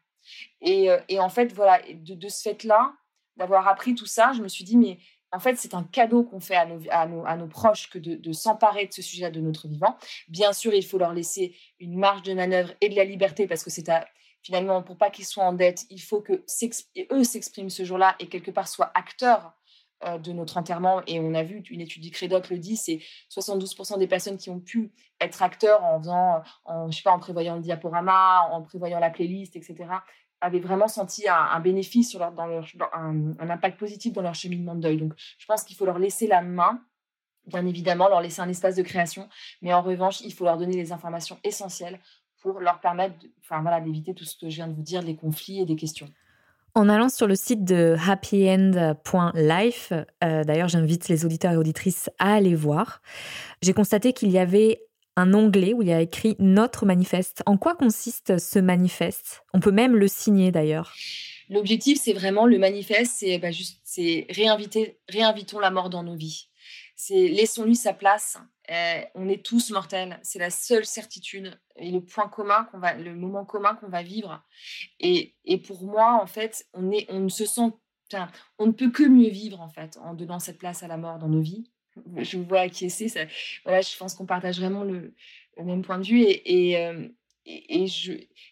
Et, 0.60 0.90
en 1.18 1.28
fait, 1.28 1.52
voilà, 1.52 1.80
de 1.92 2.28
ce 2.28 2.42
fait-là, 2.42 2.92
d'avoir 3.36 3.68
appris 3.68 3.94
tout 3.94 4.06
ça, 4.06 4.32
je 4.32 4.42
me 4.42 4.48
suis 4.48 4.64
dit, 4.64 4.76
mais 4.76 4.98
en 5.32 5.40
fait, 5.40 5.56
c'est 5.56 5.74
un 5.74 5.82
cadeau 5.82 6.22
qu'on 6.22 6.40
fait 6.40 6.56
à 6.56 6.66
nos, 6.66 6.80
à, 6.90 7.36
nos, 7.36 7.46
proches 7.46 7.90
que 7.90 7.98
de, 7.98 8.32
s'emparer 8.32 8.86
de 8.86 8.92
ce 8.92 9.02
sujet 9.02 9.30
de 9.30 9.40
notre 9.40 9.68
vivant. 9.68 9.96
Bien 10.28 10.52
sûr, 10.52 10.72
il 10.72 10.84
faut 10.84 10.98
leur 10.98 11.12
laisser 11.12 11.54
une 11.80 11.98
marge 11.98 12.22
de 12.22 12.32
manœuvre 12.32 12.72
et 12.80 12.88
de 12.88 12.96
la 12.96 13.04
liberté 13.04 13.46
parce 13.46 13.62
que 13.62 13.70
c'est 13.70 13.90
finalement, 14.42 14.82
pour 14.82 14.96
pas 14.96 15.10
qu'ils 15.10 15.24
soient 15.24 15.44
en 15.44 15.52
dette, 15.52 15.84
il 15.90 16.00
faut 16.00 16.20
que 16.20 16.44
eux 17.12 17.24
s'expriment 17.24 17.70
ce 17.70 17.84
jour-là 17.84 18.14
et 18.20 18.28
quelque 18.28 18.52
part 18.52 18.68
soient 18.68 18.92
acteurs 18.94 19.52
euh, 20.04 20.18
de 20.18 20.32
notre 20.32 20.56
enterrement. 20.56 21.02
Et 21.08 21.18
on 21.18 21.34
a 21.34 21.42
vu, 21.42 21.62
une 21.70 21.80
étude 21.80 22.02
du 22.02 22.12
Crédoc 22.12 22.50
le 22.50 22.58
dit, 22.58 22.76
c'est 22.76 23.00
72% 23.30 23.98
des 23.98 24.06
personnes 24.06 24.36
qui 24.36 24.50
ont 24.50 24.60
pu 24.60 24.92
être 25.20 25.42
acteurs 25.42 25.82
en 25.82 25.98
faisant, 25.98 26.42
en, 26.64 26.90
je 26.90 26.96
sais 26.98 27.02
pas, 27.02 27.12
en 27.12 27.18
prévoyant 27.18 27.56
le 27.56 27.62
diaporama, 27.62 28.48
en 28.52 28.62
prévoyant 28.62 29.00
la 29.00 29.10
playlist, 29.10 29.56
etc 29.56 29.86
avaient 30.40 30.60
vraiment 30.60 30.88
senti 30.88 31.28
un, 31.28 31.60
bénéfice 31.60 32.14
dans 32.14 32.32
un, 32.92 33.50
impact 33.50 33.78
positif 33.78 34.12
dans 34.12 34.22
leur 34.22 34.34
cheminement 34.34 34.74
de 34.74 34.80
deuil. 34.80 34.98
Donc, 34.98 35.12
je 35.38 35.46
pense 35.46 35.62
qu'il 35.64 35.76
faut 35.76 35.86
leur 35.86 35.98
laisser 35.98 36.26
la 36.26 36.42
main, 36.42 36.80
bien 37.46 37.64
évidemment, 37.66 38.08
leur 38.08 38.20
laisser 38.20 38.40
un 38.40 38.48
espace 38.48 38.76
de 38.76 38.82
création, 38.82 39.28
mais 39.62 39.72
en 39.72 39.82
revanche, 39.82 40.20
il 40.20 40.32
faut 40.32 40.44
leur 40.44 40.58
donner 40.58 40.76
les 40.76 40.92
informations 40.92 41.38
essentielles 41.44 42.00
pour 42.42 42.60
leur 42.60 42.80
permettre, 42.80 43.14
enfin 43.40 43.62
voilà, 43.62 43.80
d'éviter 43.80 44.14
tout 44.14 44.24
ce 44.24 44.36
que 44.36 44.48
je 44.48 44.56
viens 44.56 44.68
de 44.68 44.74
vous 44.74 44.82
dire, 44.82 45.02
les 45.02 45.16
conflits 45.16 45.60
et 45.60 45.64
des 45.64 45.76
questions. 45.76 46.08
En 46.74 46.90
allant 46.90 47.08
sur 47.08 47.26
le 47.26 47.36
site 47.36 47.64
de 47.64 47.96
happyend.life, 48.06 49.92
euh, 50.22 50.44
d'ailleurs 50.44 50.68
j'invite 50.68 51.08
les 51.08 51.24
auditeurs 51.24 51.52
et 51.52 51.56
auditrices 51.56 52.10
à 52.18 52.34
aller 52.34 52.54
voir, 52.54 53.00
j'ai 53.62 53.72
constaté 53.72 54.12
qu'il 54.12 54.30
y 54.30 54.38
avait 54.38 54.85
un 55.16 55.34
onglet 55.34 55.72
où 55.72 55.82
il 55.82 55.88
y 55.88 55.92
a 55.92 56.00
écrit 56.00 56.36
Notre 56.38 56.86
manifeste. 56.86 57.42
En 57.46 57.56
quoi 57.56 57.74
consiste 57.74 58.38
ce 58.38 58.58
manifeste? 58.58 59.42
On 59.54 59.60
peut 59.60 59.72
même 59.72 59.96
le 59.96 60.08
signer 60.08 60.52
d'ailleurs. 60.52 60.94
L'objectif, 61.48 61.98
c'est 62.02 62.12
vraiment 62.12 62.46
le 62.46 62.58
manifeste, 62.58 63.12
c'est 63.18 63.38
bah, 63.38 63.50
juste, 63.50 63.80
c'est 63.84 64.26
réinviter, 64.30 64.98
réinvitons 65.08 65.60
la 65.60 65.70
mort 65.70 65.90
dans 65.90 66.02
nos 66.02 66.16
vies. 66.16 66.48
C'est 66.96 67.28
laissons-lui 67.28 67.76
sa 67.76 67.92
place. 67.92 68.38
Euh, 68.70 69.00
on 69.14 69.28
est 69.28 69.44
tous 69.44 69.70
mortels. 69.70 70.18
C'est 70.22 70.38
la 70.38 70.50
seule 70.50 70.84
certitude 70.84 71.58
et 71.76 71.90
le 71.90 72.00
point 72.00 72.28
commun 72.28 72.64
qu'on 72.64 72.78
va, 72.78 72.94
le 72.94 73.14
moment 73.14 73.44
commun 73.44 73.74
qu'on 73.74 73.88
va 73.88 74.02
vivre. 74.02 74.42
Et, 74.98 75.34
pour 75.66 75.84
moi, 75.84 76.18
en 76.20 76.26
fait, 76.26 76.66
on 76.72 76.90
est, 76.90 77.06
on 77.10 77.28
se 77.28 77.44
sent, 77.44 77.72
on 78.58 78.66
ne 78.66 78.72
peut 78.72 78.90
que 78.90 79.04
mieux 79.04 79.30
vivre 79.30 79.60
en 79.60 79.68
fait 79.68 79.98
en 79.98 80.14
donnant 80.14 80.38
cette 80.38 80.58
place 80.58 80.82
à 80.82 80.88
la 80.88 80.96
mort 80.96 81.18
dans 81.18 81.28
nos 81.28 81.40
vies 81.40 81.70
je 82.16 82.36
vous 82.36 82.44
vois 82.44 82.60
acquiescer. 82.60 83.12
Voilà, 83.64 83.80
je 83.80 83.96
pense 83.96 84.14
qu'on 84.14 84.26
partage 84.26 84.58
vraiment 84.58 84.84
le, 84.84 85.14
même 85.62 85.82
point 85.82 85.98
de 85.98 86.06
vue. 86.06 86.24
Et, 86.26 86.76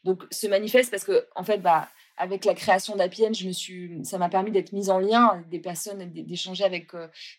donc, 0.04 0.22
ce 0.30 0.46
manifeste, 0.46 0.90
parce 0.90 1.04
que, 1.04 1.26
fait, 1.44 1.58
bah, 1.58 1.88
avec 2.16 2.44
la 2.44 2.54
création 2.54 2.94
suis, 3.50 4.04
ça 4.04 4.18
m'a 4.18 4.28
permis 4.28 4.52
d'être 4.52 4.72
mise 4.72 4.90
en 4.90 4.98
lien 4.98 5.42
des 5.50 5.58
personnes, 5.58 6.12
d'échanger 6.12 6.64
avec 6.64 6.92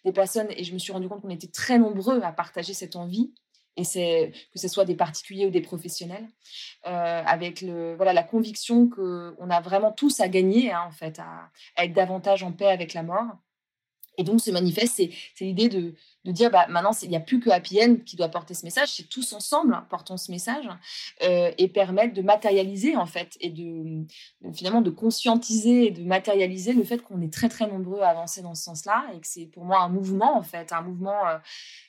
des 0.04 0.12
personnes. 0.12 0.48
Et 0.58 0.64
je 0.64 0.74
me 0.74 0.80
suis 0.80 0.92
rendu 0.92 1.08
compte 1.08 1.22
qu'on 1.22 1.30
était 1.30 1.48
très 1.48 1.80
nombreux 1.80 2.22
à 2.22 2.32
partager 2.32 2.74
cette 2.74 2.96
envie. 2.96 3.34
Et 3.78 3.84
que 3.84 4.60
ce 4.60 4.70
soit 4.70 4.86
des 4.86 4.96
particuliers 4.96 5.46
ou 5.46 5.50
des 5.50 5.62
professionnels, 5.62 6.28
avec 6.84 7.62
le, 7.62 7.96
voilà, 7.96 8.14
la 8.14 8.24
conviction 8.24 8.88
qu'on 8.88 9.50
a 9.50 9.60
vraiment 9.60 9.92
tous 9.92 10.22
à 10.22 10.30
gagner, 10.30 10.72
hein, 10.72 10.84
en 10.88 10.92
fait, 10.92 11.20
à 11.20 11.52
être 11.84 11.92
davantage 11.92 12.42
en 12.44 12.54
paix 12.54 12.68
avec 12.68 12.94
la 12.94 13.04
mort. 13.04 13.38
Et 14.18 14.24
donc, 14.24 14.42
ce 14.42 14.52
manifeste, 14.52 14.96
c'est 14.96 15.46
l'idée 15.46 15.70
de, 15.70 15.94
de 16.26 16.32
dire 16.32 16.50
bah, 16.50 16.66
maintenant, 16.70 16.92
il 17.04 17.10
n'y 17.10 17.16
a 17.16 17.20
plus 17.20 17.40
que 17.40 17.52
Happy 17.52 17.80
End 17.82 17.98
qui 18.04 18.16
doit 18.16 18.30
porter 18.30 18.56
ce 18.56 18.66
message, 18.66 18.90
c'est 18.92 19.08
tous 19.08 19.32
ensemble 19.34 19.76
hein, 19.76 19.86
portons 19.90 20.18
ce 20.18 20.32
message 20.32 20.68
euh, 21.22 21.52
et 21.60 21.68
permettre 21.68 22.16
de 22.16 22.24
matérialiser, 22.24 22.98
en 22.98 23.06
fait, 23.06 23.38
et 23.42 23.52
de, 23.52 24.04
finalement 24.54 24.82
de 24.82 24.90
conscientiser 24.90 25.88
et 25.88 25.92
de 25.92 26.04
matérialiser 26.04 26.74
le 26.74 26.84
fait 26.84 26.98
qu'on 26.98 27.22
est 27.22 27.32
très, 27.32 27.48
très 27.48 27.68
nombreux 27.68 28.02
à 28.02 28.10
avancer 28.10 28.42
dans 28.42 28.56
ce 28.56 28.64
sens-là 28.64 29.06
et 29.16 29.20
que 29.20 29.28
c'est 29.28 29.46
pour 29.46 29.66
moi 29.66 29.82
un 29.82 29.90
mouvement, 29.90 30.36
en 30.36 30.42
fait, 30.42 30.74
un 30.74 30.82
mouvement 30.82 31.28
euh, 31.28 31.38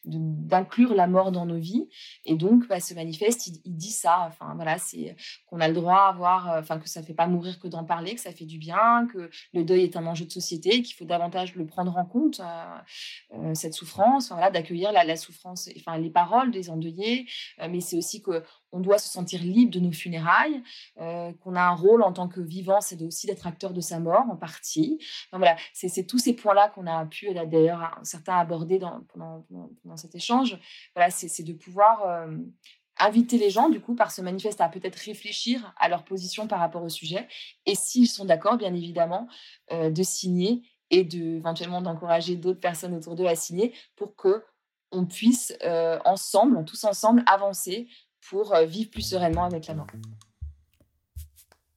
d'inclure 0.05 0.95
la 0.95 1.07
mort 1.07 1.33
dans 1.33 1.47
nos 1.47 1.59
vies. 1.59 1.89
Et 2.27 2.35
donc, 2.35 2.69
bah, 2.69 2.79
ce 2.79 2.93
manifeste, 2.93 3.47
il, 3.65 3.77
dit 3.77 3.91
ça, 3.91 4.27
enfin, 4.29 4.53
voilà, 4.55 4.77
c'est 4.77 5.17
qu'on 5.47 5.61
a 5.61 5.69
le 5.69 5.75
droit 5.75 6.01
à 6.01 6.09
avoir, 6.09 6.51
euh, 6.53 6.61
enfin, 6.61 6.79
que 6.79 6.91
ça 6.91 7.03
fait 7.03 7.15
pas 7.15 7.27
mourir 7.27 7.59
que 7.59 7.69
d'en 7.69 7.85
parler, 7.85 8.15
que 8.15 8.21
ça 8.21 8.33
fait 8.33 8.45
du 8.45 8.59
bien, 8.59 9.09
que 9.11 9.31
le 9.55 9.65
deuil 9.65 9.85
est 9.85 9.97
un 9.97 10.07
enjeu 10.07 10.27
de 10.27 10.31
société, 10.31 10.83
qu'il 10.83 10.95
faut 10.95 11.07
davantage 11.07 11.55
le 11.55 11.65
prendre 11.65 11.97
en 11.97 12.05
compte, 12.05 12.43
cette 13.55 13.73
souffrance 13.73 14.26
d'accueillir 14.53 14.93
la, 14.93 15.17
souffrance, 15.17 15.69
enfin 15.77 15.99
les 15.99 16.11
paroles 16.11 16.51
des 16.51 16.71
endeuillés, 16.71 17.27
mais 17.59 17.81
c'est 17.81 17.97
aussi 17.97 18.23
que 18.23 18.43
on 18.73 18.81
doit 18.81 18.99
se 18.99 19.09
sentir 19.09 19.43
libre 19.43 19.73
de 19.73 19.81
nos 19.81 19.93
funérailles, 19.93 20.63
qu'on 20.97 21.55
a 21.55 21.63
un 21.63 21.75
rôle 21.75 22.03
en 22.03 22.13
tant 22.13 22.29
que 22.29 22.41
vivant, 22.41 22.81
c'est 22.81 23.01
aussi 23.03 23.27
d'être 23.27 23.47
acteur 23.47 23.73
de 23.73 23.81
sa 23.81 24.01
mort 24.01 24.25
en 24.31 24.37
partie. 24.37 24.99
voilà, 25.33 25.57
c'est 25.73 26.07
tous 26.07 26.19
ces 26.19 26.35
points-là 26.35 26.69
qu'on 26.69 26.87
a 26.87 27.07
pu 27.07 27.33
d'ailleurs 27.33 27.99
certains 28.03 28.37
aborder 28.37 28.79
dans, 28.79 29.01
pendant, 29.13 29.97
cet 29.97 30.15
échange. 30.15 30.59
Voilà, 30.95 31.11
c'est 31.11 31.43
de 31.43 31.53
pouvoir 31.53 32.29
inviter 32.99 33.39
les 33.39 33.51
gens, 33.51 33.69
du 33.69 33.81
coup, 33.81 33.95
par 33.95 34.11
ce 34.11 34.23
manifeste, 34.23 34.61
à 34.61 34.69
peut-être 34.69 34.97
réfléchir 34.97 35.75
à 35.79 35.89
leur 35.89 36.05
position 36.05 36.47
par 36.47 36.61
rapport 36.61 36.83
au 36.83 36.89
sujet. 36.89 37.29
Et 37.67 37.75
s'ils 37.75 38.09
sont 38.09 38.25
d'accord, 38.25 38.57
bien 38.57 38.75
évidemment, 38.75 39.29
euh, 39.73 39.91
de 39.91 40.03
signer 40.03 40.63
et 40.91 41.05
de, 41.05 41.37
éventuellement 41.37 41.83
d'encourager 41.83 42.37
d'autres 42.37 42.61
personnes 42.61 42.95
autour 42.95 43.15
d'eux 43.15 43.27
à 43.27 43.35
signer 43.35 43.73
pour 43.97 44.15
que 44.17 44.45
on 44.93 45.05
puisse 45.05 45.53
euh, 45.65 45.99
ensemble, 46.05 46.65
tous 46.65 46.85
ensemble, 46.85 47.23
avancer 47.27 47.89
pour 48.31 48.55
euh, 48.55 48.65
vivre 48.65 48.91
plus 48.91 49.03
sereinement 49.03 49.45
avec 49.45 49.67
la 49.67 49.75
mort. 49.75 49.87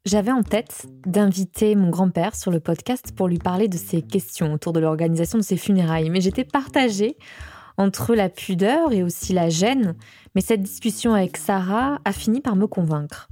J'avais 0.05 0.31
en 0.31 0.43
tête 0.43 0.87
d'inviter 1.05 1.75
mon 1.75 1.89
grand-père 1.89 2.35
sur 2.35 2.51
le 2.51 2.59
podcast 2.59 3.13
pour 3.15 3.27
lui 3.27 3.37
parler 3.37 3.67
de 3.67 3.77
ses 3.77 4.01
questions 4.01 4.53
autour 4.53 4.73
de 4.73 4.79
l'organisation 4.79 5.37
de 5.37 5.43
ses 5.43 5.57
funérailles, 5.57 6.09
mais 6.09 6.21
j'étais 6.21 6.45
partagée 6.45 7.17
entre 7.77 8.15
la 8.15 8.29
pudeur 8.29 8.91
et 8.91 9.03
aussi 9.03 9.33
la 9.33 9.49
gêne, 9.49 9.95
mais 10.35 10.41
cette 10.41 10.61
discussion 10.61 11.13
avec 11.13 11.37
Sarah 11.37 11.99
a 12.05 12.11
fini 12.11 12.41
par 12.41 12.55
me 12.55 12.67
convaincre. 12.67 13.29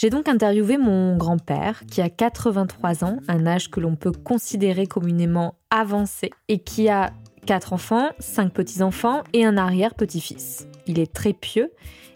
J'ai 0.00 0.08
donc 0.08 0.30
interviewé 0.30 0.78
mon 0.78 1.18
grand-père, 1.18 1.84
qui 1.84 2.00
a 2.00 2.08
83 2.08 3.04
ans, 3.04 3.18
un 3.28 3.46
âge 3.46 3.70
que 3.70 3.80
l'on 3.80 3.96
peut 3.96 4.12
considérer 4.12 4.86
communément 4.86 5.56
avancé, 5.68 6.30
et 6.48 6.58
qui 6.60 6.88
a 6.88 7.12
quatre 7.44 7.74
enfants, 7.74 8.08
cinq 8.18 8.50
petits-enfants 8.54 9.24
et 9.34 9.44
un 9.44 9.58
arrière-petit-fils. 9.58 10.66
Il 10.86 10.98
est 10.98 11.12
très 11.12 11.34
pieux 11.34 11.70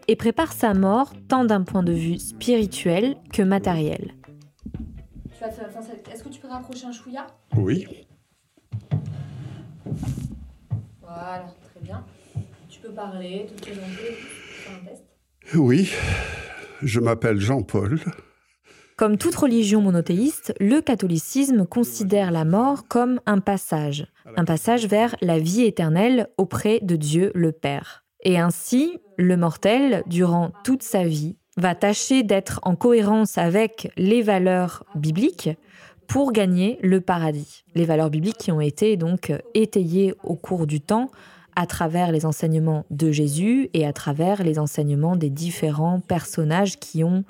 et 0.09 0.17
prépare 0.17 0.55
sa 0.55 0.73
mort 0.73 1.13
tant 1.29 1.45
d'un 1.45 1.61
point 1.61 1.83
de 1.83 1.93
vue 1.93 2.19
spirituel 2.19 3.17
que 3.35 3.43
matériel. 3.43 4.15
Est-ce 5.43 6.25
que 6.25 6.31
tu 6.31 6.41
peux 6.41 6.49
rapprocher 6.49 6.87
un 6.87 6.93
chouïa? 6.93 7.27
Oui. 7.55 7.87
Voilà 11.03 11.45
bien. 11.83 12.03
Tu 12.71 12.81
peux 12.81 12.93
parler, 12.93 13.47
te 13.55 13.61
présenter, 13.61 14.15
faire 14.15 14.81
un 14.81 14.87
test? 14.87 15.05
Oui, 15.55 15.93
je 16.85 17.01
m'appelle 17.01 17.41
Jean-Paul. 17.41 17.99
Comme 18.97 19.19
toute 19.19 19.35
religion 19.35 19.81
monothéiste, 19.81 20.55
le 20.61 20.81
catholicisme 20.81 21.67
considère 21.67 22.31
la 22.31 22.45
mort 22.45 22.87
comme 22.87 23.21
un 23.27 23.41
passage, 23.41 24.07
un 24.37 24.45
passage 24.45 24.87
vers 24.87 25.17
la 25.21 25.41
vie 25.41 25.65
éternelle 25.65 26.29
auprès 26.39 26.79
de 26.81 26.95
Dieu 26.95 27.33
le 27.35 27.51
Père. 27.51 28.05
Et 28.23 28.39
ainsi, 28.39 28.99
le 29.19 29.37
mortel, 29.37 30.05
durant 30.07 30.53
toute 30.63 30.83
sa 30.85 31.05
vie, 31.05 31.37
va 31.57 31.75
tâcher 31.75 32.23
d'être 32.23 32.61
en 32.63 32.77
cohérence 32.77 33.37
avec 33.37 33.93
les 33.97 34.23
valeurs 34.23 34.85
bibliques 34.95 35.51
pour 36.07 36.33
gagner 36.33 36.79
le 36.83 37.01
paradis. 37.01 37.65
Les 37.75 37.85
valeurs 37.85 38.11
bibliques 38.11 38.39
qui 38.39 38.53
ont 38.53 38.61
été 38.61 38.97
donc 38.97 39.33
étayées 39.55 40.15
au 40.23 40.37
cours 40.37 40.67
du 40.67 40.81
temps 40.81 41.11
à 41.57 41.67
travers 41.67 42.13
les 42.13 42.27
enseignements 42.27 42.85
de 42.91 43.11
Jésus 43.11 43.71
et 43.73 43.87
à 43.87 43.93
travers 43.93 44.43
les 44.43 44.59
enseignements 44.59 45.17
des 45.17 45.31
différents 45.31 46.01
personnages 46.01 46.79
qui 46.79 47.05
ont 47.05 47.25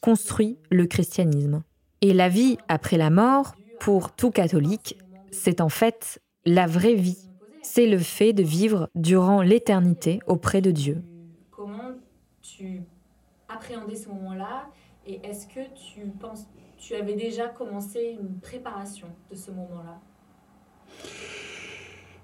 construit 0.00 0.58
le 0.70 0.86
christianisme. 0.86 1.62
Et 2.00 2.12
la 2.12 2.28
vie 2.28 2.58
après 2.68 2.96
la 2.96 3.10
mort, 3.10 3.54
pour 3.80 4.12
tout 4.12 4.30
catholique, 4.30 4.98
c'est 5.30 5.60
en 5.60 5.68
fait 5.68 6.20
la 6.44 6.66
vraie 6.66 6.94
vie. 6.94 7.28
C'est 7.62 7.86
le 7.86 7.98
fait 7.98 8.32
de 8.32 8.42
vivre 8.42 8.88
durant 8.94 9.42
l'éternité 9.42 10.20
auprès 10.26 10.60
de 10.60 10.70
Dieu. 10.70 11.02
Comment 11.50 11.92
tu 12.42 12.82
appréhendais 13.48 13.96
ce 13.96 14.08
moment-là 14.08 14.66
et 15.06 15.20
est-ce 15.24 15.46
que 15.46 15.60
tu 15.74 16.06
penses 16.20 16.46
tu 16.78 16.94
avais 16.94 17.14
déjà 17.14 17.48
commencé 17.48 18.16
une 18.20 18.38
préparation 18.38 19.08
de 19.30 19.34
ce 19.34 19.50
moment-là? 19.50 20.00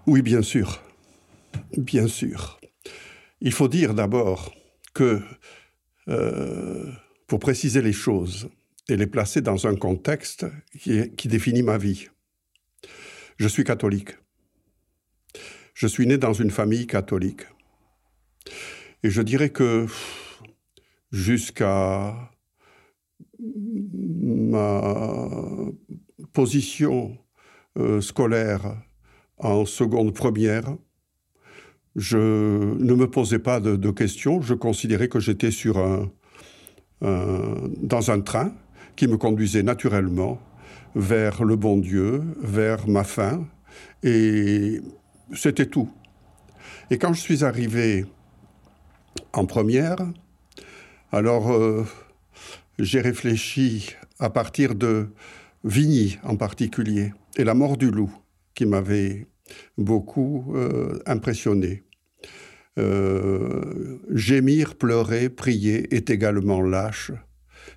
Oui, 0.06 0.22
bien 0.22 0.42
sûr. 0.42 0.82
Bien 1.76 2.06
sûr. 2.06 2.60
Il 3.40 3.52
faut 3.52 3.68
dire 3.68 3.94
d'abord 3.94 4.54
que, 4.94 5.20
euh, 6.08 6.90
pour 7.26 7.38
préciser 7.40 7.80
les 7.82 7.92
choses 7.92 8.50
et 8.88 8.96
les 8.96 9.06
placer 9.06 9.40
dans 9.40 9.66
un 9.66 9.74
contexte 9.74 10.46
qui, 10.78 11.28
définit 11.28 11.62
ma 11.62 11.78
vie, 11.78 12.08
je 13.38 13.48
suis 13.48 13.64
catholique. 13.64 14.10
Je 15.74 15.86
suis 15.86 16.06
né 16.06 16.18
dans 16.18 16.34
une 16.34 16.50
famille 16.50 16.86
catholique. 16.86 17.42
Et 19.02 19.10
je 19.10 19.22
dirais 19.22 19.50
que 19.50 19.86
jusqu'à 21.10 22.30
ma 23.40 25.20
position 26.32 27.18
euh, 27.78 28.00
scolaire 28.00 28.76
en 29.38 29.64
seconde 29.64 30.14
première, 30.14 30.76
je 31.96 32.16
ne 32.16 32.94
me 32.94 33.08
posais 33.08 33.38
pas 33.38 33.60
de, 33.60 33.90
questions. 33.90 34.40
Je 34.40 34.54
considérais 34.54 35.08
que 35.08 35.20
j'étais 35.20 35.50
sur 35.50 35.78
un, 35.78 36.10
dans 37.00 38.10
un 38.10 38.20
train 38.20 38.52
qui 38.96 39.08
me 39.08 39.16
conduisait 39.16 39.62
naturellement 39.62 40.40
vers 40.94 41.44
le 41.44 41.56
bon 41.56 41.78
Dieu, 41.78 42.22
vers 42.40 42.88
ma 42.88 43.04
fin, 43.04 43.46
et 44.02 44.80
c'était 45.34 45.66
tout. 45.66 45.90
Et 46.90 46.98
quand 46.98 47.12
je 47.12 47.20
suis 47.20 47.44
arrivé 47.44 48.04
en 49.32 49.46
première, 49.46 49.96
alors 51.10 51.52
euh, 51.52 51.84
j'ai 52.78 53.00
réfléchi 53.00 53.94
à 54.18 54.30
partir 54.30 54.74
de 54.74 55.08
Vigny 55.64 56.18
en 56.22 56.36
particulier, 56.36 57.12
et 57.36 57.44
la 57.44 57.54
mort 57.54 57.76
du 57.76 57.90
loup 57.90 58.12
qui 58.54 58.66
m'avait 58.66 59.26
beaucoup 59.78 60.52
euh, 60.54 60.98
impressionné. 61.06 61.82
Euh, 62.78 63.98
gémir, 64.10 64.76
pleurer, 64.76 65.28
prier 65.28 65.94
est 65.94 66.10
également 66.10 66.62
lâche. 66.62 67.12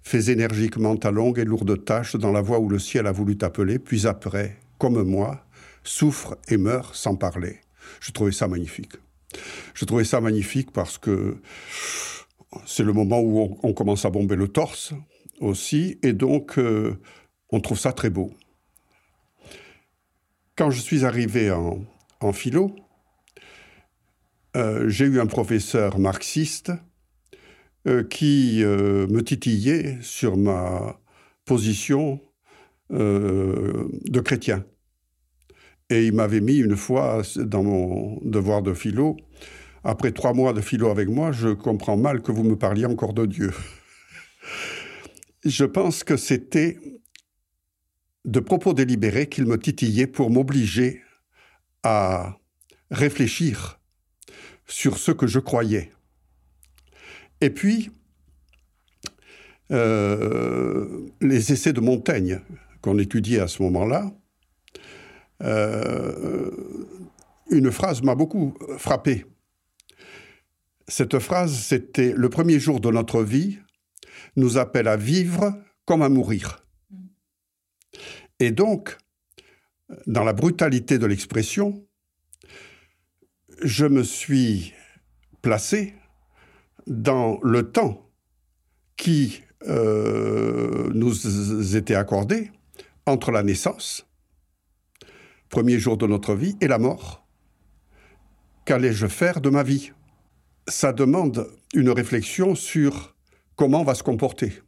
Fais 0.04 0.32
énergiquement 0.32 0.95
ta 0.95 1.12
longue 1.12 1.39
et 1.39 1.45
lourde 1.45 1.84
tâche 1.84 2.15
dans 2.15 2.32
la 2.32 2.41
voie 2.41 2.60
où 2.60 2.69
le 2.69 2.80
ciel 2.80 3.08
a 3.08 3.12
voulu 3.12 3.38
t'appeler, 3.38 3.80
puis 3.80 4.08
après, 4.08 4.58
comme 4.78 5.04
moi, 5.04 5.45
souffre 5.84 6.38
et 6.47 6.58
meurt 6.58 6.95
sans 6.95 7.15
parler. 7.15 7.58
Je 7.99 8.12
trouvais 8.12 8.32
ça 8.32 8.47
magnifique. 8.47 8.93
Je 9.73 9.86
trouvais 9.86 10.06
ça 10.06 10.21
magnifique 10.21 10.71
parce 10.71 10.97
que 10.97 11.38
c'est 12.65 12.84
le 12.84 12.93
moment 12.93 13.19
où 13.19 13.60
on, 13.62 13.73
commence 13.73 14.06
à 14.06 14.10
bomber 14.10 14.36
le 14.36 14.47
torse 14.47 14.93
aussi, 15.41 15.99
et 16.04 16.13
donc 16.13 16.58
euh, 16.58 16.97
on 17.51 17.60
trouve 17.60 17.80
ça 17.80 17.91
très 17.91 18.10
beau. 18.10 18.32
Quand 20.58 20.72
je 20.72 20.80
suis 20.80 21.04
arrivé 21.04 21.52
en, 21.52 22.32
philo, 22.32 22.74
euh, 24.56 24.88
j'ai 24.88 25.04
eu 25.04 25.20
un 25.20 25.26
professeur 25.26 26.00
marxiste 26.00 26.72
euh, 27.88 28.04
qui 28.04 28.63
euh, 28.63 29.06
me 29.08 29.22
titillait 29.22 29.98
sur 30.02 30.38
ma 30.38 30.98
position 31.44 32.22
de 32.89 34.20
chrétien. 34.20 34.63
Et 35.89 36.06
il 36.06 36.13
m'avait 36.13 36.39
mis 36.39 36.58
une 36.58 36.76
fois 36.76 37.24
dans 37.36 37.63
mon 37.63 38.20
devoir 38.22 38.62
de 38.62 38.74
philo, 38.74 39.18
après 39.84 40.12
trois 40.12 40.34
mois 40.34 40.54
de 40.54 40.62
philo 40.62 40.89
avec 40.89 41.10
moi, 41.10 41.32
je 41.32 41.50
comprends 41.50 41.98
mal 41.98 42.22
que 42.22 42.32
vous 42.32 42.44
me 42.44 42.56
parliez 42.56 42.86
encore 42.86 43.13
de 43.13 43.26
Dieu. 43.26 43.52
je 45.46 45.65
pense 45.65 46.04
que 46.04 46.15
c'était 46.15 46.78
de 48.25 48.39
propos 48.39 48.73
délibérés 48.73 49.29
qu'il 49.29 49.45
me 49.45 49.57
titillait 49.57 50.07
pour 50.07 50.31
m'obliger 50.31 51.01
à 51.83 52.38
réfléchir 52.91 53.79
sur 54.67 54.97
ce 54.97 55.11
que 55.11 55.27
je 55.27 55.39
croyais. 55.39 55.91
Et 57.41 57.51
puis, 57.51 57.91
euh, 59.71 61.07
les 61.21 61.53
essais 61.53 61.73
de 61.73 61.81
Montaigne 61.81 62.41
qu'on 62.81 62.97
étudiait 62.97 63.39
à 63.39 63.47
ce 63.47 63.61
moment-là, 63.63 64.11
euh, 65.43 66.49
une 67.51 67.71
phrase 67.71 68.01
m'a 68.01 68.15
beaucoup 68.15 68.57
frappé. 68.77 69.25
Cette 70.88 71.19
phrase, 71.19 71.53
c'était 71.53 72.13
Le 72.15 72.29
premier 72.29 72.59
jour 72.59 72.79
de 72.79 72.89
notre 72.89 73.23
vie 73.23 73.59
nous 74.35 74.57
appelle 74.57 74.88
à 74.88 74.97
vivre 74.97 75.53
comme 75.85 76.01
à 76.01 76.09
mourir. 76.09 76.64
Et 78.39 78.52
donc, 78.52 78.98
dans 80.08 80.24
la 80.24 80.34
brutalité 80.34 80.98
de 80.98 81.06
l'expression, 81.06 81.86
je 83.62 83.86
me 83.86 84.04
suis 84.04 84.74
placé 85.41 85.95
dans 86.88 87.39
le 87.41 87.71
temps 87.71 88.10
qui 88.98 89.41
euh, 89.67 90.89
nous 90.93 91.76
était 91.76 91.95
accordé 91.95 92.52
entre 93.06 93.32
la 93.32 93.43
naissance, 93.43 94.08
premier 95.50 95.80
jour 95.80 95.98
de 95.98 96.08
notre 96.08 96.36
vie, 96.36 96.56
et 96.62 96.67
la 96.67 96.80
mort. 96.80 97.26
qu'allais-je 98.65 99.08
faire 99.08 99.41
de 99.41 99.50
ma 99.50 99.63
vie? 99.63 99.91
Ça 100.67 100.91
demande 100.91 101.48
une 101.74 101.91
réflexion 101.91 102.56
sur 102.56 103.15
comment 103.56 103.82
on 103.82 103.84
va 103.84 103.93
se 103.93 104.04
comporter. 104.04 104.62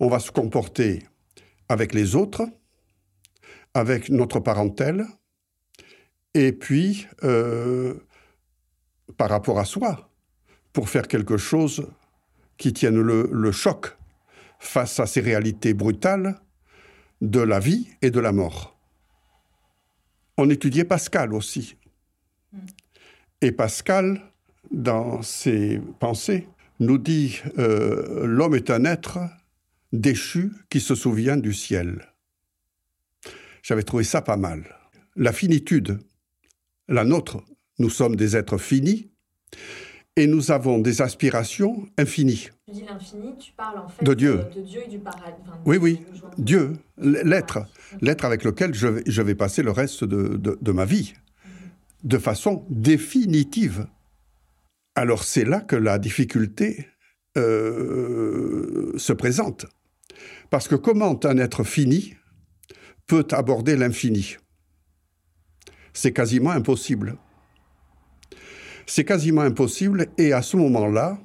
On 0.00 0.08
va 0.08 0.18
se 0.18 0.32
comporter 0.32 1.04
avec 1.68 1.94
les 1.94 2.14
autres, 2.14 2.42
avec 3.74 4.10
notre 4.10 4.40
parentèle, 4.40 5.06
et 6.34 6.52
puis 6.52 7.06
euh, 7.22 7.94
par 9.16 9.30
rapport 9.30 9.58
à 9.58 9.64
soi, 9.64 10.10
pour 10.72 10.88
faire 10.88 11.08
quelque 11.08 11.36
chose 11.36 11.86
qui 12.56 12.72
tienne 12.72 13.00
le, 13.00 13.52
choc 13.52 13.96
face 14.58 15.00
à 15.00 15.06
ces 15.06 15.20
réalités 15.20 15.74
brutales 15.74 16.40
de 17.20 17.40
la 17.40 17.60
vie 17.60 17.88
et 18.02 18.10
de 18.10 18.20
la 18.20 18.32
mort. 18.32 18.76
On 20.36 20.50
étudiait 20.50 20.84
Pascal 20.84 21.32
aussi. 21.32 21.76
Et 23.40 23.52
Pascal, 23.52 24.20
dans 24.70 25.22
ses 25.22 25.80
pensées, 26.00 26.48
nous 26.80 26.98
dit 26.98 27.40
euh, 27.58 28.26
L'homme 28.26 28.54
est 28.54 28.70
un 28.70 28.84
être 28.84 29.18
déchu 30.00 30.52
qui 30.70 30.80
se 30.80 30.94
souvient 30.94 31.36
du 31.36 31.52
ciel. 31.52 32.06
J'avais 33.62 33.82
trouvé 33.82 34.04
ça 34.04 34.22
pas 34.22 34.36
mal. 34.36 34.64
La 35.16 35.32
finitude, 35.32 35.98
la 36.88 37.04
nôtre, 37.04 37.42
nous 37.78 37.90
sommes 37.90 38.16
des 38.16 38.36
êtres 38.36 38.58
finis 38.58 39.10
et 40.16 40.26
nous 40.26 40.50
avons 40.50 40.78
des 40.78 41.02
aspirations 41.02 41.88
infinies. 41.98 42.48
Tu 42.66 42.74
dis 42.74 42.84
l'infini, 42.88 43.36
tu 43.38 43.52
parles 43.52 43.78
en 43.78 43.88
fait 43.88 44.04
de 44.04 44.14
Dieu, 44.14 44.44
de, 44.54 44.62
Dieu 44.62 44.82
et 44.84 44.88
du 44.88 44.98
paradis. 44.98 45.42
oui, 45.64 45.76
oui, 45.76 46.00
Dieu, 46.38 46.72
l'être, 46.98 47.66
l'être 48.00 48.24
avec 48.24 48.44
lequel 48.44 48.74
je 48.74 48.86
vais, 48.86 49.02
je 49.06 49.22
vais, 49.22 49.34
passer 49.34 49.62
le 49.62 49.70
reste 49.70 50.04
de, 50.04 50.36
de, 50.38 50.72
ma 50.72 50.84
vie, 50.84 51.14
de 52.04 52.18
façon 52.18 52.64
définitive. 52.70 53.86
Alors 54.94 55.24
c'est 55.24 55.44
là 55.44 55.60
que 55.60 55.76
la 55.76 55.98
difficulté 55.98 56.86
euh, 57.36 58.92
se 58.96 59.12
présente. 59.12 59.66
Parce 60.50 60.68
que 60.68 60.74
comment 60.74 61.18
un 61.24 61.38
être 61.38 61.64
fini 61.64 62.14
peut 63.06 63.26
aborder 63.32 63.76
l'infini? 63.76 64.36
C'est 65.92 66.12
quasiment 66.12 66.50
impossible. 66.50 67.16
C'est 68.86 69.04
quasiment 69.04 69.42
impossible 69.42 70.08
et 70.18 70.32
à 70.32 70.42
ce 70.42 70.56
moment-là, 70.56 71.18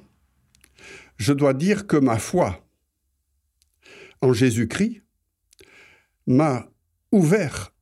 je 1.16 1.32
dois 1.32 1.52
dire 1.52 1.86
que 1.86 1.96
ma 1.96 2.18
foi 2.18 2.64
en 4.22 4.32
Jésus-Christ 4.32 5.02
m'a 6.26 6.66
ouvert 7.12 7.74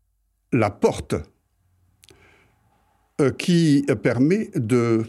la 0.53 0.71
porte 0.71 1.14
euh, 3.21 3.31
qui 3.31 3.85
permet 4.03 4.51
de 4.55 5.05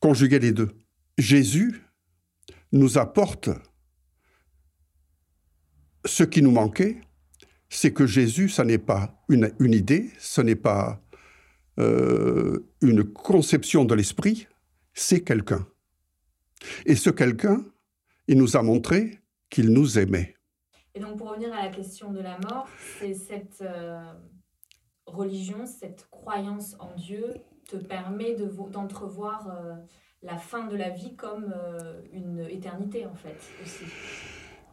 conjuguer 0.00 0.38
les 0.38 0.52
deux. 0.52 0.70
Jésus 1.16 1.82
nous 2.72 2.98
apporte 2.98 3.50
ce 6.08 6.24
qui 6.24 6.42
nous 6.42 6.50
manquait, 6.50 7.00
c'est 7.68 7.92
que 7.92 8.06
Jésus, 8.06 8.48
ce 8.48 8.62
n'est 8.62 8.78
pas 8.78 9.22
une, 9.28 9.52
idée, 9.60 10.10
ce 10.18 10.40
n'est 10.40 10.56
pas 10.56 11.00
euh, 11.78 12.66
une 12.80 13.04
conception 13.04 13.84
de 13.84 13.94
l'esprit, 13.94 14.48
c'est 14.94 15.22
quelqu'un. 15.22 15.66
Et 16.86 16.96
ce 16.96 17.10
quelqu'un, 17.10 17.64
il 18.26 18.38
nous 18.38 18.56
a 18.56 18.62
montré 18.62 19.20
qu'il 19.50 19.70
nous 19.70 19.98
aimait. 19.98 20.34
Et 20.94 21.00
donc 21.00 21.18
pour 21.18 21.30
revenir 21.30 21.52
à 21.52 21.64
la 21.64 21.68
question 21.68 22.10
de 22.10 22.20
la 22.20 22.38
mort, 22.38 22.68
c'est 22.98 23.14
cette 23.14 23.60
euh, 23.60 24.00
religion, 25.06 25.66
cette 25.66 26.08
croyance 26.10 26.74
en 26.80 26.94
Dieu 26.96 27.34
te 27.68 27.76
permet 27.76 28.34
d'entrevoir 28.34 29.48
euh, 29.48 29.74
la 30.22 30.38
fin 30.38 30.66
de 30.66 30.76
la 30.76 30.88
vie 30.88 31.14
comme 31.14 31.54
une 32.12 32.40
éternité 32.50 33.06
en 33.06 33.14
fait 33.14 33.38
aussi. 33.62 33.84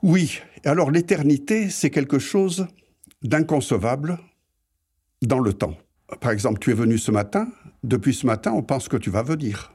Oui, 0.08 0.39
alors 0.65 0.91
l'éternité, 0.91 1.72
c'est 1.72 1.89
quelque 1.89 2.20
chose 2.20 2.68
d'inconcevable 3.24 4.20
dans 5.24 5.39
le 5.39 5.52
temps. 5.52 5.76
Par 6.22 6.30
exemple, 6.30 6.60
tu 6.60 6.70
es 6.70 6.76
venu 6.76 7.00
ce 7.00 7.10
matin, 7.10 7.48
depuis 7.82 8.13
ce 8.13 8.28
matin, 8.28 8.52
on 8.52 8.62
pense 8.62 8.88
que 8.88 8.98
tu 8.98 9.10
vas 9.10 9.24
venir. 9.24 9.74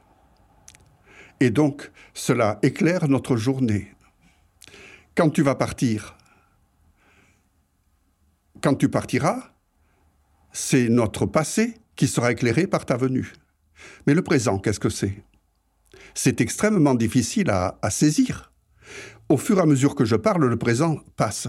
Et 1.41 1.49
donc, 1.49 1.91
cela 2.13 2.59
éclaire 2.63 3.09
notre 3.09 3.35
journée. 3.35 3.93
Quand 5.15 5.29
tu 5.29 5.43
vas 5.43 5.55
partir, 5.55 6.15
quand 8.61 8.75
tu 8.75 8.87
partiras, 8.87 9.51
c'est 10.53 10.87
notre 10.87 11.25
passé 11.25 11.73
qui 11.97 12.07
sera 12.07 12.31
éclairé 12.31 12.67
par 12.67 12.85
ta 12.85 12.95
venue. 12.95 13.33
Mais 14.07 14.13
le 14.13 14.21
présent, 14.21 14.59
qu'est-ce 14.59 14.79
que 14.79 14.89
c'est? 14.89 15.25
C'est 16.13 16.39
extrêmement 16.39 16.95
difficile 16.95 17.49
à, 17.49 17.77
à 17.81 17.89
saisir 17.89 18.50
au 19.31 19.37
fur 19.37 19.57
et 19.57 19.61
à 19.61 19.65
mesure 19.65 19.95
que 19.95 20.05
je 20.05 20.15
parle, 20.15 20.45
le 20.45 20.57
présent 20.57 20.97
passe. 21.15 21.47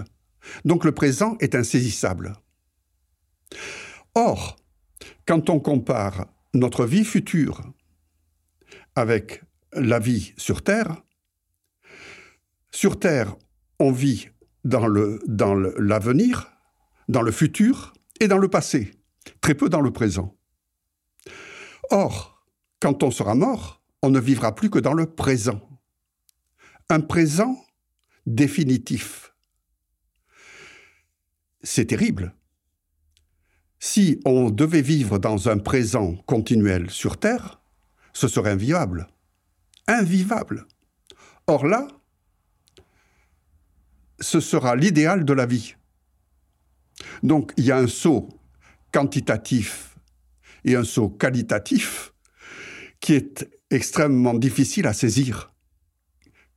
Donc 0.65 0.85
le 0.85 0.93
présent 0.93 1.37
est 1.39 1.55
insaisissable. 1.55 2.33
Or, 4.15 4.55
quand 5.25 5.49
on 5.49 5.59
compare 5.59 6.27
notre 6.53 6.85
vie 6.85 7.05
future 7.05 7.61
avec 8.95 9.43
la 9.73 9.99
vie 9.99 10.33
sur 10.37 10.63
Terre, 10.63 11.01
sur 12.71 12.99
Terre, 12.99 13.35
on 13.79 13.91
vit 13.91 14.29
dans 14.63 14.87
l'avenir, 14.87 16.51
dans, 17.09 17.19
dans 17.19 17.21
le 17.21 17.31
futur 17.31 17.93
et 18.19 18.27
dans 18.27 18.37
le 18.37 18.47
passé, 18.47 18.91
très 19.41 19.55
peu 19.55 19.67
dans 19.69 19.81
le 19.81 19.91
présent. 19.91 20.35
Or, 21.91 22.45
quand 22.79 23.03
on 23.03 23.11
sera 23.11 23.35
mort, 23.35 23.81
on 24.01 24.09
ne 24.09 24.19
vivra 24.19 24.55
plus 24.55 24.69
que 24.69 24.79
dans 24.79 24.93
le 24.93 25.05
présent. 25.05 25.61
Un 26.89 27.01
présent 27.01 27.57
définitif. 28.25 29.33
C'est 31.61 31.85
terrible. 31.85 32.35
Si 33.79 34.19
on 34.25 34.49
devait 34.49 34.81
vivre 34.81 35.17
dans 35.19 35.49
un 35.49 35.57
présent 35.57 36.15
continuel 36.25 36.89
sur 36.89 37.19
Terre, 37.19 37.61
ce 38.13 38.27
serait 38.27 38.51
invivable. 38.51 39.07
Invivable. 39.87 40.65
Or 41.47 41.67
là, 41.67 41.87
ce 44.19 44.39
sera 44.39 44.75
l'idéal 44.75 45.25
de 45.25 45.33
la 45.33 45.45
vie. 45.45 45.75
Donc 47.23 47.51
il 47.57 47.65
y 47.65 47.71
a 47.71 47.77
un 47.77 47.87
saut 47.87 48.29
quantitatif 48.91 49.97
et 50.63 50.75
un 50.75 50.83
saut 50.83 51.09
qualitatif 51.09 52.13
qui 52.99 53.13
est 53.13 53.49
extrêmement 53.69 54.33
difficile 54.33 54.87
à 54.87 54.93
saisir. 54.93 55.53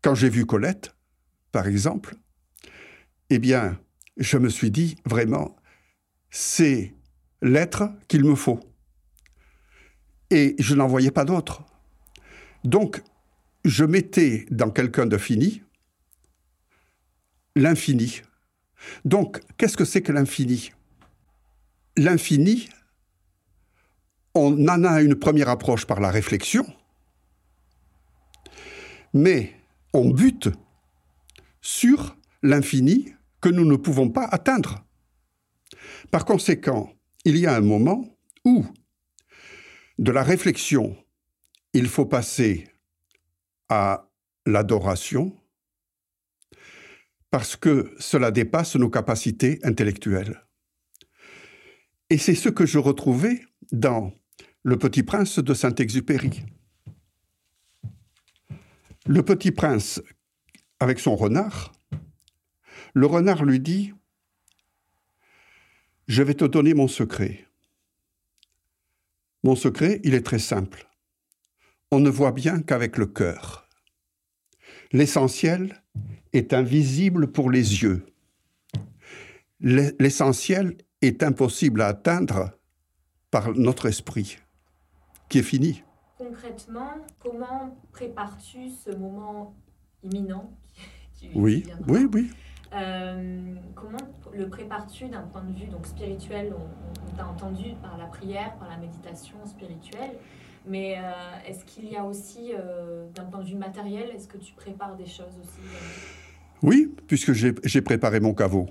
Quand 0.03 0.15
j'ai 0.15 0.29
vu 0.29 0.47
Colette, 0.47 0.96
par 1.57 1.69
exemple, 1.69 2.17
eh 3.31 3.39
bien, 3.39 3.81
je 4.19 4.37
me 4.37 4.51
suis 4.51 4.71
dit 4.71 4.99
vraiment, 5.07 5.57
c'est 6.29 6.93
l'être 7.41 7.89
qu'il 8.09 8.27
me 8.27 8.35
faut. 8.35 8.61
Et 10.29 10.55
je 10.59 10.75
n'en 10.75 10.87
voyais 10.87 11.11
pas 11.11 11.25
d'autre. 11.25 11.65
Donc, 12.63 13.03
je 13.65 13.87
mettais 13.87 14.45
dans 14.51 14.69
quelqu'un 14.69 15.07
de 15.07 15.17
fini 15.17 15.63
l'infini. 17.55 18.21
Donc, 19.07 19.41
qu'est-ce 19.57 19.79
que 19.79 19.87
c'est 19.87 20.03
que 20.03 20.13
l'infini? 20.13 20.73
L'infini, 21.97 22.69
on 24.35 24.69
en 24.69 24.85
a 24.85 25.01
une 25.01 25.15
première 25.15 25.49
approche 25.49 25.87
par 25.87 26.01
la 26.01 26.11
réflexion, 26.11 26.67
mais 29.15 29.55
on 29.95 30.11
bute 30.11 30.51
sur 31.67 32.17
l'infini 32.45 33.13
que 33.41 33.49
nous 33.49 33.65
ne 33.65 33.75
pouvons 33.75 34.09
pas 34.09 34.25
atteindre. 34.25 34.87
Par 36.13 36.25
conséquent, 36.25 36.93
il 37.25 37.37
y 37.37 37.45
a 37.45 37.57
un 37.57 37.61
moment 37.61 38.17
où, 38.45 38.65
de 39.99 40.13
la 40.13 40.23
réflexion, 40.23 40.97
il 41.73 41.89
faut 41.89 42.07
passer 42.07 42.69
à 43.69 44.09
l'adoration, 44.47 45.37
parce 47.33 47.57
que 47.57 47.93
cela 47.99 48.31
dépasse 48.31 48.77
nos 48.77 48.89
capacités 48.89 49.59
intellectuelles. 49.65 50.47
Et 52.11 52.19
c'est 52.19 52.37
ce 52.37 52.49
que 52.49 52.65
je 52.65 52.79
retrouvais 52.79 53.45
dans 53.73 54.13
Le 54.63 54.79
Petit 54.79 55.03
Prince 55.03 55.41
de 55.41 55.53
Saint-Exupéry. 55.53 56.45
Le 59.07 59.25
Petit 59.25 59.51
Prince 59.51 60.01
avec 60.81 60.99
son 61.01 61.17
renard, 61.17 61.73
le 62.95 63.07
renard 63.07 63.45
lui 63.45 63.61
dit, 63.61 63.93
je 66.09 66.23
vais 66.23 66.35
te 66.35 66.45
donner 66.45 66.75
mon 66.75 66.89
secret. 66.89 67.47
Mon 69.43 69.57
secret, 69.57 70.01
il 70.05 70.15
est 70.15 70.25
très 70.25 70.39
simple. 70.39 70.89
On 71.91 72.01
ne 72.01 72.11
voit 72.11 72.33
bien 72.33 72.63
qu'avec 72.63 72.97
le 72.97 73.07
cœur. 73.07 73.69
L'essentiel 74.93 75.83
est 76.33 76.53
invisible 76.53 77.33
pour 77.33 77.51
les 77.51 77.83
yeux. 77.83 78.07
L'essentiel 79.61 80.77
est 81.01 81.23
impossible 81.23 81.81
à 81.81 81.89
atteindre 81.89 82.51
par 83.31 83.53
notre 83.55 83.87
esprit. 83.87 84.39
qui 85.29 85.39
est 85.39 85.43
fini. 85.43 85.83
Concrètement, 86.19 86.95
comment 87.19 87.77
prépares-tu 87.93 88.71
ce 88.71 88.91
moment 88.91 89.55
imminent? 90.03 90.53
Oui, 91.35 91.65
oui, 91.89 92.07
oui. 92.13 92.31
Euh, 92.73 93.55
comment 93.75 93.99
le 94.35 94.49
prépares-tu 94.49 95.09
d'un 95.09 95.23
point 95.23 95.43
de 95.43 95.53
vue 95.59 95.67
donc 95.67 95.87
spirituel 95.87 96.53
On, 96.55 97.07
on 97.07 97.17
t'a 97.17 97.27
entendu 97.27 97.75
par 97.81 97.97
la 97.97 98.07
prière, 98.07 98.55
par 98.59 98.69
la 98.69 98.77
méditation 98.77 99.37
spirituelle, 99.47 100.17
mais 100.67 100.97
euh, 100.99 101.03
est-ce 101.47 101.65
qu'il 101.65 101.89
y 101.89 101.97
a 101.97 102.05
aussi, 102.05 102.53
euh, 102.53 103.07
d'un 103.15 103.25
point 103.25 103.41
de 103.41 103.49
vue 103.49 103.55
matériel, 103.55 104.11
est-ce 104.15 104.27
que 104.27 104.39
tu 104.39 104.53
prépares 104.55 104.97
des 104.97 105.07
choses 105.07 105.39
aussi 105.41 105.61
Oui, 106.63 106.93
puisque 107.07 107.33
j'ai 107.33 107.83
préparé 107.83 108.21
mon 108.21 108.35
caveau. 108.35 108.69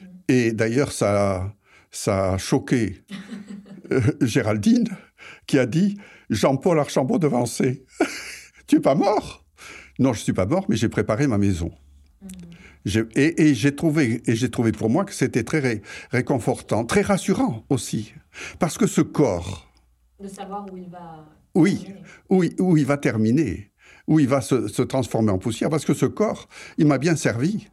Mm. 0.00 0.06
Et 0.28 0.52
d'ailleurs, 0.52 0.90
ça, 0.90 1.54
ça 1.90 2.32
a 2.32 2.38
choqué 2.38 3.04
Géraldine, 4.20 4.88
qui 5.46 5.58
a 5.58 5.66
dit 5.66 5.98
Jean-Paul 6.30 6.80
Archambault 6.80 7.18
devancé. 7.18 7.86
tu 8.66 8.76
es 8.76 8.80
pas 8.80 8.96
mort? 8.96 9.43
Non, 9.98 10.12
je 10.12 10.20
suis 10.20 10.32
pas 10.32 10.46
mort, 10.46 10.64
mais 10.68 10.76
j'ai 10.76 10.88
préparé 10.88 11.26
ma 11.26 11.38
maison. 11.38 11.70
Mm. 12.22 12.26
Et, 13.16 13.54
j'ai 13.54 13.74
trouvé, 13.74 14.22
et 14.26 14.34
j'ai 14.34 14.50
trouvé 14.50 14.72
pour 14.72 14.90
moi 14.90 15.04
que 15.04 15.14
c'était 15.14 15.42
très 15.42 15.80
réconfortant, 16.10 16.84
très 16.84 17.00
rassurant 17.00 17.64
aussi, 17.70 18.12
parce 18.58 18.76
que 18.76 18.86
ce 18.86 19.00
corps. 19.00 19.72
De 20.20 20.28
savoir 20.28 20.66
où 20.70 20.76
il 20.76 20.90
va. 20.90 21.24
Oui, 21.54 21.86
où, 22.28 22.44
où 22.58 22.76
il 22.76 22.84
va 22.84 22.98
terminer, 22.98 23.70
où 24.06 24.20
il 24.20 24.28
va 24.28 24.42
se, 24.42 24.82
transformer 24.82 25.30
en 25.30 25.38
poussière, 25.38 25.70
parce 25.70 25.86
que 25.86 25.94
ce 25.94 26.04
corps, 26.04 26.46
il 26.76 26.86
m'a 26.86 26.98
bien 26.98 27.16
servi. 27.16 27.68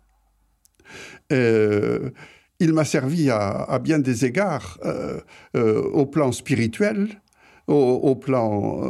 Euh, 1.33 2.11
il 2.59 2.73
m'a 2.73 2.85
servi 2.85 3.29
à, 3.29 3.79
bien 3.83 3.99
des 3.99 4.23
égards, 4.23 4.77
euh, 4.85 5.19
euh, 5.57 5.81
au 5.81 6.05
plan 6.05 6.31
spirituel, 6.31 7.21
au, 7.67 8.15
plan 8.15 8.89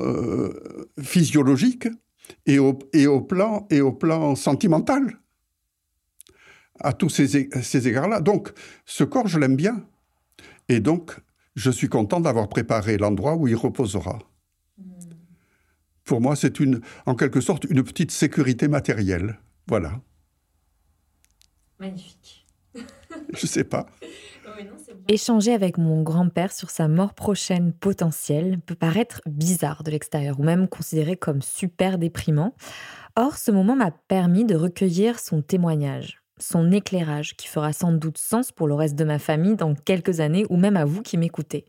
physiologique 1.00 1.88
et 2.46 2.60
au, 2.60 2.78
et 2.94 3.08
au, 3.08 3.22
plan, 3.22 3.68
et 3.70 3.82
au 3.82 3.92
plan 3.92 4.36
sentimental 4.36 5.20
à 6.84 6.94
tous 6.94 7.10
ces, 7.10 7.88
égards-là. 7.88 8.22
Donc, 8.22 8.52
ce 8.86 9.04
corps, 9.04 9.28
je 9.28 9.40
l'aime 9.40 9.56
bien. 9.56 9.86
Et 10.68 10.80
donc, 10.80 11.16
je 11.56 11.70
suis 11.70 11.90
content 11.90 12.20
d'avoir 12.20 12.50
préparé 12.50 12.98
l'endroit 12.98 13.36
où 13.36 13.48
il 13.48 13.56
reposera. 13.56 14.20
Pour 16.04 16.22
moi, 16.22 16.36
c'est 16.36 16.60
une, 16.60 16.82
en 17.06 17.16
quelque 17.16 17.42
sorte, 17.42 17.66
une 17.66 17.84
petite 17.84 18.12
sécurité 18.12 18.68
matérielle. 18.68 19.40
Voilà. 19.68 20.02
Magnifique. 21.80 22.48
je 23.34 23.46
sais 23.46 23.64
pas. 23.64 23.86
Échanger 25.08 25.54
avec 25.54 25.78
mon 25.78 26.04
grand-père 26.04 26.52
sur 26.52 26.70
sa 26.70 26.88
mort 26.88 27.14
prochaine 27.14 27.74
potentielle 27.74 28.60
peut 28.66 28.76
paraître 28.76 29.22
bizarre 29.26 29.84
de 29.84 29.92
l'extérieur 29.92 30.40
ou 30.40 30.44
même 30.44 30.68
considéré 30.68 31.16
comme 31.16 31.42
super 31.42 31.98
déprimant. 31.98 32.56
Or, 33.16 33.38
ce 33.38 33.52
moment 33.52 33.76
m'a 33.76 33.92
permis 33.92 34.46
de 34.46 34.56
recueillir 34.56 35.20
son 35.20 35.42
témoignage 35.42 36.22
son 36.42 36.72
éclairage 36.72 37.36
qui 37.36 37.48
fera 37.48 37.72
sans 37.72 37.92
doute 37.92 38.18
sens 38.18 38.52
pour 38.52 38.68
le 38.68 38.74
reste 38.74 38.96
de 38.96 39.04
ma 39.04 39.20
famille 39.20 39.56
dans 39.56 39.76
quelques 39.76 40.20
années 40.20 40.46
ou 40.50 40.58
même 40.58 40.78
à 40.78 40.86
vous 40.86 41.02
qui 41.02 41.18
m'écoutez. 41.18 41.66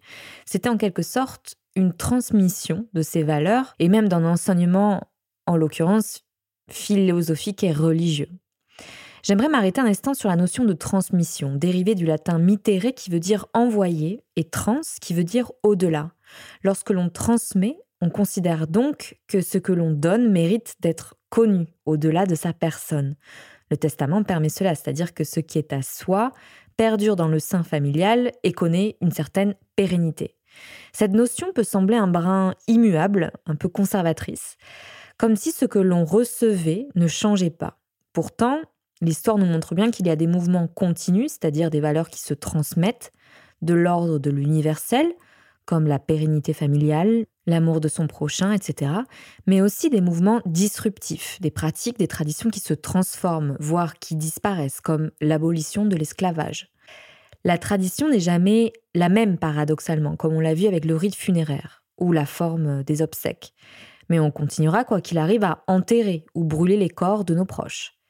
C'était 0.47 0.68
en 0.68 0.76
quelque 0.76 1.03
sorte 1.03 1.57
une 1.76 1.93
transmission 1.93 2.88
de 2.93 3.03
ces 3.03 3.22
valeurs 3.22 3.74
et 3.78 3.88
même 3.88 4.09
d'un 4.09 4.24
enseignement, 4.24 5.03
en 5.47 5.57
l'occurrence, 5.57 6.24
philosophique 6.70 7.64
et 7.64 7.72
religieux. 7.72 8.28
J'aimerais 9.22 9.48
m'arrêter 9.48 9.80
un 9.80 9.86
instant 9.86 10.14
sur 10.14 10.28
la 10.28 10.34
notion 10.34 10.64
de 10.64 10.72
transmission, 10.72 11.54
dérivée 11.54 11.94
du 11.94 12.04
latin 12.04 12.38
mittere 12.38 12.92
qui 12.92 13.08
veut 13.08 13.20
dire 13.20 13.46
envoyer 13.54 14.24
et 14.34 14.42
trans 14.42 14.80
qui 15.00 15.14
veut 15.14 15.22
dire 15.22 15.52
au-delà. 15.62 16.10
Lorsque 16.64 16.90
l'on 16.90 17.08
transmet, 17.08 17.78
on 18.00 18.10
considère 18.10 18.66
donc 18.66 19.20
que 19.28 19.40
ce 19.40 19.58
que 19.58 19.72
l'on 19.72 19.92
donne 19.92 20.32
mérite 20.32 20.74
d'être 20.80 21.14
connu 21.30 21.68
au-delà 21.86 22.26
de 22.26 22.34
sa 22.34 22.52
personne. 22.52 23.14
Le 23.70 23.76
testament 23.76 24.24
permet 24.24 24.48
cela, 24.48 24.74
c'est-à-dire 24.74 25.14
que 25.14 25.22
ce 25.22 25.38
qui 25.38 25.58
est 25.58 25.72
à 25.72 25.82
soi 25.82 26.32
perdure 26.76 27.14
dans 27.14 27.28
le 27.28 27.38
sein 27.38 27.62
familial 27.62 28.32
et 28.42 28.52
connaît 28.52 28.96
une 29.00 29.12
certaine 29.12 29.54
pérennité. 29.76 30.34
Cette 30.92 31.12
notion 31.12 31.52
peut 31.52 31.62
sembler 31.62 31.96
un 31.96 32.08
brin 32.08 32.54
immuable, 32.66 33.30
un 33.46 33.54
peu 33.54 33.68
conservatrice, 33.68 34.56
comme 35.16 35.36
si 35.36 35.52
ce 35.52 35.64
que 35.64 35.78
l'on 35.78 36.04
recevait 36.04 36.88
ne 36.96 37.06
changeait 37.06 37.50
pas. 37.50 37.78
Pourtant, 38.12 38.60
l'histoire 39.03 39.36
nous 39.36 39.46
montre 39.46 39.74
bien 39.74 39.90
qu'il 39.90 40.07
y 40.07 40.11
a 40.11 40.16
des 40.16 40.26
mouvements 40.26 40.68
continus, 40.68 41.32
c'est-à-dire 41.32 41.68
des 41.68 41.80
valeurs 41.80 42.09
qui 42.09 42.20
se 42.20 42.32
transmettent, 42.32 43.12
de 43.61 43.74
l'ordre 43.74 44.18
de 44.18 44.30
l'universel, 44.30 45.12
comme 45.64 45.86
la 45.86 45.98
pérennité 45.98 46.53
familiale, 46.53 47.26
l'amour 47.46 47.80
de 47.80 47.88
son 47.88 48.07
prochain, 48.07 48.53
etc., 48.53 48.92
mais 49.46 49.61
aussi 49.61 49.90
des 49.90 50.00
mouvements 50.00 50.40
disruptifs, 50.46 51.40
des 51.40 51.50
pratiques, 51.50 51.98
des 51.98 52.09
traditions 52.09 52.50
qui 52.50 52.61
se 52.61 52.74
transforment, 52.74 53.57
voire 53.61 53.98
qui 53.98 54.16
disparaissent, 54.16 54.80
comme 54.80 55.11
l'abolition 55.20 55.84
de 55.84 55.96
l'esclavage. 55.96 56.70
La 57.44 57.59
tradition 57.59 58.09
n'est 58.09 58.20
jamais 58.20 58.72
la 58.94 59.09
même 59.09 59.36
paradoxalement, 59.36 60.16
comme 60.16 60.34
on 60.34 60.40
l'a 60.40 60.55
vu 60.55 60.66
avec 60.66 60.84
le 60.84 60.96
rite 60.96 61.16
funéraire 61.16 61.82
ou 61.98 62.12
la 62.12 62.26
forme 62.26 62.82
des 62.84 63.03
obsèques. 63.03 63.53
Mais 64.09 64.20
on 64.20 64.30
continuera, 64.30 64.84
quoi 64.84 65.00
qu'il 65.00 65.18
arrive, 65.18 65.44
à 65.44 65.64
enterrer 65.66 66.24
ou 66.34 66.44
brûler 66.44 66.76
les 66.76 66.90
corps 66.90 67.24
de 67.24 67.34
nos 67.34 67.44
proches. 67.44 68.01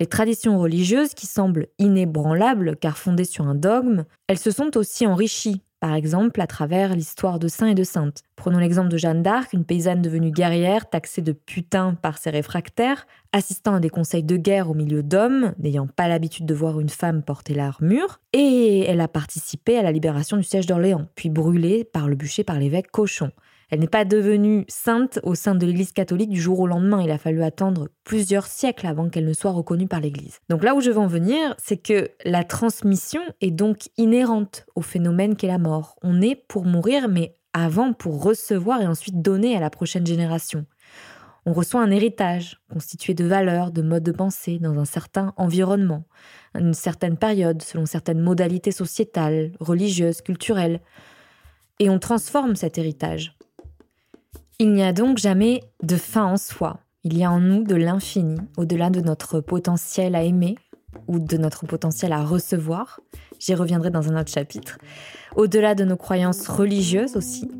Les 0.00 0.06
traditions 0.06 0.58
religieuses, 0.58 1.14
qui 1.14 1.26
semblent 1.26 1.66
inébranlables 1.78 2.76
car 2.76 2.98
fondées 2.98 3.24
sur 3.24 3.46
un 3.46 3.54
dogme, 3.54 4.04
elles 4.28 4.38
se 4.38 4.50
sont 4.50 4.76
aussi 4.76 5.06
enrichies 5.06 5.62
par 5.80 5.94
exemple 5.94 6.40
à 6.40 6.46
travers 6.46 6.94
l'histoire 6.94 7.38
de 7.38 7.48
saints 7.48 7.68
et 7.68 7.74
de 7.74 7.84
saintes. 7.84 8.22
Prenons 8.38 8.58
l'exemple 8.58 8.88
de 8.88 8.96
Jeanne 8.96 9.24
d'Arc, 9.24 9.52
une 9.52 9.64
paysanne 9.64 10.00
devenue 10.00 10.30
guerrière, 10.30 10.88
taxée 10.88 11.22
de 11.22 11.32
putain 11.32 11.94
par 11.94 12.18
ses 12.18 12.30
réfractaires, 12.30 13.04
assistant 13.32 13.74
à 13.74 13.80
des 13.80 13.90
conseils 13.90 14.22
de 14.22 14.36
guerre 14.36 14.70
au 14.70 14.74
milieu 14.74 15.02
d'hommes, 15.02 15.54
n'ayant 15.58 15.88
pas 15.88 16.06
l'habitude 16.06 16.46
de 16.46 16.54
voir 16.54 16.78
une 16.78 16.88
femme 16.88 17.24
porter 17.24 17.54
l'armure, 17.54 18.20
et 18.32 18.84
elle 18.86 19.00
a 19.00 19.08
participé 19.08 19.76
à 19.76 19.82
la 19.82 19.90
libération 19.90 20.36
du 20.36 20.44
siège 20.44 20.66
d'Orléans, 20.66 21.08
puis 21.16 21.30
brûlée 21.30 21.82
par 21.82 22.06
le 22.06 22.14
bûcher 22.14 22.44
par 22.44 22.60
l'évêque 22.60 22.92
Cochon. 22.92 23.32
Elle 23.70 23.80
n'est 23.80 23.88
pas 23.88 24.04
devenue 24.04 24.64
sainte 24.68 25.18
au 25.24 25.34
sein 25.34 25.54
de 25.54 25.66
l'Église 25.66 25.92
catholique 25.92 26.30
du 26.30 26.40
jour 26.40 26.60
au 26.60 26.66
lendemain. 26.66 27.02
Il 27.02 27.10
a 27.10 27.18
fallu 27.18 27.42
attendre 27.42 27.88
plusieurs 28.04 28.46
siècles 28.46 28.86
avant 28.86 29.10
qu'elle 29.10 29.26
ne 29.26 29.34
soit 29.34 29.50
reconnue 29.50 29.88
par 29.88 30.00
l'Église. 30.00 30.38
Donc 30.48 30.64
là 30.64 30.74
où 30.74 30.80
je 30.80 30.90
veux 30.90 30.98
en 30.98 31.06
venir, 31.06 31.54
c'est 31.58 31.76
que 31.76 32.08
la 32.24 32.44
transmission 32.44 33.20
est 33.40 33.50
donc 33.50 33.90
inhérente 33.98 34.64
au 34.74 34.80
phénomène 34.80 35.36
qu'est 35.36 35.48
la 35.48 35.58
mort. 35.58 35.96
On 36.02 36.22
est 36.22 36.36
pour 36.36 36.64
mourir, 36.64 37.08
mais 37.08 37.34
avant 37.64 37.92
pour 37.92 38.22
recevoir 38.22 38.80
et 38.80 38.86
ensuite 38.86 39.22
donner 39.22 39.56
à 39.56 39.60
la 39.60 39.70
prochaine 39.70 40.06
génération. 40.06 40.66
On 41.46 41.52
reçoit 41.52 41.82
un 41.82 41.90
héritage 41.90 42.60
constitué 42.70 43.14
de 43.14 43.24
valeurs, 43.24 43.70
de 43.70 43.80
modes 43.80 44.02
de 44.02 44.12
pensée 44.12 44.58
dans 44.58 44.78
un 44.78 44.84
certain 44.84 45.32
environnement, 45.36 46.04
une 46.54 46.74
certaine 46.74 47.16
période, 47.16 47.62
selon 47.62 47.86
certaines 47.86 48.20
modalités 48.20 48.72
sociétales, 48.72 49.52
religieuses, 49.58 50.20
culturelles. 50.20 50.80
Et 51.78 51.88
on 51.88 51.98
transforme 51.98 52.54
cet 52.54 52.76
héritage. 52.76 53.34
Il 54.58 54.72
n'y 54.72 54.82
a 54.82 54.92
donc 54.92 55.18
jamais 55.18 55.62
de 55.82 55.96
fin 55.96 56.24
en 56.24 56.36
soi. 56.36 56.80
Il 57.04 57.16
y 57.16 57.24
a 57.24 57.30
en 57.30 57.40
nous 57.40 57.62
de 57.62 57.76
l'infini, 57.76 58.38
au-delà 58.56 58.90
de 58.90 59.00
notre 59.00 59.40
potentiel 59.40 60.16
à 60.16 60.24
aimer 60.24 60.56
ou 61.06 61.18
de 61.18 61.36
notre 61.36 61.64
potentiel 61.64 62.12
à 62.12 62.24
recevoir. 62.24 63.00
J'y 63.38 63.54
reviendrai 63.54 63.90
dans 63.90 64.10
un 64.10 64.20
autre 64.20 64.30
chapitre. 64.30 64.78
Au-delà 65.36 65.74
de 65.74 65.84
nos 65.84 65.96
croyances 65.96 66.48
religieuses 66.48 67.16
aussi. 67.16 67.50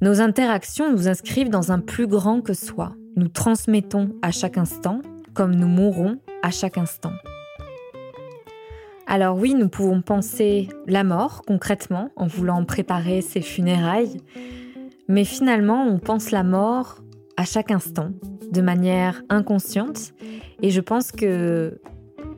Nos 0.00 0.20
interactions 0.20 0.90
nous 0.90 1.08
inscrivent 1.08 1.50
dans 1.50 1.72
un 1.72 1.80
plus 1.80 2.06
grand 2.06 2.40
que 2.40 2.54
soi. 2.54 2.94
Nous 3.16 3.28
transmettons 3.28 4.14
à 4.22 4.30
chaque 4.30 4.58
instant, 4.58 5.00
comme 5.34 5.54
nous 5.54 5.68
mourrons 5.68 6.16
à 6.42 6.50
chaque 6.50 6.78
instant. 6.78 7.12
Alors 9.06 9.36
oui, 9.36 9.54
nous 9.54 9.68
pouvons 9.68 10.00
penser 10.00 10.68
la 10.86 11.04
mort 11.04 11.42
concrètement 11.46 12.10
en 12.16 12.26
voulant 12.26 12.64
préparer 12.64 13.20
ses 13.20 13.42
funérailles, 13.42 14.16
mais 15.08 15.24
finalement, 15.24 15.86
on 15.86 15.98
pense 15.98 16.30
la 16.30 16.42
mort 16.42 16.98
à 17.36 17.44
chaque 17.44 17.70
instant, 17.70 18.10
de 18.50 18.60
manière 18.62 19.22
inconsciente. 19.28 20.14
Et 20.62 20.70
je 20.70 20.80
pense 20.80 21.12
que 21.12 21.80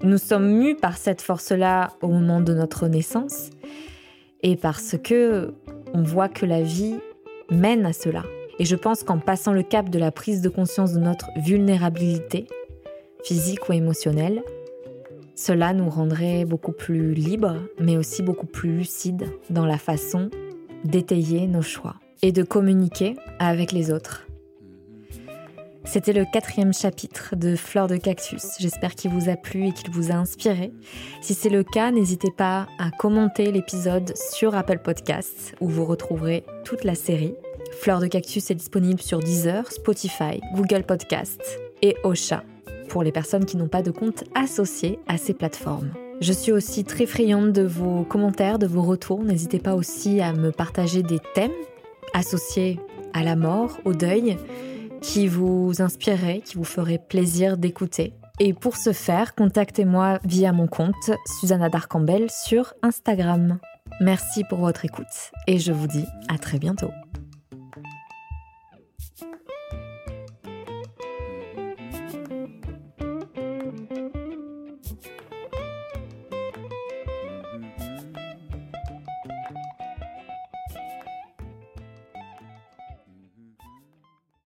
nous 0.03 0.19
sommes 0.19 0.49
mus 0.49 0.77
par 0.77 0.97
cette 0.97 1.23
force-là 1.23 1.93
au 2.03 2.09
moment 2.09 2.41
de 2.41 2.53
notre 2.53 2.89
naissance. 2.89 3.51
Et 4.43 4.57
parce 4.57 4.97
que 5.03 5.55
on 5.95 6.03
voit 6.03 6.29
que 6.29 6.47
la 6.47 6.63
vie 6.63 6.97
mène 7.51 7.87
à 7.87 7.93
cela. 7.93 8.25
Et 8.59 8.65
je 8.65 8.77
pense 8.77 9.03
qu'en 9.03 9.19
passant 9.19 9.53
le 9.53 9.63
cap 9.63 9.89
de 9.89 9.99
la 9.99 10.11
prise 10.11 10.41
de 10.41 10.49
conscience 10.49 10.93
de 10.93 11.01
notre 11.01 11.29
vulnérabilité, 11.37 12.47
physique 13.25 13.69
ou 13.69 13.73
émotionnelle, 13.73 14.43
cela 15.35 15.75
nous 15.75 15.91
rendrait 15.91 16.45
beaucoup 16.45 16.73
plus 16.73 17.13
libres, 17.13 17.57
mais 17.79 17.97
aussi 17.97 18.23
beaucoup 18.23 18.47
plus 18.47 18.79
lucides 18.79 19.27
dans 19.51 19.67
la 19.67 19.79
façon 19.79 20.31
d'étayer 20.85 21.47
nos 21.47 21.63
choix 21.63 21.97
et 22.23 22.33
de 22.33 22.43
communiquer 22.43 23.17
avec 23.39 23.73
les 23.73 23.93
autres. 23.93 24.26
C'était 25.87 26.13
le 26.13 26.25
quatrième 26.25 26.75
chapitre 26.75 27.37
de 27.37 27.55
Fleurs 27.55 27.87
de 27.87 27.97
Cactus. 27.97 28.45
J'espère 28.59 28.97
qu'il 28.97 29.13
vous 29.13 29.29
a 29.29 29.37
plu 29.37 29.69
et 29.69 29.73
qu'il 29.73 29.91
vous 29.93 30.11
a 30.11 30.15
inspiré. 30.15 30.73
Si 31.21 31.33
c'est 31.33 31.49
le 31.49 31.63
cas, 31.63 31.93
n'hésitez 31.93 32.33
pas 32.37 32.67
à 32.79 32.91
commenter 32.91 33.53
l'épisode 33.53 34.13
sur 34.17 34.57
Apple 34.57 34.81
Podcasts 34.81 35.55
où 35.61 35.69
vous 35.69 35.85
retrouverez 35.85 36.45
toute 36.65 36.83
la 36.83 36.97
série. 36.97 37.35
Fleur 37.81 38.01
de 38.01 38.09
Cactus 38.09 38.51
est 38.51 38.57
disponible 38.57 39.01
sur 39.01 39.21
Deezer, 39.21 39.71
Spotify, 39.71 40.41
Google 40.55 40.83
Podcast 40.83 41.41
et 41.83 41.97
Ocha 42.03 42.43
pour 42.89 43.05
les 43.05 43.13
personnes 43.13 43.45
qui 43.45 43.57
n'ont 43.57 43.69
pas 43.69 43.83
de 43.83 43.93
compte 43.93 44.25
associé 44.35 44.99
à 45.07 45.19
ces 45.19 45.35
plateformes. 45.35 45.93
Je 46.21 46.33
suis 46.33 46.53
aussi 46.53 46.83
très 46.83 47.07
friande 47.07 47.53
de 47.53 47.63
vos 47.63 48.03
commentaires, 48.03 48.59
de 48.59 48.67
vos 48.67 48.83
retours. 48.83 49.23
N'hésitez 49.23 49.61
pas 49.61 49.77
aussi 49.77 50.21
à 50.21 50.33
me 50.33 50.51
partager 50.51 51.05
des 51.05 51.21
thèmes 51.35 51.53
associés 52.13 52.81
à 53.13 53.23
la 53.23 53.37
mort, 53.37 53.79
au 53.85 53.93
deuil, 53.93 54.37
qui 55.01 55.29
vous 55.29 55.73
inspireraient, 55.81 56.41
qui 56.41 56.57
vous 56.57 56.65
feraient 56.65 57.03
plaisir 57.09 57.57
d'écouter. 57.57 58.15
Et 58.39 58.53
pour 58.53 58.77
ce 58.77 58.93
faire, 58.93 59.35
contactez-moi 59.35 60.19
via 60.25 60.53
mon 60.53 60.67
compte 60.67 61.11
Susanna 61.41 61.71
Darcambel 61.71 62.31
sur 62.31 62.75
Instagram. 62.83 63.59
Merci 64.01 64.45
pour 64.45 64.59
votre 64.59 64.85
écoute 64.85 65.33
et 65.47 65.59
je 65.59 65.73
vous 65.73 65.87
dis 65.87 66.05
à 66.29 66.37
très 66.37 66.59
bientôt. 66.59 66.91